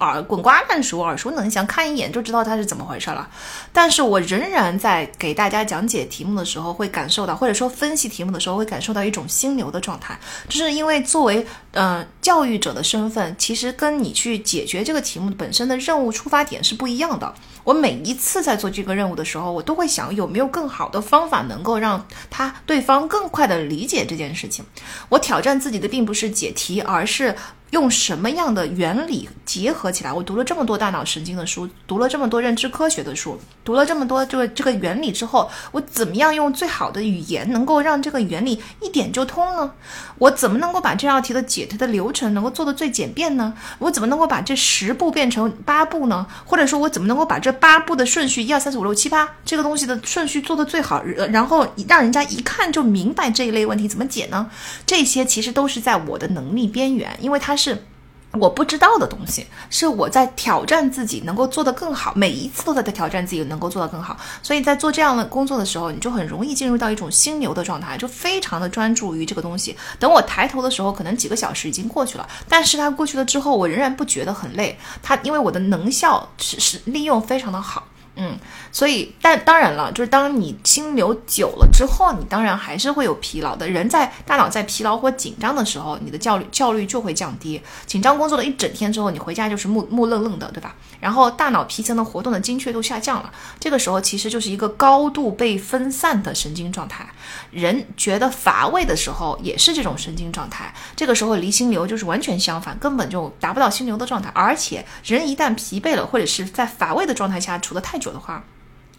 [0.00, 3.28] 耳滚瓜烂熟、耳熟能详，看一眼就知道它是怎么回事了？
[3.74, 10.18] 但是我仍然在给大家讲解题目的时候，会感受到，或者说分析题目的时候，会感受到一种心流的状态，
[10.48, 11.46] 就是因为作为
[11.78, 17.32] 嗯教育者的身份，其实跟你去解决这个题目本身的任务出发点是不一样的。
[17.64, 24.64] 我每一次在做这个任务的时候，我都会想有没有更好的方法能够让他对方更快的理解这件事情。
[25.08, 27.34] 我挑战自己的并不是解题，而是。
[27.70, 30.12] 用什么样的原理结合起来？
[30.12, 39.70] 我读了这么多大脑神经的书，读了这么多认知科学的书，读了这么多这个这个原理之后，我怎么样用最好的语言能够让这个原理一点就通呢？
[40.16, 43.52] 我怎么能够把这道题的解题的流程能够做得最简便呢？
[43.78, 46.26] 我怎么能够把这十步变成八步呢？
[46.46, 54.48] 或者说，我怎么能够把这八步的顺序一二三四五六七八这个东西的顺序做得最好，然后让人家一看就明白这一类问题怎么解呢？
[54.86, 57.57] 这些其实都是在我的能力边缘，因为它。
[57.58, 57.84] 是
[58.32, 64.16] 我不知道的东西，是我在挑战自己能够做得更好，每一次都在挑战自己能够做得更好。
[64.42, 69.76] 所以在做这样的工作的时候，你就很容易进入到一种心流的状态，就非常的专注于这个东西。
[69.98, 74.78] 等我抬头的时候，可能几个小时已经过去了，但是它过去了之后，我仍然不觉得很累。
[75.02, 77.88] 它因为我的能效是是利用非常的好。
[78.20, 78.36] 嗯，
[78.72, 83.68] 所以，但当然了，就是当你心流久了之后，你当然还是会有疲劳的。
[83.68, 87.62] 人在大脑在疲劳或紧张的时候，你的效率效率就会降低。
[87.86, 90.74] 紧张工作了一整天之后，你回家就是木木愣愣的，对吧？
[90.98, 97.08] 然后大脑皮层的活动的精确度下降了，这个时候其实就是一个高度被分散的神经状态。
[97.52, 100.74] 人觉得乏味的时候，也是这种神经状态。
[100.96, 104.28] 这个时候离心流就是完全相反，根本就达不到心流的状态。
[104.34, 108.44] 而且，人一旦疲惫了，或者是在乏味的状态下处得太久的话，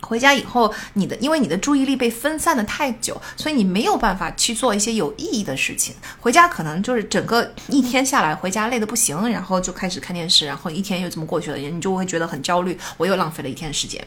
[0.02, 5.94] 回家以后，你的因为你的注意力被分散的太久，所以你没有办法去做一些有意义的事情。
[6.20, 14.04] 回家可能就是整个一天下来，回家累得不行，然后就开始看电视，然后一天又这么过去了，你就会觉得很焦虑，我又浪费了一天时间。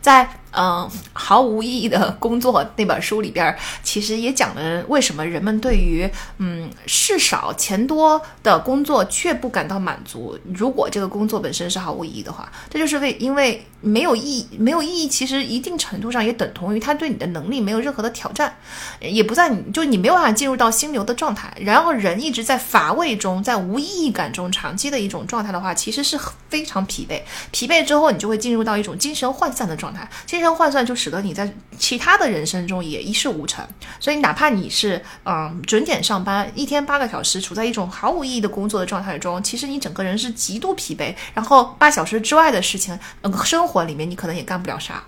[0.00, 6.08] 在嗯毫无意义的工作那本书里边，其实也讲了为什么人们对于
[6.38, 10.38] 嗯事少钱多的工作却不感到满足。
[10.54, 18.56] 如果这个工作本身是毫无意义的话，这就是为因为没有意义，没有意义，其其实一定程度上也等同于他对你的能力没有任何的挑战，
[19.00, 21.52] 也不在你就你没有办法进入到心流的状态。
[21.60, 26.16] 然后人一直在乏味中，在无意义感中长期的一种状态的话，其实是
[26.48, 27.20] 非常疲惫。
[27.50, 30.08] 疲惫之后，你就会进入到一种精神涣散的状态。
[30.26, 33.66] 精神涣散就使得你在其他的人生中也一事无成。
[33.98, 41.12] 所以哪怕你是嗯准点上班，一天八个小时，处在一种毫无意义的工作的状态中，其实你整个人是极度疲惫。
[41.34, 45.02] 然后八小时之外的事情，嗯，生活里面你可能也干不了啥。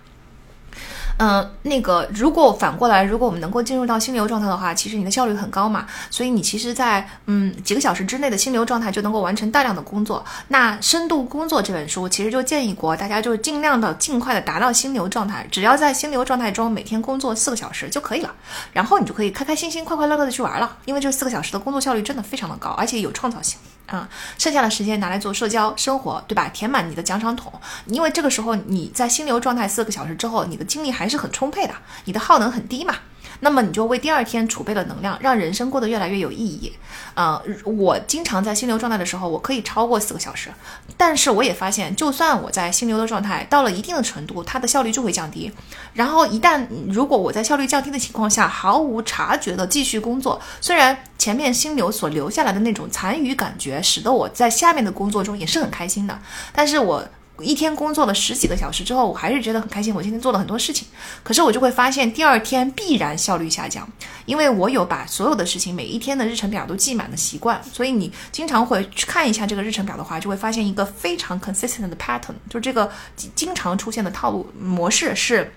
[1.18, 5.84] 嗯，那个，如果反过来，如果我们能够进入到心流状态的话，其实你的效率很高嘛。
[6.10, 10.24] 所以你其实，在嗯几个小时之内的心流状态就能够完成大量的工作。
[10.46, 18.32] 那《深度工作》这本书其实就建议过大家，就尽量的尽快的达到心流状态，只要在心流状态中每天工作四个小时就可以了。
[18.72, 23.58] 然后你就可以开开心心、快快乐乐的去玩了，因为这四个小时的工作效率真的非常的高，而且有创造性。
[23.88, 24.08] 啊，
[24.38, 26.48] 剩下的时间拿来做社交生活，对吧？
[26.54, 27.52] 填满你的奖赏桶，
[27.86, 31.74] 因为这个时候你在心流状态四个小时之后，你的精力还是很充沛的，
[32.04, 32.94] 你的耗能很低嘛。
[33.40, 36.72] 那么你就为第二天储备了能量，让人生过得越来越有意义。
[37.14, 40.50] 呃，我经常在心流状态的时候，我可以超过四个小时，
[40.96, 45.52] 但是我也发现，就算我在心流的状态到了一定的程度，它的效率就会降低。
[45.94, 56.18] 然后一旦如果我在效率降低的情况下，毫无察觉的继续工作，虽然前面心流所留下来的那种残余感觉，使得我在下面的工作中也是很开心的，
[56.52, 57.04] 但是我。
[57.40, 59.94] 一天工作了十几个小时之后，我还是觉得很开心。
[59.94, 60.86] 我今天做了很多事情，
[61.22, 63.88] 可是我就会发现第二天必然效率下降，
[64.26, 67.62] 因为我有把所有的事情每一天的日程表都记满的习惯。
[67.72, 72.90] 所以你经常会去看一下这个日程表的话，就会发现一个非常 consistent 的 pattern，就是这个
[73.34, 75.52] 经常出现的套路模式是：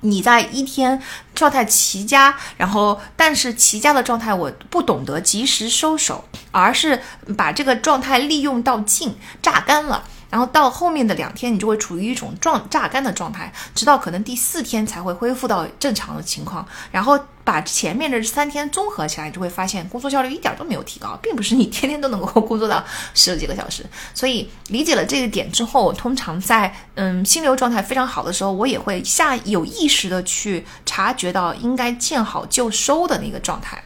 [0.00, 1.00] 你在一天
[1.38, 7.00] 状态齐佳，然后但是齐佳的状态我不懂得及时收手，而是
[7.36, 10.04] 把这个状态利用到尽，榨干了。
[10.30, 16.66] 然后到后面的两天，你就会处于一种状榨干的状态，直到可能第四天才会恢复到正常的情况。
[16.92, 22.84] 然后把前面的三天综合起来，你就会发现工作效率一点都没有提高，并不是你天天都能够工作到
[23.14, 23.86] 十几个小时。
[24.12, 33.82] 所以理解了这个点之后，通常在嗯心流状态非常好的时候，我也会下有意识的去察觉到应该见好就收的那个状态。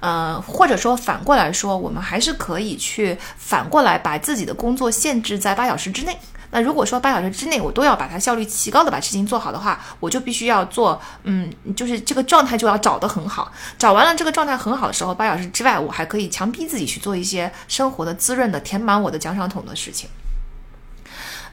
[0.00, 6.18] 呃，或者说反过来说，我们还是可以去反过来把自己的工作限制在八小时之内。
[6.50, 13.50] 那如果说八小时之内我都要把它效率提高的把事情做好的话，我就必须要做，嗯，就是这个状态就要找得很好。
[13.78, 20.08] 找完了这个状态很好的时候，八小时之外，我还可以强逼自己去做一些生活的滋润的、填满我的奖赏桶的事情。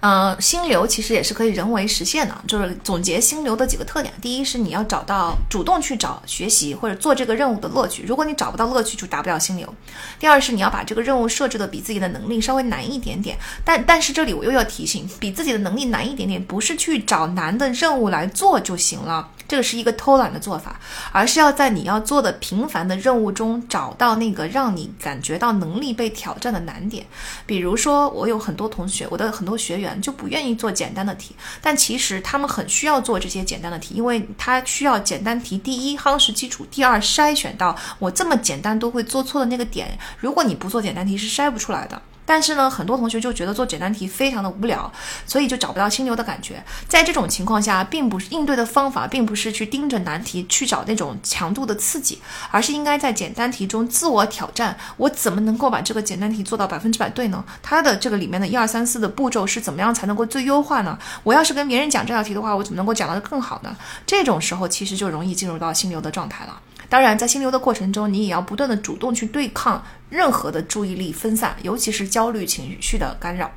[0.01, 2.35] 呃，心流其实也是可以人为实现的。
[2.47, 9.73] 就是总结心流的几个特点：第一是你要找到主动去找学习或者做这个任务的乐趣，如果你找不到乐趣，就达不了心流。
[10.19, 19.29] 第二是你要把这个任务设置的比自己的能力稍微难一点点，但但是这里我又要提醒，比自己的能力难一点点，不是去找难的任务来做就行了。
[19.51, 20.79] 这个是一个偷懒的做法，
[21.11, 27.05] 而是要在你要做的平凡的任务中找到那个让你感觉到能力被挑战的难点。
[27.45, 35.57] 比如说，我有很多同学，我的很多学员就不愿意做简单的题，但其实他们很需要做这些简单的题，因为他需要简单题。
[35.57, 39.99] 第一，夯实基础；第二，筛选到我这么简单都会做错的那个点。
[40.17, 42.01] 如果你不做简单题，是筛不出来的。
[42.25, 44.91] 但是呢，很多同学就觉得做简单题非常的无聊，
[45.25, 46.63] 所以就找不到心流的感觉。
[46.87, 52.21] 在这种情况下，并不是应对的方法，并不是去盯着难题去找那种强度的刺激，
[52.51, 57.43] 而是应该在简单题中自我挑战：我怎么能够把这个简单题做到百分之百对呢？
[57.61, 60.97] 它的这个里面的一二三四的步骤是怎么样才能够最优化呢？
[61.23, 63.75] 我要是跟别人讲这道题的话，我怎么能够讲得更好呢？
[64.05, 66.59] 这种时候其实就容易进入到心流的状态了。
[66.91, 73.49] 当然，在心流的过程中，你也要不断的主动去对抗任何的注意力分散，尤其是焦虑情绪的干扰。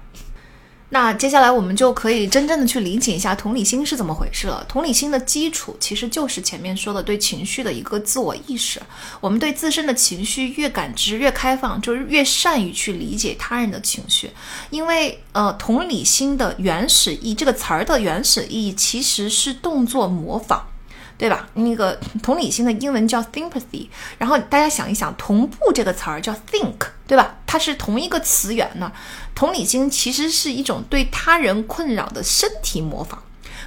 [0.90, 4.64] 那接下来我们就可以真正的去理解一下同理心是怎么回事了。
[4.68, 8.80] 同理心的基础其实就是前面说的对情绪的一个自我意识。
[9.20, 14.30] 我们对自身的情绪越感知越开放，就是越善于去理解他人的情绪。
[14.70, 20.64] 因为呃，同理心的原始意这个词儿的原始意义其实是动作模仿。
[21.24, 21.48] 对吧？
[21.54, 23.88] 那个同理心的英文叫 sympathy，
[24.18, 26.74] 然后大家想一想，同步这个词儿叫 think，
[27.06, 27.36] 对吧？
[27.46, 28.92] 它是同一个词源呢。
[29.34, 33.22] 同理心其实是一种对他人困扰的身体模仿。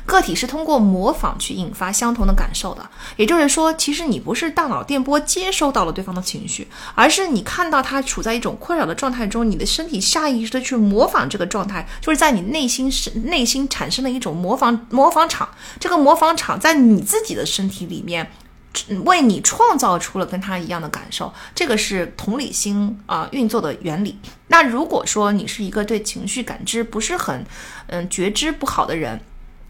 [0.08, 6.66] 个体是通过模仿去引发相同的感受的，也就是说，其实你不是大脑电波接收到了对方的情绪，
[6.96, 15.48] 而是你看到他处在一种困扰的状态中，你的身体下意识的去模仿这个状态，就是在你内心是内心产生了一种模仿模仿场，
[15.78, 18.32] 这个模仿场在你自己的身体里面
[19.04, 24.18] 为你创造出了跟他一样的感受，这个是同理心啊运作的原理。
[24.48, 27.46] 那如果说你是一个对情绪感知不是很
[27.88, 29.20] 嗯觉知不好的人，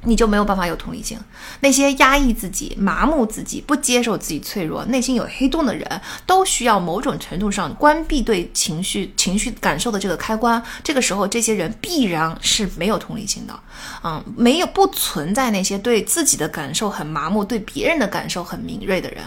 [0.07, 1.17] 你就没有办法有同理心。
[1.59, 10.63] 那些压抑自己、麻木自己、不接受自己脆弱、内心有黑洞的人，都需要某种程度上关闭对情绪、情绪感受的这个开关。
[10.83, 13.53] 这个时候，这些人必然是没有同理心的。
[14.03, 19.23] 嗯，没有不存在那些对自己的感受很麻木、对别人的感受很敏锐的人。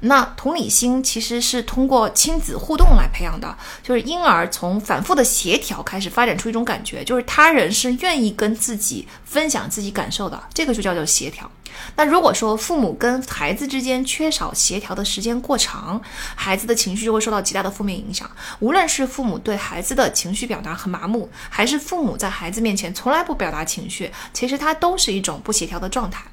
[0.00, 11.50] 那同理心其实是通过亲子互动来培养的，就是婴儿从反复的协调开始发展出一种感觉，就是他人是愿意跟自己分享自己感受的，这个就叫做协调。
[11.96, 16.00] 那如果说父母跟孩子之间缺少协调的时间过长，
[16.34, 18.28] 孩子的情绪就会受到极大的负面影响。
[18.58, 26.24] 无论是父母对孩子的情绪表达很麻木，还是父母在孩子面前从来不表达情绪，其实它都是一种不协调的状态。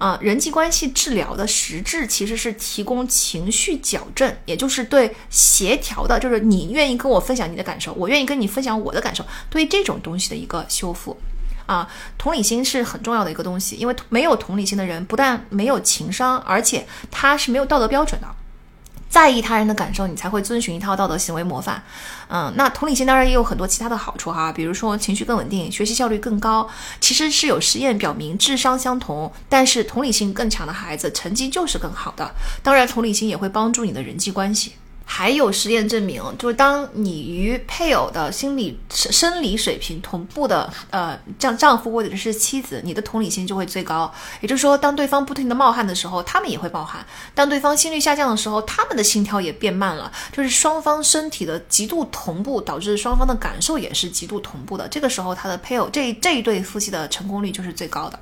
[0.00, 11.14] 啊，人际关系治疗的实质其实是提供情绪矫正，也就是对协调的，就是你愿意跟我分享你的感受，我愿意跟你分享我的感受，对这种东西的一个修复。
[11.66, 11.86] 啊，
[12.16, 18.26] 同理心是很重要的一个东西，因为没有同理心的人，不但没有情商，而且他是没有道德标准的。
[19.10, 21.82] 在意他人的感受，你才会遵循一套道德行为模范。
[22.28, 26.66] 嗯，那同理心当然也有很多其他的好处哈，比如说情绪更稳定，学习效率更高。
[27.00, 32.30] 其实是有实验表明，智商相同，但是同理心更强的孩子成绩就是更好的。
[32.62, 34.74] 当然，同理心也会帮助你的人际关系。
[35.12, 44.10] 还有实验证明，就是当你与配偶的心理生理水平同步的，呃，丈丈夫或者是妻子，你的同理心就会最高。
[44.40, 47.02] 也就是说，当对方不停的冒汗的时候，他们也会冒汗；
[47.34, 50.10] 当对方心率下降的时候，他们的心跳也变慢了。
[50.32, 54.86] 就是双方身体的极度同步，导致双方的感受也是极度同步的。
[54.86, 58.16] 这个时候，他的配偶这这一对夫妻的成功率就是最高的。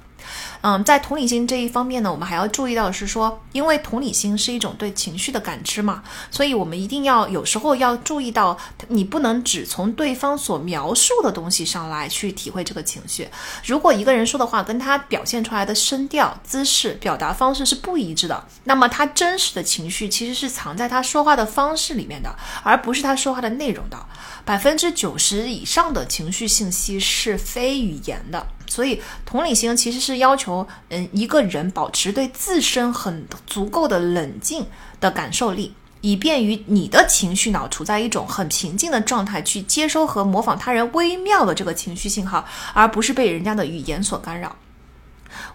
[0.60, 8.58] 嗯，在同理心这一方面呢，我们还要注意到是说，因为同理心是一种对情绪的感知嘛，所以我们一定要有时候要注意到，
[8.88, 13.28] 你不能只从对方所描述的东西上来去体会这个情绪。
[13.64, 23.98] 如果一个人说的话跟他表现出来的声调、姿势、表达方式是不一致的，那么他真实的情绪其实是藏在他说话的方式里面的，而不是他说话的内容的。
[24.44, 28.46] 百分之九十以上的情绪信息是非语言的。
[28.70, 34.64] 所以，同理心其实是要求，说嗯，一个人保持对自身很足够的冷静
[34.98, 44.56] 的感受力，以便于你的情绪脑处在一种很平静的状态，去接收和模仿他人微妙的这个情绪信号，而不是被人家的语言所干扰。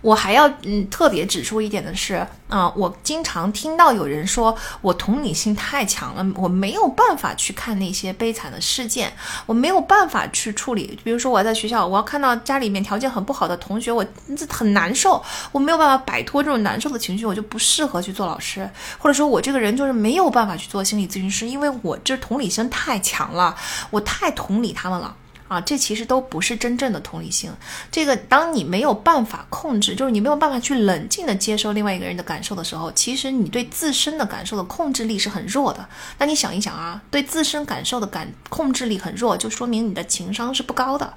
[0.01, 9.11] 我还要嗯特别指出一点的是，啊，我经常听到有人说我同理心太强了，我没有办法去看那些悲惨的事件，
[9.45, 10.99] 我没有办法去处理。
[11.03, 14.05] 比如说我在学校，我要看到家里面条件很不好的同学，我
[14.49, 18.69] 很难受，我没有办法摆脱这种难受的情绪，我就不适合去做老师，
[18.99, 23.55] 或者说我这个人就是没有办法去做心理咨询师，因为我这同理心太强了，
[23.89, 25.15] 我太同理他们了。
[25.53, 27.51] 啊，这其实都不是真正的同理心。
[27.91, 35.85] 这个，当你没有办法控制，就是你没有办法去冷静的接受另外一个人的感受的时候，其实你对自身的感受的控制力是很弱的。
[36.17, 41.13] 那你想一想啊，对自身感受的感控制力很弱，就说明你的情商是不高的。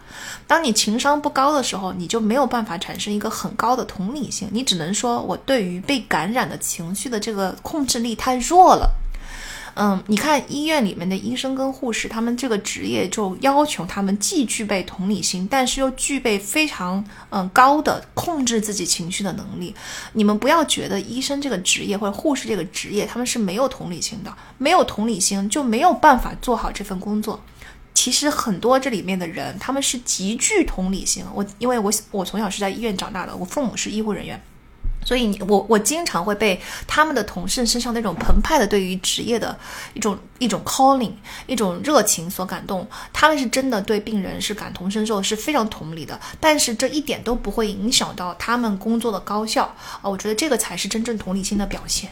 [0.47, 8.91] 当你情商不高的时候，你就没有办法产生一个很高的同理心，你只能说我对于被感染的情绪的这个控制力太弱了。
[9.79, 19.75] 嗯，你看医院里面的医生跟护士，他们这个职业就要求他们既具备同理心，但是又具备非常嗯高的控制自己情绪的能力。
[20.15, 27.39] 你们不要觉得医生这个职业或者护士这个职业他们是没有同理心的，没有同理心就没有办法做好这份工作。
[27.93, 31.23] 其实很多这里面的人他们是极具同理心。
[31.35, 34.41] 我因为我我从小是在医院长大的，我父母是医护人员。
[35.07, 39.57] 所以，我我经常会被他们的同事身上那种澎湃的对于职业的
[39.95, 41.13] 一种一种 calling，
[41.47, 42.85] 一种热情所感动。
[43.13, 46.19] 他们是真的对病人是感同身受，是非常同理的。
[46.41, 49.73] 但是这一点都不会影响到他们工作的高效
[50.03, 50.11] 啊！
[50.11, 52.11] 我觉得这个才是真正同理心的表现。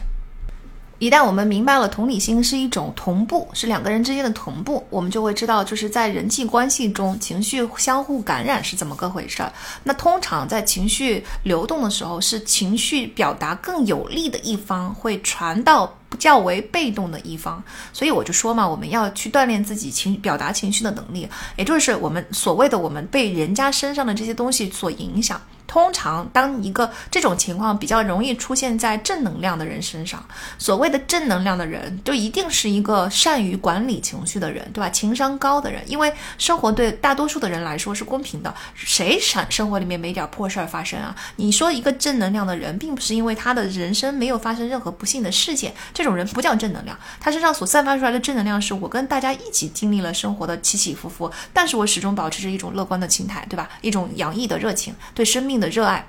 [0.97, 9.51] 一旦我们明白了同理心是一种同步，是两个人之间的同步，我们就会知道，就是在人际关系中，情绪相互感染是怎么个回事儿。
[9.83, 17.61] 那通常在情绪流动的时候，是情绪表达更有利的一方会传到较为被动的一方。
[17.91, 21.27] 所以我就说嘛，我们要去锻炼自己情表达情绪的能力，
[21.57, 25.41] 也就是我们所谓的我们被人家身上的这些东西所影响。
[25.75, 30.25] 通常，当一个这种情况比较容易出现在正能量的人身上。
[30.57, 34.89] 所谓的正能量的人，就一定是一个善于管理情绪的人，对吧？
[34.89, 41.13] 情商高的人，因为生活对大多数的人来说是公平的，谁生生活里面没点破事儿发生啊？
[41.35, 46.97] 你说一个正能量的人，并不是因为他的人生没有发生任何不幸的事件，这种人不叫正能量。
[47.19, 53.67] 他身上所散发出来的正能量，是我跟大家一起经历了生活的起起伏伏，但是我始终保持着一种乐观的心态，对吧？
[53.81, 55.59] 一种洋溢的热情，对生命。
[55.59, 56.07] 的热爱，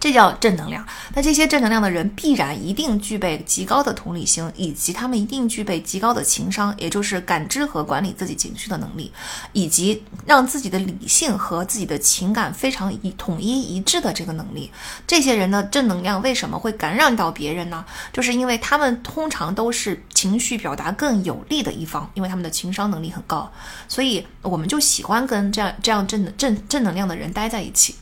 [0.00, 0.84] 这叫正能量。
[1.14, 9.12] 那这些正能量的人必然一定具备极高的同理心，以及他们一定具备极高的情商，也就是感知和管理自己情绪的能力，
[9.52, 14.70] 以及让自己的理性和自己的情感非常一统一一致的这个能力。
[15.06, 17.84] 这些人的正能量为什么会感染到别人呢？
[18.12, 23.48] 就是因为他们通常都是情绪表达更有利的一方，因为他们的情商能力很高，
[23.86, 27.94] 所以我们就喜欢跟这样这样正正正能量的人待在一起。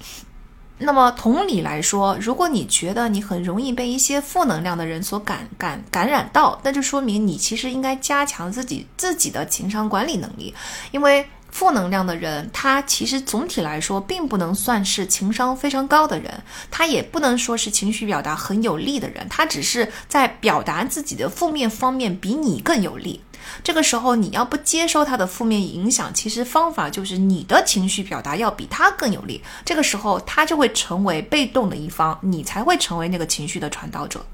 [0.82, 10.54] 那么同理来说，如果你觉得你很容易被一些负能量的人所感感感染到，那就说明你其实应该加强自己自己的情商管理能力。
[10.90, 16.32] 因为负能量的人，他其实总体来说并不能算是情商非常高的人，
[16.70, 23.20] 他也不能说是情绪表达很有力的人，他只是在表达自己的负面方面比你更有力。
[23.62, 29.42] 这个时候，你要不接受他的负面影响，其实方法就是你的情绪表达要比他更有力。
[29.64, 34.24] 这个时候，他就会成为被动的一方，你才会成为那个情绪的传导者。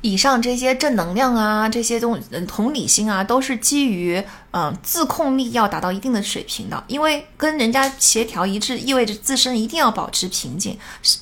[0.00, 4.22] 以上这些正能量啊，这些东同理心啊，都是基于。
[4.50, 10.76] 嗯，自控力要达到一定的水平的，因为跟人家协调一致，意味着自身一定要保持平静。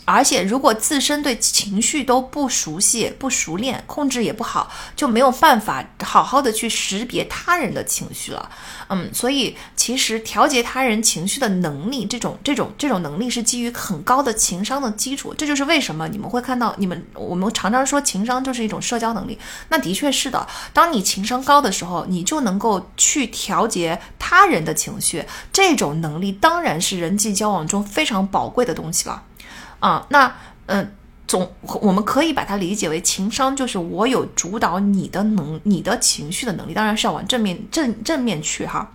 [0.04, 8.48] 而且，如果自身对情绪都不熟悉、不熟练，控制也不好，就没有办法好好的去识别他人的情绪了。
[8.88, 15.34] 嗯，所以其实调节他人情绪的能力，这种、这种、这种能力是基于很高的情商的基础。
[15.34, 19.36] 这就是为什么你们会看到，你们我们常常说情商就是一种社交能力。
[19.68, 23.16] 那的确是的，当你情商高的时候，你就能够去。
[23.26, 29.22] 调节他人的情绪，这种能力当然是人际交往中非常宝贵的东西了，
[29.80, 30.34] 啊，那
[30.66, 30.92] 嗯，
[31.26, 38.92] 总我们可以把它理解为情商，就是我有主导你的能，你的情绪的能力，当然是要往正面正正面去哈。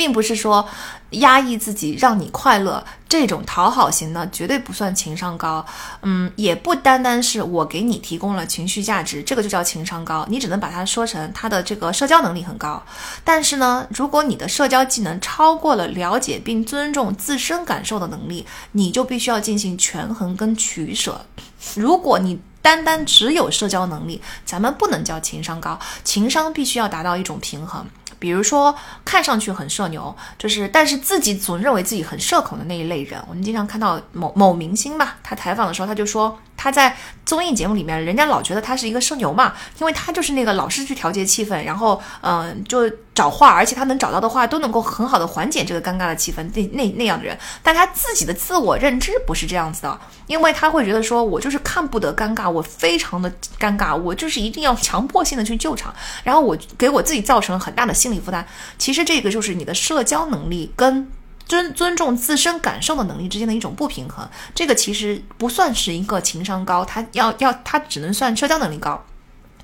[0.00, 0.66] 并不是说
[1.10, 5.66] 压抑自己让你快乐这种讨好型呢绝对不算情商高，
[6.00, 10.24] 嗯，也不单单是我给你提供了情绪价值，这个就叫情商高。
[10.30, 12.82] 你只能把它说成他的这个社交能力很高。
[13.22, 21.26] 但是呢，如果你的社交技能超过了了解并尊重自身感受的能力，你就必须要进行权衡跟取舍。
[21.74, 27.84] 如果你单单只有社交能力，咱们不能叫情商高，情商必须要达到一种平衡。
[28.20, 28.72] 比如说，
[29.04, 36.38] 看上去很社牛，就是但是自己总认为自己很社恐的那一类人，我们经常看到某某明星吧，他采访的时候他就说。
[36.62, 47.38] 他在综艺节目里面，人家老觉得他是一个社牛嘛，因为他就是那个老是去调节气氛，然后嗯，就找话，而且他能找到的话都能够很好的缓解这个尴尬的气氛，那那那样的人。
[47.62, 58.46] 但他自己的自我认知不是这样子的，因为他会觉得说，我就是看不得尴尬，我非常的尴尬，我就是一定要强迫性的去救场，然后我给我自己造成了很大的心理负担。
[58.76, 61.10] 其实这个就是你的社交能力跟。
[61.50, 64.24] 尊尊重自身感受的能力之间的一种不平衡，
[64.54, 69.04] 这个其实不算是一个情商高，它要要它只能算社交能力高。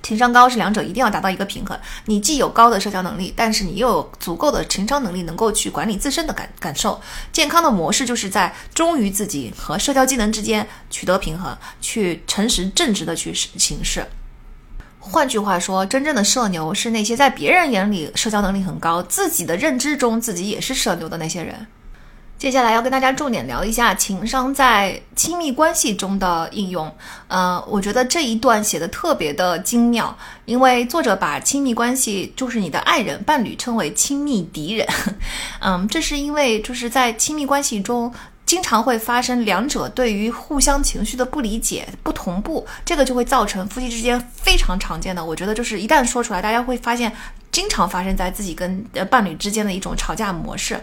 [0.03, 6.99] 情商高是两者一定要达到一个平衡，你既有高的社交能力，但是你又有足够的情商能力，能够去管理自身的感感受。
[7.31, 14.05] 健康的模式就是在忠于自己和社交技能之间取得平衡，去诚实正直的去行事。
[14.99, 21.65] 换句话说，真正的社牛是那些在别人眼里社交能力很高，自己的认知中自己也是社牛的那些人。
[22.37, 26.91] 接下来要跟大家重点聊一下情商在亲密关系中的应用。
[27.27, 30.15] 呃，我觉得这一段写的特别的精妙，
[30.45, 34.87] 因为作者把亲密关系就是你的爱人、伴侣称为亲密敌人。
[35.61, 38.13] 嗯，这是因为就是在亲密关系中。
[38.45, 45.25] 经常会发生两者对于互相情绪的不理解、不同步，这个就会造成夫妻之间非常常见的。
[45.25, 47.11] 我觉得就是一旦说出来，大家会发现
[47.51, 50.79] 经常发生在自己跟伴侣之间的一种吵架模式。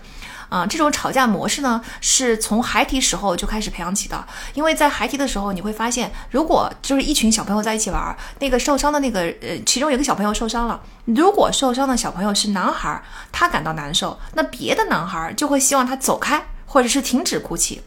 [0.48, 4.26] 啊，这种吵架模式呢，是从孩提时候就开始培养起的。
[4.54, 13.02] 因为在孩提的时候，你会发现，如果就是一群小朋友在一起玩，那个受伤的那个呃，其中有个小朋友受伤了，如果受伤的小朋友是男孩，
[13.32, 17.80] 他感到难受，那别的男孩就会希望他走开，或者是停止哭泣。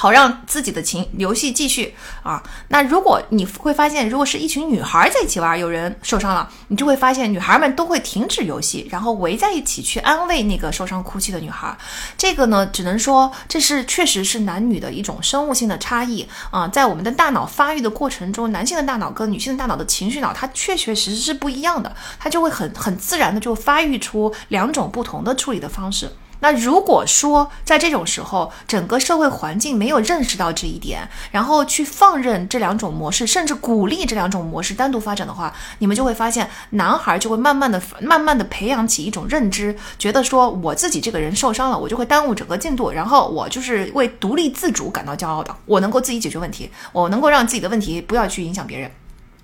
[0.00, 2.42] 好让自己的情游戏继续啊。
[2.68, 11.76] 那如果你会发现，如果是一群女孩在一起玩，有人受伤了，你就会发现女孩们都会停止游戏，然后围在一起去安慰那个受伤哭泣的女孩。
[12.16, 16.66] 这个呢，只能说这是确实是男女的一种生物性的差异啊。
[16.66, 26.10] 在我们的大脑发育的过程中，男性的大脑跟女性的大脑的情绪脑，它确确实实是不一样的，它就会很很自然的就发育出两种不同的处理的方式。
[26.40, 48.90] 那如果说在这种时候，整个社会环境没有认识到这一点，然后去放任这两种模式，甚至鼓励这两种模式单独发展的话，你们就会发现，男孩就会慢慢的、慢慢的培养起一种认知，觉得说我自己这个人受伤了，我就会耽误整个进度，然后我就是为独立自主感到骄傲的，我能够自己解决问题，我能够让自己的问题不要去影响别人。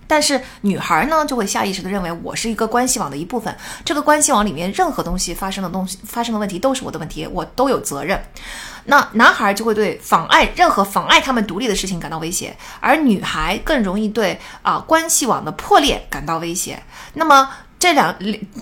[0.06, 3.54] 但是女孩呢，就会下意识的认为我是一个关系网的一部分，
[3.84, 8.20] 这个关系网里面任何东西发生的东西发生的问题都是我的问题，我都有责任。
[8.84, 16.82] 那男孩就会对妨碍任何妨碍他们独立的事情感到威胁，而女孩更容易对啊关系网的破裂感到威胁。
[17.12, 17.48] 那么。
[17.86, 18.12] 这两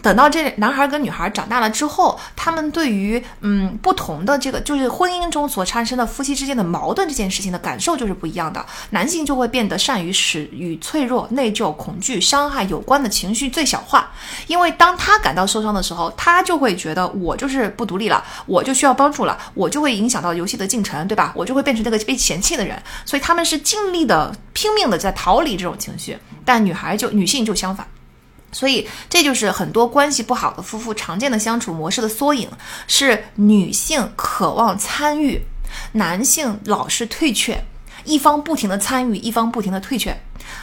[0.02, 8.62] 等到这男孩跟女孩长大了之后，他们对于嗯不同的这个就是婚姻中所产生的夫妻之间的矛盾这件事情的感受就是不一样的。
[8.90, 14.12] 男性就会变得善于使与脆弱、内疚、恐惧、伤害有关的情绪最小化，
[14.46, 21.32] 因为当他感到受伤的时候，他就会觉得我就是不独立了，我就需要帮助了，我就会影响到游戏的进程，对吧？
[21.34, 27.86] 我就会变成那个被嫌弃的人，所以他们是尽力的拼命的在逃离这种情绪，但女孩就女性就相反。
[28.54, 32.48] 所以，这就是很多关系不好的夫妇常见的相处模式的缩影：
[32.86, 35.42] 是女性渴望参与，
[35.92, 37.62] 男性老是退却，
[38.04, 40.18] 一方不停的参与，一方不停的退却。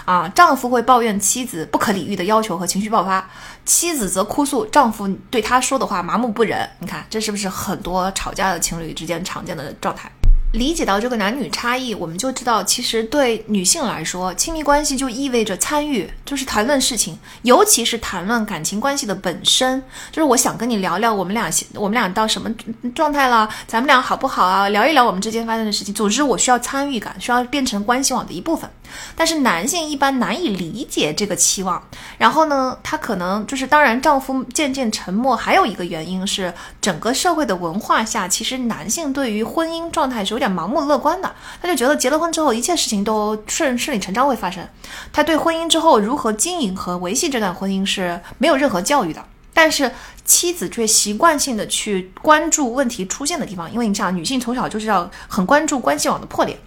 [0.05, 3.29] 啊，丈夫会抱怨妻子不可理喻的要求和情绪爆发，
[3.65, 6.69] 妻子则哭诉丈夫对她说的话麻木不仁。
[6.79, 10.09] 你看，这是不是很多吵架的情侣之间常见的状态？
[10.51, 19.81] 理解到这个男女差异，我们就知道，其实对女性来说，亲密关系就意味着参与，就是谈论事情，尤其是谈论感情关系的本身。
[20.11, 22.53] 就是我想跟你聊聊，我们俩我们俩到什么
[22.93, 24.67] 状态了，咱们俩好不好啊？
[24.69, 25.93] 聊一聊我们之间发生的事情。
[25.93, 28.69] 总之，我需要参与感，需要变成关系网的一部分。
[29.15, 31.81] 但是男性一般难以理解这个期望，
[32.17, 44.67] 然后呢，他可能就是，当然，丈夫渐渐沉默，还有一个原因是，整个社会的文化下，其实男性对于婚姻状态是有点盲目乐观的，他就觉得结了婚之后，一切事情都顺顺理成章会发生，
[45.11, 49.23] 他对婚姻之后如何经营和维系这段婚姻是没有任何教育的，
[49.53, 49.91] 但是
[50.25, 56.59] 妻子却习惯性的去关注问题出现的地方，因为你想，女性从小就是要很关注关系网的破裂。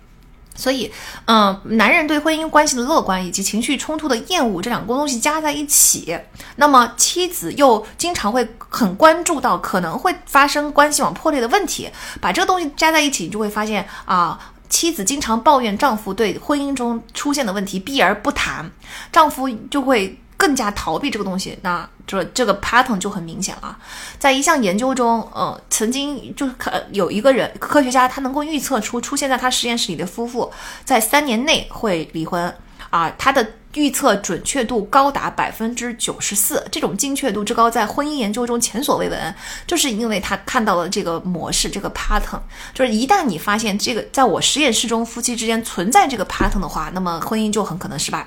[0.55, 0.93] 所以，
[1.26, 6.18] 嗯，男人对婚姻关系的乐观以及情绪冲突的厌恶这两个东西加在一起，
[6.56, 11.90] 那么妻子又经常会很关注到可能会发生关系网破裂的问题，
[12.20, 18.70] 把这个东西加在一起，你就会发现啊，妻子经常抱怨丈夫对婚姻中出现的问题避而不谈，
[19.12, 20.18] 丈夫就会。
[20.36, 23.77] 更加逃避这个东西，那这这个 pattern 就很明显了。
[24.19, 30.52] 在一项研究中，呃，曾经就是可有一个人科学家，他能够预测出出现在他实验室里的夫妇
[30.85, 32.55] 在三年内会离婚
[32.90, 39.35] 啊，他的预测准确度高达百分之九十四，这种精确度之高，在婚姻研究中前所未闻，
[39.66, 42.39] 就是因为他看到了这个模式，这个 pattern，
[42.73, 48.27] 就是一旦你发现这个在我实验室中夫妻之间存在这个 pattern 的话，那么婚姻就很可能失败。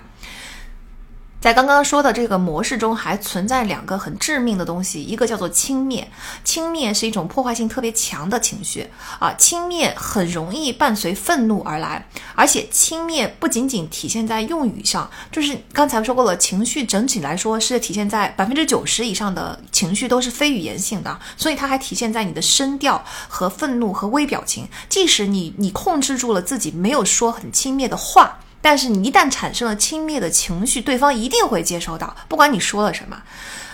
[1.39, 6.03] 在刚刚说的这个模式中，还存在两个很致命的东西，一个叫做轻蔑。
[6.43, 8.89] 轻蔑是一种破坏性特别强的情绪
[9.19, 28.39] 啊，轻蔑很容易伴随愤怒而来，而且轻蔑不仅仅体现在用语上，就是刚才说过了，情绪整体来说是体现在百分之九十以上的情绪都是非语言性的，所以它还体现在你的声调和愤怒和微表情，即使你你控制住了自己，没有说很轻蔑的话。
[28.67, 33.17] 但是你一旦产生了轻蔑的情绪，对方一定会接收到，不管你说了什么。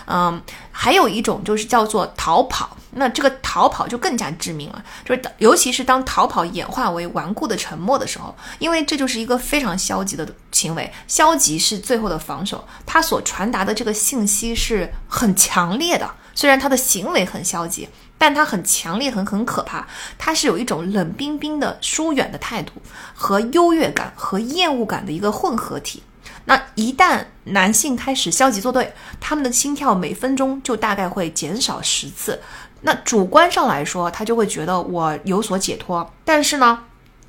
[0.06, 0.40] 嗯，
[0.70, 16.08] 还有一种就是叫做逃跑，那这个逃跑就更加致命了，就是尤其是当逃跑演化为顽固的沉默的时候，因为这就是一个非常消极的行为，消极是最后的防守，它所传达的这个信息是很强烈的。
[16.36, 17.88] 虽然他的行为很消极，
[18.24, 19.86] 但他很强烈、很很可怕。
[20.16, 22.72] 他是有一种冷冰冰的疏远的态度
[23.12, 26.02] 和优越感和厌恶感的一个混合体。
[26.46, 32.40] 那一旦男性开始消极作对，他们的心跳每分钟就大概会减少十次。
[32.80, 36.10] 那主观上来说，他就会觉得我有所解脱。
[36.24, 36.84] 但是呢，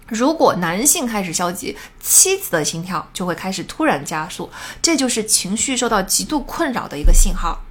[0.08, 4.50] 如果男性开始消极，妻子的心跳就会开始突然加速，
[4.82, 7.65] 这就是情绪受到极度困扰的一个信号。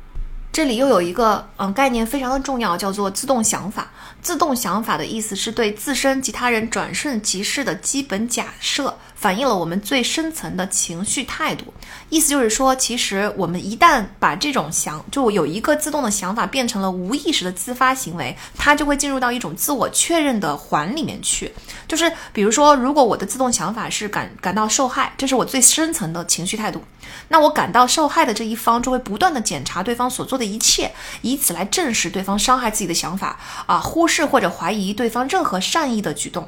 [0.55, 3.89] 这里又有一个嗯概念非常的重要，叫做自动想法。
[4.25, 8.93] 自动想法的意思是对自身及他人转瞬即逝的基本假设。
[9.15, 11.73] 反映了我们最深层的情绪态度，
[12.11, 21.51] 意思就是说，其实我们一旦把这种想，就有一个自动的想法变成了无意识的自发行为，它就会进入到一种自我确认的环里面去。
[21.89, 26.83] 就是比如说，如果我的自动想法是感感到受害，这是我最深层的情绪态度，
[27.29, 30.93] 那我感到受害的这一方就会不断的检查对方所做的一切，
[31.23, 36.47] 以此来证实对方伤害自己的想法啊，忽视或者怀疑对方任何善意的举动。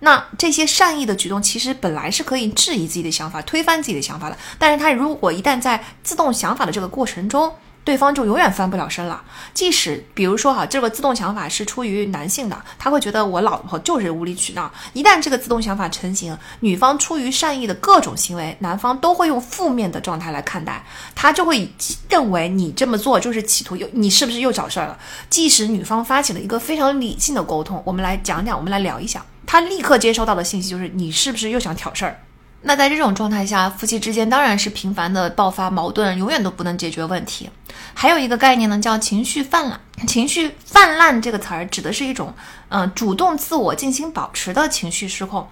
[0.00, 4.36] 那这些善意的举动，其实本来是可以质疑自己的想法、推翻自己的想法的。
[4.58, 7.52] 但是他如果一旦在自动想法的这个过程中，
[7.84, 9.22] 对方就永远翻不了身了。
[9.52, 14.72] 即使比如说哈，这个自动想法是出于男性的，他会觉得我老婆就是无理取闹。
[14.94, 20.84] 一旦这个自动想法成型，女方出于善意的各种行为，男方都会用负面的状态来看待，
[21.14, 21.70] 他就会
[22.08, 24.98] 认为你这么做就是企图又你是不是又找事儿了？
[25.28, 29.24] 即使女方发起了一个非常理性的沟通，我们来讲讲，我们来聊一下。
[29.46, 32.18] 他立刻接收到的信息就是你是不是又想挑事儿？
[32.66, 37.50] 那在这种状态下，夫妻之间当然是频繁的爆发矛盾，永远都不能解决问题。
[37.92, 39.78] 还有一个概念呢，叫情绪泛滥。
[40.08, 42.34] 情绪泛滥这个词儿指的是一种，
[42.70, 45.46] 嗯，主动自我进行保持的情绪失控。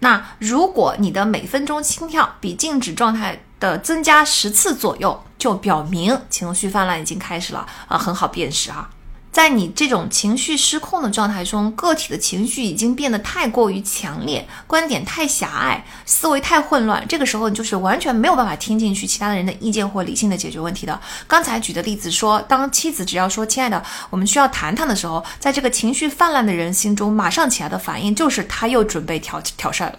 [0.00, 8.88] 那如果你的每分钟心跳比静止状态的增加十次左右，就表明情绪泛滥已经开始了啊，很好辨识哈。
[9.32, 17.06] 在你这种情绪失控的状态中，个体的情绪已经变得太过于强烈，观点太狭隘，思维太混乱。
[17.08, 21.00] 这个时候，你就是完全没有办法听进去其他的人的意见或理性的解决问题的。
[21.28, 23.80] 刚才举的例子说，当妻子只要说“亲爱的，
[24.10, 29.98] 我们需要谈谈”的时候，在这个情绪泛滥的人心中，马上起来的反应就是他又准备挑挑事儿了。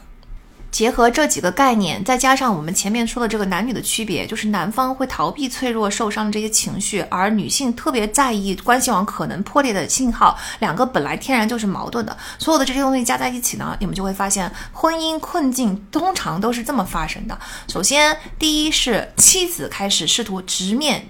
[0.72, 10.38] 结合这几个概念，再加上我们前面说的这个男女的区别，就是男方会逃避脆弱、受伤的这些情绪，而女性特别在意关系网可能破裂的信号。
[10.60, 17.38] 两个本来天然就是矛盾的，所有的这些东西加在一起呢，你们就会发现婚姻困境通常都是这么发生的。
[17.68, 21.06] 首先，第一是妻子开始试图直面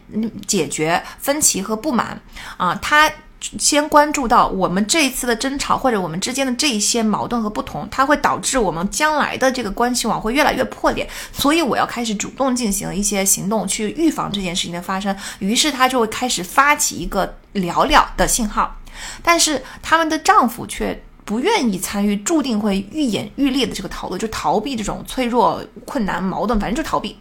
[0.48, 2.20] 解决分歧和不满
[2.58, 3.12] 啊，他。
[3.58, 11.08] 先关注到我们这一次的争吵，或者我们之间的这一些矛盾和不同，它会导致我们将来的这个关系网会越来越破裂。
[11.32, 15.16] 所以我要开始主动进行一些行动去预防这件事情的发生。
[15.40, 18.76] 于是他就会开始发起一个聊聊的信号，
[19.24, 27.18] 但是他们的丈夫却不愿意参与注定会愈演愈烈的这个讨论，就逃避这种脆弱、困难、矛盾，反正就逃避。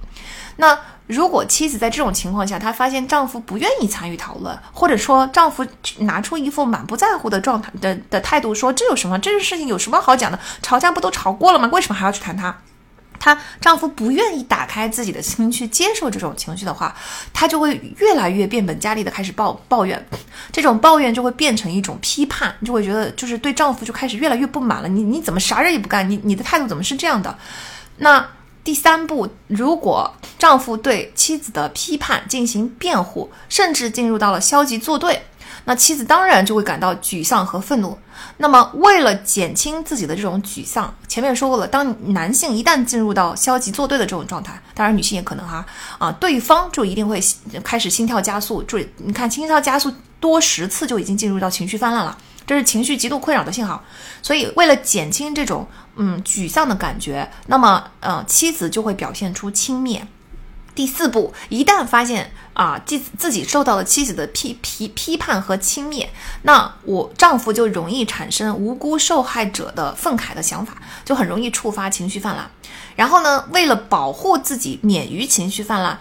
[0.56, 0.78] 那
[1.10, 5.66] 如果妻子在这种情况下，她发现丈夫不愿意参与讨论，或者说丈夫
[5.98, 9.18] 拿出一副满不在乎的状态的的态度，说这有什么？
[9.18, 10.38] 这个事情有什么好讲的？
[10.62, 11.68] 吵架不都吵过了吗？
[11.72, 12.54] 为什么还要去谈它？
[13.18, 16.94] 她丈夫不愿意打开自己的心去接受这种情绪的话，
[17.34, 20.06] 她就会越来越变本加厉的开始抱抱怨，
[20.52, 24.88] 这种抱怨就会变成一种批判，就会觉得就是对丈夫就开始越来越不满了。
[24.88, 26.08] 你你怎么啥人也不干？
[26.08, 27.36] 你你的态度怎么是这样的？
[27.96, 28.24] 那。
[28.70, 35.24] 第三步，如果丈夫对妻子的批判进行辩护，甚至进入到了消极作对，
[35.64, 37.98] 那妻子当然就会感到沮丧和愤怒。
[38.36, 45.66] 那么，为了减轻自己的这种沮丧，前面说过了，当男性一旦进入到消极作对的这种状态，当然女性也可能哈
[45.98, 47.20] 啊，对方就一定会
[47.64, 48.62] 开始心跳加速。
[48.62, 52.16] 注意，你看心跳加速多十次就已经进入到情绪泛滥了。
[52.46, 53.80] 这是情绪极度困扰的信号，
[54.22, 55.64] 所以为了减轻这种
[56.02, 60.00] 嗯沮丧的感觉，那么呃妻子就会表现出轻蔑。
[60.74, 66.08] 第四步，一旦发现啊自自己受到了妻子的批批批判和轻蔑，
[66.42, 70.74] 那我丈夫就容易产生无辜受害者的愤慨的想法，
[71.04, 72.50] 就很容易触发情绪泛滥。
[72.96, 75.98] 然后呢，为了保护自己免于情绪泛滥。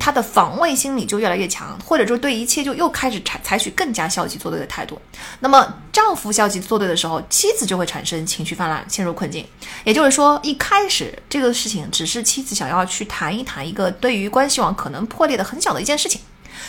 [0.00, 5.00] 他的防卫心理就越来越强，或者说对一切就又开始采采取更加消极作对的态度。
[5.40, 9.46] 那么丈夫消极作对的时候，妻子就会产生情绪泛滥，陷入困境。
[9.84, 16.20] 也就是说，一开始这个事情只是妻子想要去谈一谈一个对于关系网可能破裂的很小的一件事情，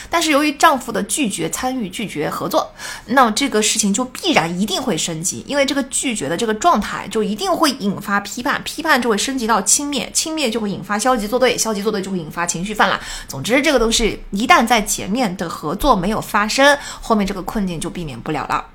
[0.09, 2.71] 但是由于丈夫的拒绝参与、拒绝合作，
[3.05, 12.99] 那么这个事情就必然一定会升级，因为这个拒绝的这个状态就一定会引发批判，批判就会升级到轻蔑，轻蔑就会引发消极作对，消极作对就会引发情绪泛滥。
[13.27, 18.65] 总之，这个东西一旦在前面的合作没有发生，后面这个困境就避免不了了。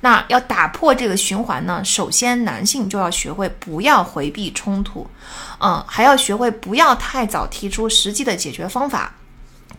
[0.00, 5.06] 那要打破这个循环呢，首先男性就要学会不要回避冲突，
[5.58, 9.14] 嗯，还要学会不要太早提出实际的解决方法。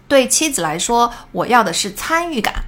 [0.07, 2.65] 对妻子来说，我要的是参与感。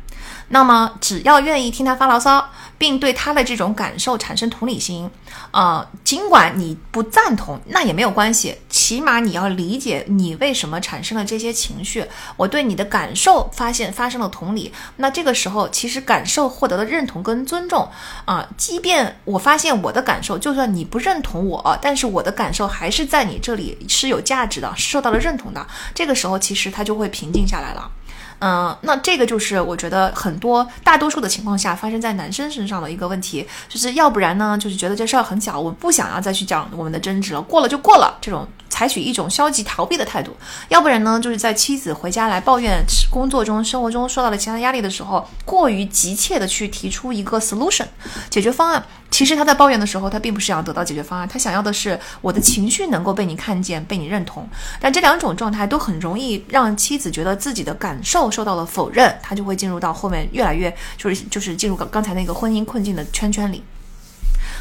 [0.50, 5.10] 那么，只要愿意听他发牢骚，并对他的这种感受产生同理心，
[5.52, 12.04] 呃，尽管你不赞同，那也没有关系，起码你要理解你为什么产生了这些情绪。
[12.36, 17.88] 我对你的感受发现发生了同理，那这个时候其实感受获得了认同跟尊重
[18.26, 18.48] 啊。
[18.58, 25.68] 即便我发现我的感受，就算你不认同我，但是我的感受还是在你这里是有价值的，是受到了认同的。
[25.94, 27.92] 这个时候，其实他就会平静下来了。
[28.40, 40.32] 嗯，那这个就是我觉得很多大多数的情况下发生在男生身上的一个问题，就是要不然呢，就是觉得这事儿很小，我不想要再去讲我们的争执了，过了就过了，这种采取一种消极逃避的态度；
[40.70, 47.86] 要不然呢，就是在妻子回家来抱怨工作中、生活中受到了其他压力的时候，过于急切的去提出一个 solution
[48.30, 48.84] 解决方案。
[49.12, 54.48] 其实他在抱怨的时候，他并不是想要得到解决方案，他想要的是我的情绪能够被你看见、被你认同。
[54.80, 63.64] 但这两种状态都很容易让妻子觉得自己的感受受到了否认，他就会进入到后面越来越就是就是进入刚刚才那个婚姻困境的圈圈里。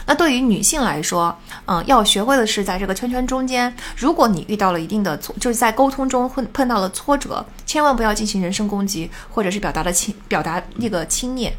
[0.09, 1.36] 那对于女性来说，
[1.66, 11.52] 嗯，要学会的是在这个圈圈中间，如果你遇到了一定的挫，就是在沟通中碰碰到了挫折，千万不要进行人身攻击，或者是表达的轻表达那个轻蔑。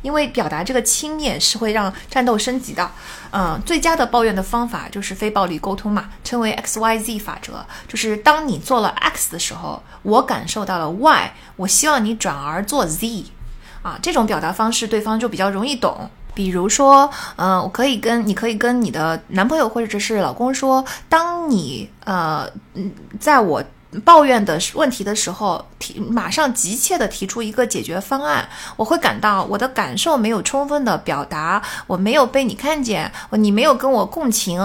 [0.00, 2.88] 因为表达这个轻蔑是会让战斗升级的，
[3.32, 13.24] 嗯，最佳的抱怨的方法就是非暴力沟通嘛，称为 X Y Z 法则，就是当你做了 X 的时候，我感受到了 Y，我希望你转而做 Z，
[13.82, 16.08] 啊，这种表达方式对方就比较容易懂。
[16.38, 23.60] 比如说，嗯，我可以跟你可以跟你的男朋友或者是老公说，当你呃，嗯，在我。
[24.04, 28.46] 抱怨的问题的时候，提马上急切的提出一个解决方案，
[28.76, 34.60] 我会感到我的感受没有充分的表达，我没有被你看见，你没有跟我共情。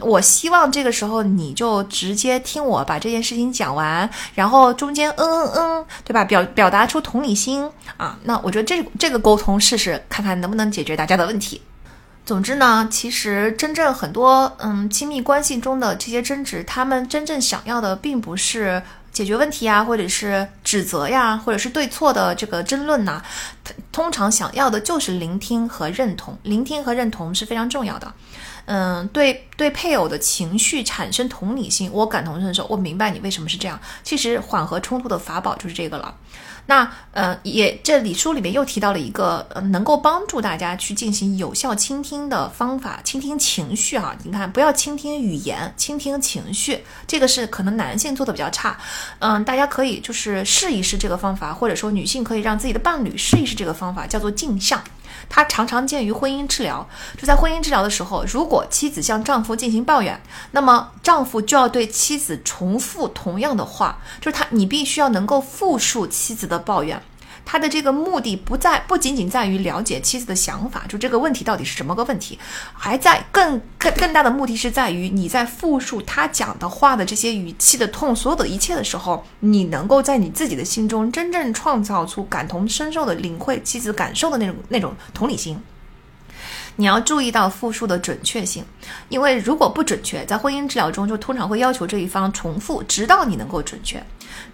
[0.00, 6.22] 我希望这个时候你就直接听我把这件事情讲完，然后中间嗯嗯嗯，对吧？
[6.24, 7.66] 表表达出同理心
[7.96, 11.62] 啊，那我觉得这这个沟通试试看看能不能解决大家的问题。
[12.24, 18.82] 总之呢，其实真正很多嗯亲密关系中的这些争执，他们真正想要的并不是
[19.12, 23.22] 解决问题啊，或者是指责呀，或者是对错的这个争论呐，
[23.92, 26.36] 通常想要的就是聆听和认同。
[26.42, 28.10] 聆听和认同是非常重要的。
[28.66, 33.78] 嗯，对对配偶的情绪产生同理心，我感同身受，我明白你为什么是这样。
[34.02, 36.14] 其实缓和冲突的法宝就是这个了。
[36.66, 44.16] 那呃，也这里书里面又提到了一个呃，能够帮助大家去进行有效倾听的方法，倾听情绪啊。
[44.24, 48.78] 你看，不要倾听语言，倾听情绪，这个是可能男性做的比较差。
[49.18, 54.82] 嗯，大家可以就是试一试这个方法，或者说女性可以让自己的伴侣试一试这个方法，叫做镜像。
[55.28, 56.86] 它常常见于婚姻治疗。
[57.18, 60.20] 就在婚姻治疗的时候，如果妻子向丈夫进行抱怨，
[60.52, 67.02] 那么丈夫就要对妻子重复同样的话，就是他，你必须要能够复述妻子的抱怨。
[67.44, 72.38] 他的这个目的不在，不仅仅在于了解妻子的想法，就这个问题到底是什么个问题，
[72.72, 85.58] 还在更更更大的目的是在于你在复述他讲的话的这些语气的痛，所有的一切的时候，你能够在你自己的心中真正创造出感同身受的领会妻子感受的那种那种同理心。
[86.76, 88.64] 你要注意到复述的准确性，
[89.08, 94.04] 因为如果不准确，在婚姻治疗中就通常会要求这一方重复，直到你能够准确。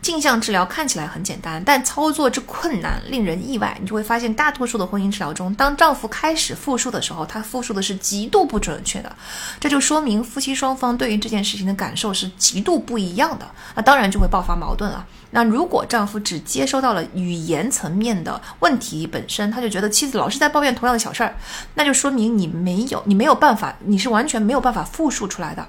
[0.02, 3.76] 镜像治疗看起来很简单，但操作之困难令人意外。
[3.80, 9.14] 你就会发现，大多数的婚姻治疗中，当丈夫开始复述的时候，他复述的是极度不准确的。
[9.58, 13.46] 这就说明夫妻双方对于这件事情的感受是极度不一样的。
[13.74, 15.06] 那当然就会爆发矛盾了。
[15.30, 21.34] 那如果丈夫只接收到了语言层面的问题本身，他就觉得妻子老是在抱怨同样的小事儿，
[21.74, 25.66] 那就说明你没有，你没有办法，你是完全没有办法复述出来的。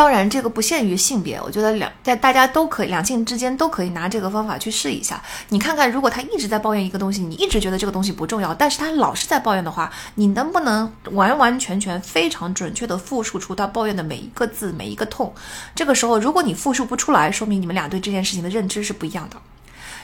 [0.00, 5.22] 当然，这个不限于性别，我觉得两在大家都可以，两性之间都可以拿这个方法去试一下。
[5.50, 15.34] 你看看，如果他一直在抱怨一个东西，你一直觉得这个东西不重要，但是他老是在抱怨的话，你能不能完完全全、非常准确的复述出他抱怨的每一个字、每一个痛？
[15.74, 19.36] 这个时候，如果你复述不出来，说明你们俩对这件事情的认知是不一样的。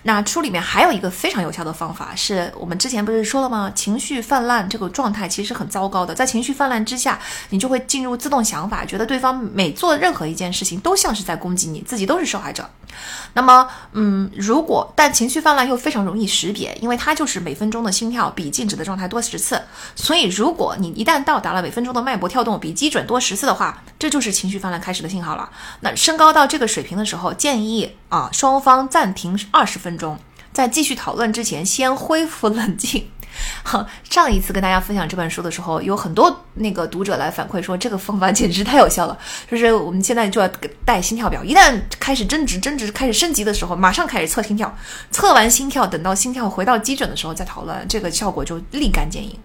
[0.07, 3.73] 那书里面还有一个非常有效的方法，是我们之前不是说了吗？
[3.74, 7.19] 情绪泛滥这个状态其实很糟糕的，在情绪泛滥之下，
[7.51, 12.70] 你就会进入自动想法，觉得对方每做任何一件事情都像是在攻击你，自己都是受害者。
[13.33, 19.61] 那么，嗯，如果但情绪泛滥又非常容易识别，因为它就是每分钟的心跳比静止的状态多十次，
[19.97, 25.51] 所以如果你一旦到达了每分钟的脉搏跳动比基准多十次的话，这就是情绪泛滥开始的信号了。
[25.81, 30.18] 那升高到这个水平的时候，建议啊双方暂停二十分中，
[30.52, 33.09] 在继续讨论之前先恢复冷静。
[33.62, 39.18] 好，上一次跟大家分享这本书的时候，有很多那个读者来反馈说，这个方法简直太有效了。
[39.51, 40.48] 就是我们现在就要
[40.86, 44.74] 带心跳表，一旦开始争执、争执开始升级的时候，马上开始测心跳，
[45.10, 49.39] 测完心跳，等到心跳回到基准的时候再讨论，这个效果就立竿见影。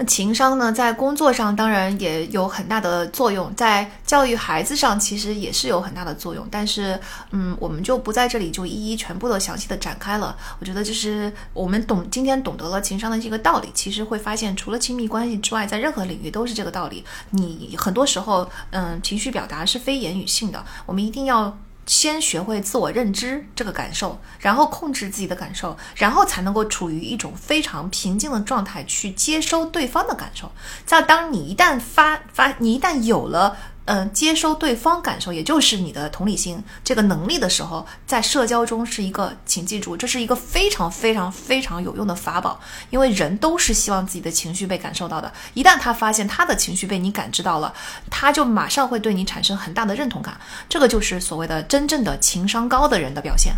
[0.00, 6.48] 那情商呢，在工作上当然也有很大的作用，在教育孩子上其实也是有很大的作用。
[6.50, 6.98] 但是，
[7.32, 10.34] 嗯，我们就不在这里就一一全部的详细的展开了。
[10.58, 17.04] 我觉得就是我们懂今天懂得了情商的这个道理，其实会发现，除了亲密关系之外，在任何领域都是这个道理。
[17.28, 21.54] 你很多时候，嗯，情绪表达是非言语性的，我们一定要。
[21.90, 30.52] 先学会自我认知这个感受，然后控制自己的感受，然后才能够处于一种非常平静的状态去接收对方的感受。
[30.86, 33.56] 在当你一旦发发，你一旦有了。
[33.92, 42.60] 嗯，接收对方感受，也就是你的同理心这个能力的时候，在社交中是一个，请记住，这是一个非常非常非常有用的法宝。
[42.90, 47.74] 因为人都是希望自己的情绪被感受到的，一旦他发现他的情绪被你感知到了，
[48.08, 50.40] 他就马上会对你产生很大的认同感。
[50.68, 53.52] 这个就是所谓的真正的情商高的人的表现。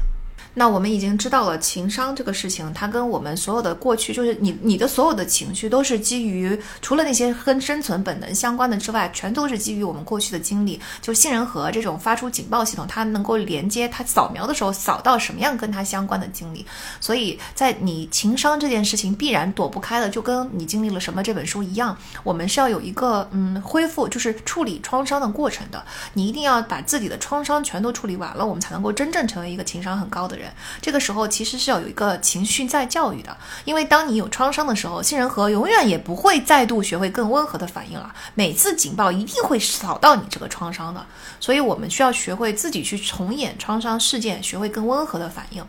[0.55, 10.79] 那我们已经知道了情商这个事情，它跟我们所有的过去，就是你你的所有的情绪，都是基于除了那些跟生存本能相关的之外，全都是基于我们过去的经历。
[11.01, 16.67] 就杏仁核这种发出警报系统，它能够连接它扫描的时候扫到什么样跟它相关的经历。
[17.01, 25.83] 所以在你情商这件事情，必然躲不开的，就跟你经历了什么这本书一样，我们是要有一个嗯恢复，就是处理创伤的过程的。
[26.13, 30.42] 你一定要把自己的创伤全都处理完了，我们才能够真正成为一个情商很高的人。
[30.81, 38.15] 这个时候其实是要有一个情绪在教育的，因为当你有创伤的时候，杏仁核永远也不会再度学会更温和的反应了。
[38.35, 41.05] 每次警报一定会扫到你这个创伤的，
[41.41, 45.65] 所以我们需要学会自己去重演创伤事件，学会更温和的反应。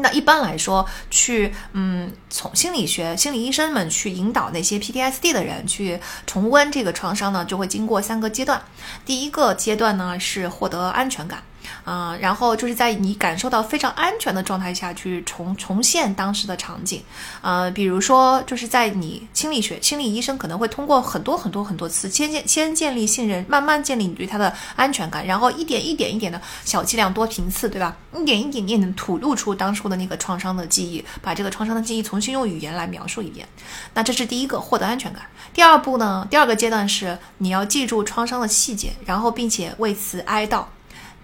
[0.00, 8.62] 那一般来说，去嗯，从心理学、心理医生们去引导那些 PTSD 的人去重温这个创伤呢，就会经过三个阶段。
[9.04, 11.42] 第一个阶段呢是获得安全感。
[11.84, 17.02] 啊，然后就是在你感受到非常安全的状态下去重重现当时的场景，
[17.40, 27.96] 呃，比如说就是在你心理学心理医生可能会通过很多很多很多次先建先建立信任，慢慢建立你对他的安全感，然后一点一点一点的小剂量多频次，对吧？
[28.16, 33.46] 一点一点点的吐露出当初的那个创伤的记忆，把这个创伤的记忆重新用语言来描述一遍。
[33.94, 35.22] 那这是第一个获得安全感。
[35.54, 40.64] 第二步呢，第二个阶段是你要记住创伤的细节，然后并且为此哀悼。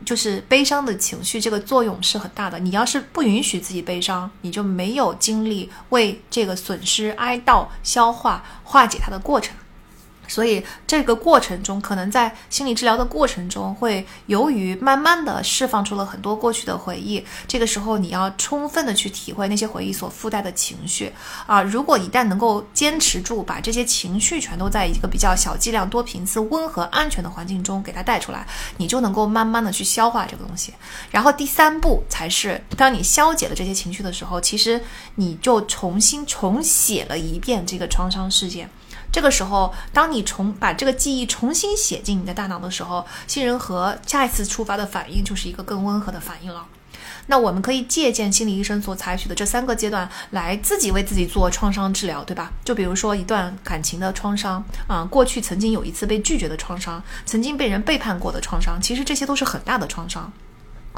[0.05, 2.59] 就是悲伤的情绪，这个作用是很大的。
[2.59, 9.57] 你要是不允许自己悲伤，你就没有精力为这个损失哀悼、消化、化解它的过程。
[10.27, 17.25] 所以这个过程中，可能在心理治疗的过程中，会由于慢慢的释放出了很多过去的回忆。
[17.47, 21.13] 这个时候，你要充分的去体会那些回忆所附带的情绪
[21.47, 21.63] 啊。
[21.63, 28.47] 如果一旦能够坚持住，把这些情绪全都在一个比较小剂量、多频次、温和、安全的环境中给它带出来，
[28.77, 30.73] 你就能够慢慢的去消化这个东西。
[31.11, 34.81] 然后第三步才是，当你消解了这些情绪的时候，其实
[35.17, 38.69] 你就重新重写了一遍这个创伤事件。
[39.15, 46.67] 这个时候，当你重把这个记忆重新写进你的大脑的时候，杏仁核下一次触发的反应就是一个更温和的反应了。
[47.29, 52.51] 那我们可以借鉴心理医生所采取的这三个阶段，来自己为自己做创伤治疗，对吧？
[52.65, 60.33] 就比如说一段感情的创伤啊，过去曾经有一次被拒绝的创伤，曾经被人背叛过的创伤，其实这些都是很大的创伤。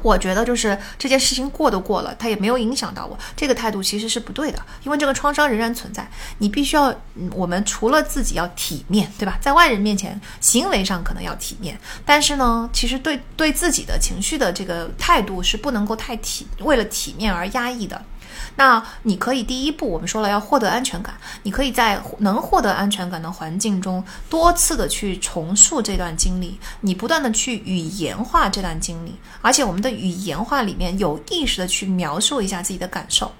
[0.02, 3.18] 我觉得就是这件事情过都过了，他也没有影响到我。
[3.34, 6.08] 这个态度其实是不对的，因为这个创伤仍然存在。
[6.38, 6.94] 你必须要，
[7.32, 9.38] 我们除了自己要体面，对吧？
[9.40, 18.00] 在外人面前，行为上可能要体面，但是呢，其实对对自己的情绪的这个态度是不能够太体，为了体面而压抑的。
[18.56, 33.30] 那你可以第一步，我们说了要获得安全感，你可以在能获得安全感的环境中，多次的去重塑这段经历，你不断的去语言化这段经历，而且我们的语言化里面有意识的去描述一下自己的感受，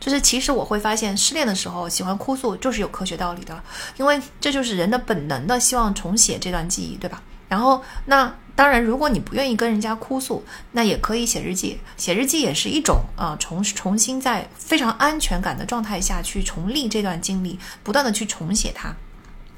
[0.00, 3.62] 就是其实我会发现失恋的时候喜欢哭诉就是有科学道理的，
[3.96, 7.22] 因为这就是人的本能的希望重写这段记忆，对吧？
[7.48, 11.78] 然后那当然，如果你不愿意跟人家哭诉，那也可以写日记。
[11.96, 18.94] 写日记也是一种啊，重重新在非常安全感的状态下去重历这段经历，不断的去重写它。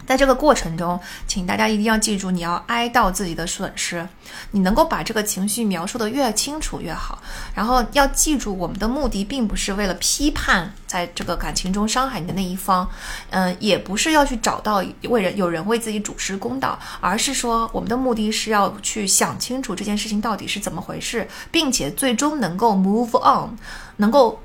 [0.07, 4.07] 在这个过程中，请大家一定要记住，你要哀悼自己的损失，
[4.53, 7.21] 你能够把这个情绪描述的越清楚越好。
[7.55, 12.89] 然后要记住，我们的目的并不是为了批判在这个感情中伤害你的那一方，
[13.31, 23.57] 嗯，也不是要去找到为人有人为自己主持公道，而是说我们的目的是要去想清楚这件事情到底是怎么回事，并且最终能够 move on，
[23.97, 24.41] 能够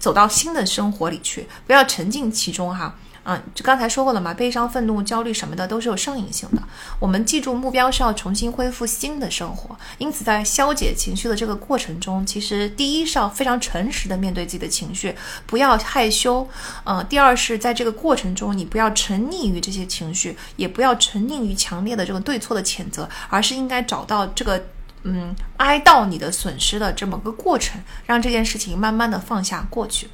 [0.00, 2.94] 走到新的生活里去，不要沉浸其中哈。
[3.30, 6.62] 嗯，就刚才说过了嘛，悲伤、愤怒、焦虑什么的都是有上瘾性的。
[6.98, 15.14] 我们记住目标是要重新恢复新的生活，因此在消解情绪的这个过程中，其实第一是要非常诚实的面对自己的情绪，
[15.44, 16.48] 不要害羞。
[16.84, 24.64] 嗯，第二是在这个过程中，你不要沉溺于这些情绪，也不要沉溺于强烈的这个对错的谴责，而是应该找到这个
[25.02, 30.08] 嗯哀悼你的损失的这么个过程，让这件事情慢慢的放下过去。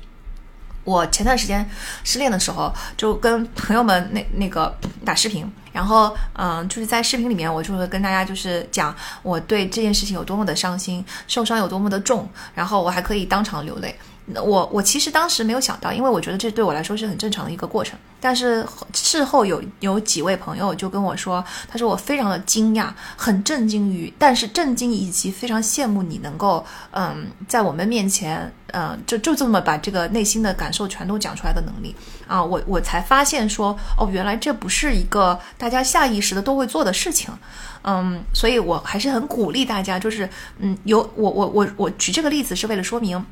[0.85, 1.69] 我前段时间
[2.05, 4.73] 失恋的时候，就跟朋友们那那个
[5.05, 13.97] 打视频，然后嗯，就是在视频里面，我就会跟大家就是讲我对这件事情有多么的伤心，受伤有多么的重，然后我还可以当场流泪。
[14.37, 17.99] 我我其实当时没有想到，因为我觉得这对我来说是很正常的一个过程。
[18.21, 31.95] 但是事后有有几位朋友就跟我说，他说我非常的惊讶，很震惊于，但是震惊以及非常羡慕你能够嗯在我们面前嗯就就这么把这个内心的感受全都讲出来的能力
[32.27, 37.29] 啊，我我才发现说哦原来这不是一个大家下意识的都会做的事情，
[37.83, 40.27] 嗯，所以我还是很鼓励大家，就是
[40.61, 43.23] 嗯有我我我我举这个例子是为了说明。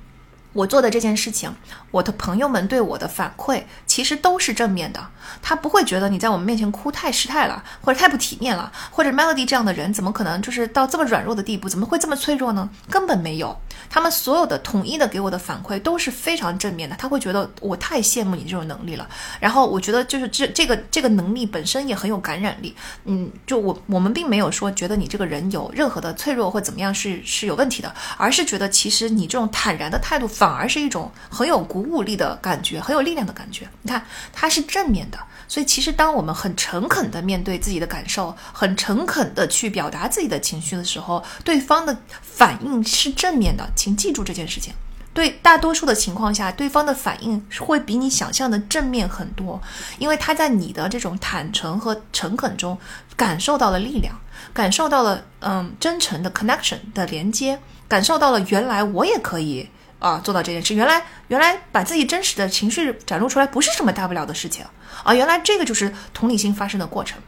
[0.52, 1.54] 我做的这件事情，
[1.90, 5.08] 我的朋友们对我的反馈其实都是正面的。
[5.40, 11.68] 他不会觉得你在我们面前哭太失态了，或者太不体面了，或者 Melody 这样的人怎么可能就是到这么软弱的地步？
[11.68, 12.68] 怎么会这么脆弱呢？
[12.90, 13.56] 根本没有。
[13.88, 16.96] 他们所有的统一的给我的反馈都是非常正面的。
[16.96, 19.08] 他会觉得我太羡慕你这种能力了。
[19.40, 22.74] 然后我觉得就是这这个这个能力本身也很有感染力。
[23.04, 30.28] 嗯，就我我们并没有说觉得你这个人有任何的脆弱或怎么样是是有问题的，而是觉得其实你这种坦然的态度。
[30.32, 33.68] 反而是一种很有鼓舞力的感觉，很有力量的感觉。
[33.82, 35.18] 你看，它是正面的。
[35.46, 43.61] 所以，其实当我们很诚恳的面对自己的感受，很诚恳的去表达自己的情绪的时候，对方的反应是正面的。
[43.74, 44.72] 请记住这件事情。
[45.14, 49.60] 对大多数的情况下，对方的反应会比你想象的正面很多，
[49.98, 52.78] 因为他在你的这种坦诚和诚恳中
[53.14, 54.14] 感受到了力量，
[54.52, 59.68] 感受到了嗯真诚的 connection 的连接，感受到了原来我也可以。
[59.98, 64.66] 啊，做到这件事，原来原来把自己真实的情绪展露出来不是什么大不了的事情
[65.04, 67.20] 啊，原来这个就是同理心发生的过程，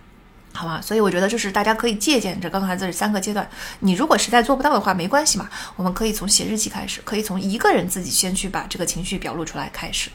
[0.55, 0.81] 好吧？
[0.81, 3.47] 所以我觉得就是大家可以借鉴这刚才这三个阶段，
[3.81, 10.11] 你如果实在做不到的话，没关系嘛，我们可以从写日记开始，可以从一个人自己先去把这个情绪表露出来开始。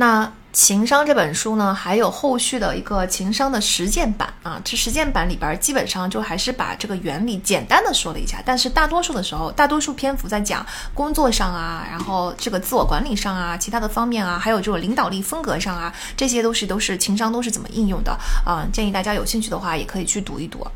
[0.00, 10.64] 那情商这本书呢，还有后续的一个情商的实践版啊，这实践版里边基本上就还是把这个原理简单的说了一下，但是大多数的时候，大多数篇幅在讲
[10.94, 18.66] 工作上啊，然后这个自我管理上啊，其他的方面啊，还有这种领导力风格上啊，这些都是都是情商都是怎么应用的啊？
[18.72, 20.66] 建议大家有兴趣的话，也可以去读一读。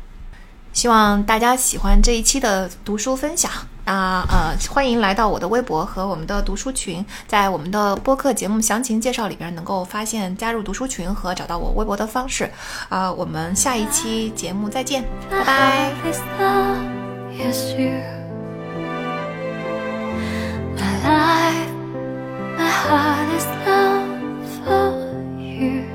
[0.75, 3.49] 希望大家喜欢这一期的读书分享。
[3.85, 12.51] 那呃，欢迎来到我的微博和我们的读书群，在我们的播客节目详情介绍里边能够发现加入读书群和找到我微博的方式。
[12.89, 15.91] 啊，我们下一期节目再见，拜拜。
[20.75, 21.69] My life,
[22.57, 24.03] my heart is love
[24.65, 24.91] for
[25.39, 25.94] you.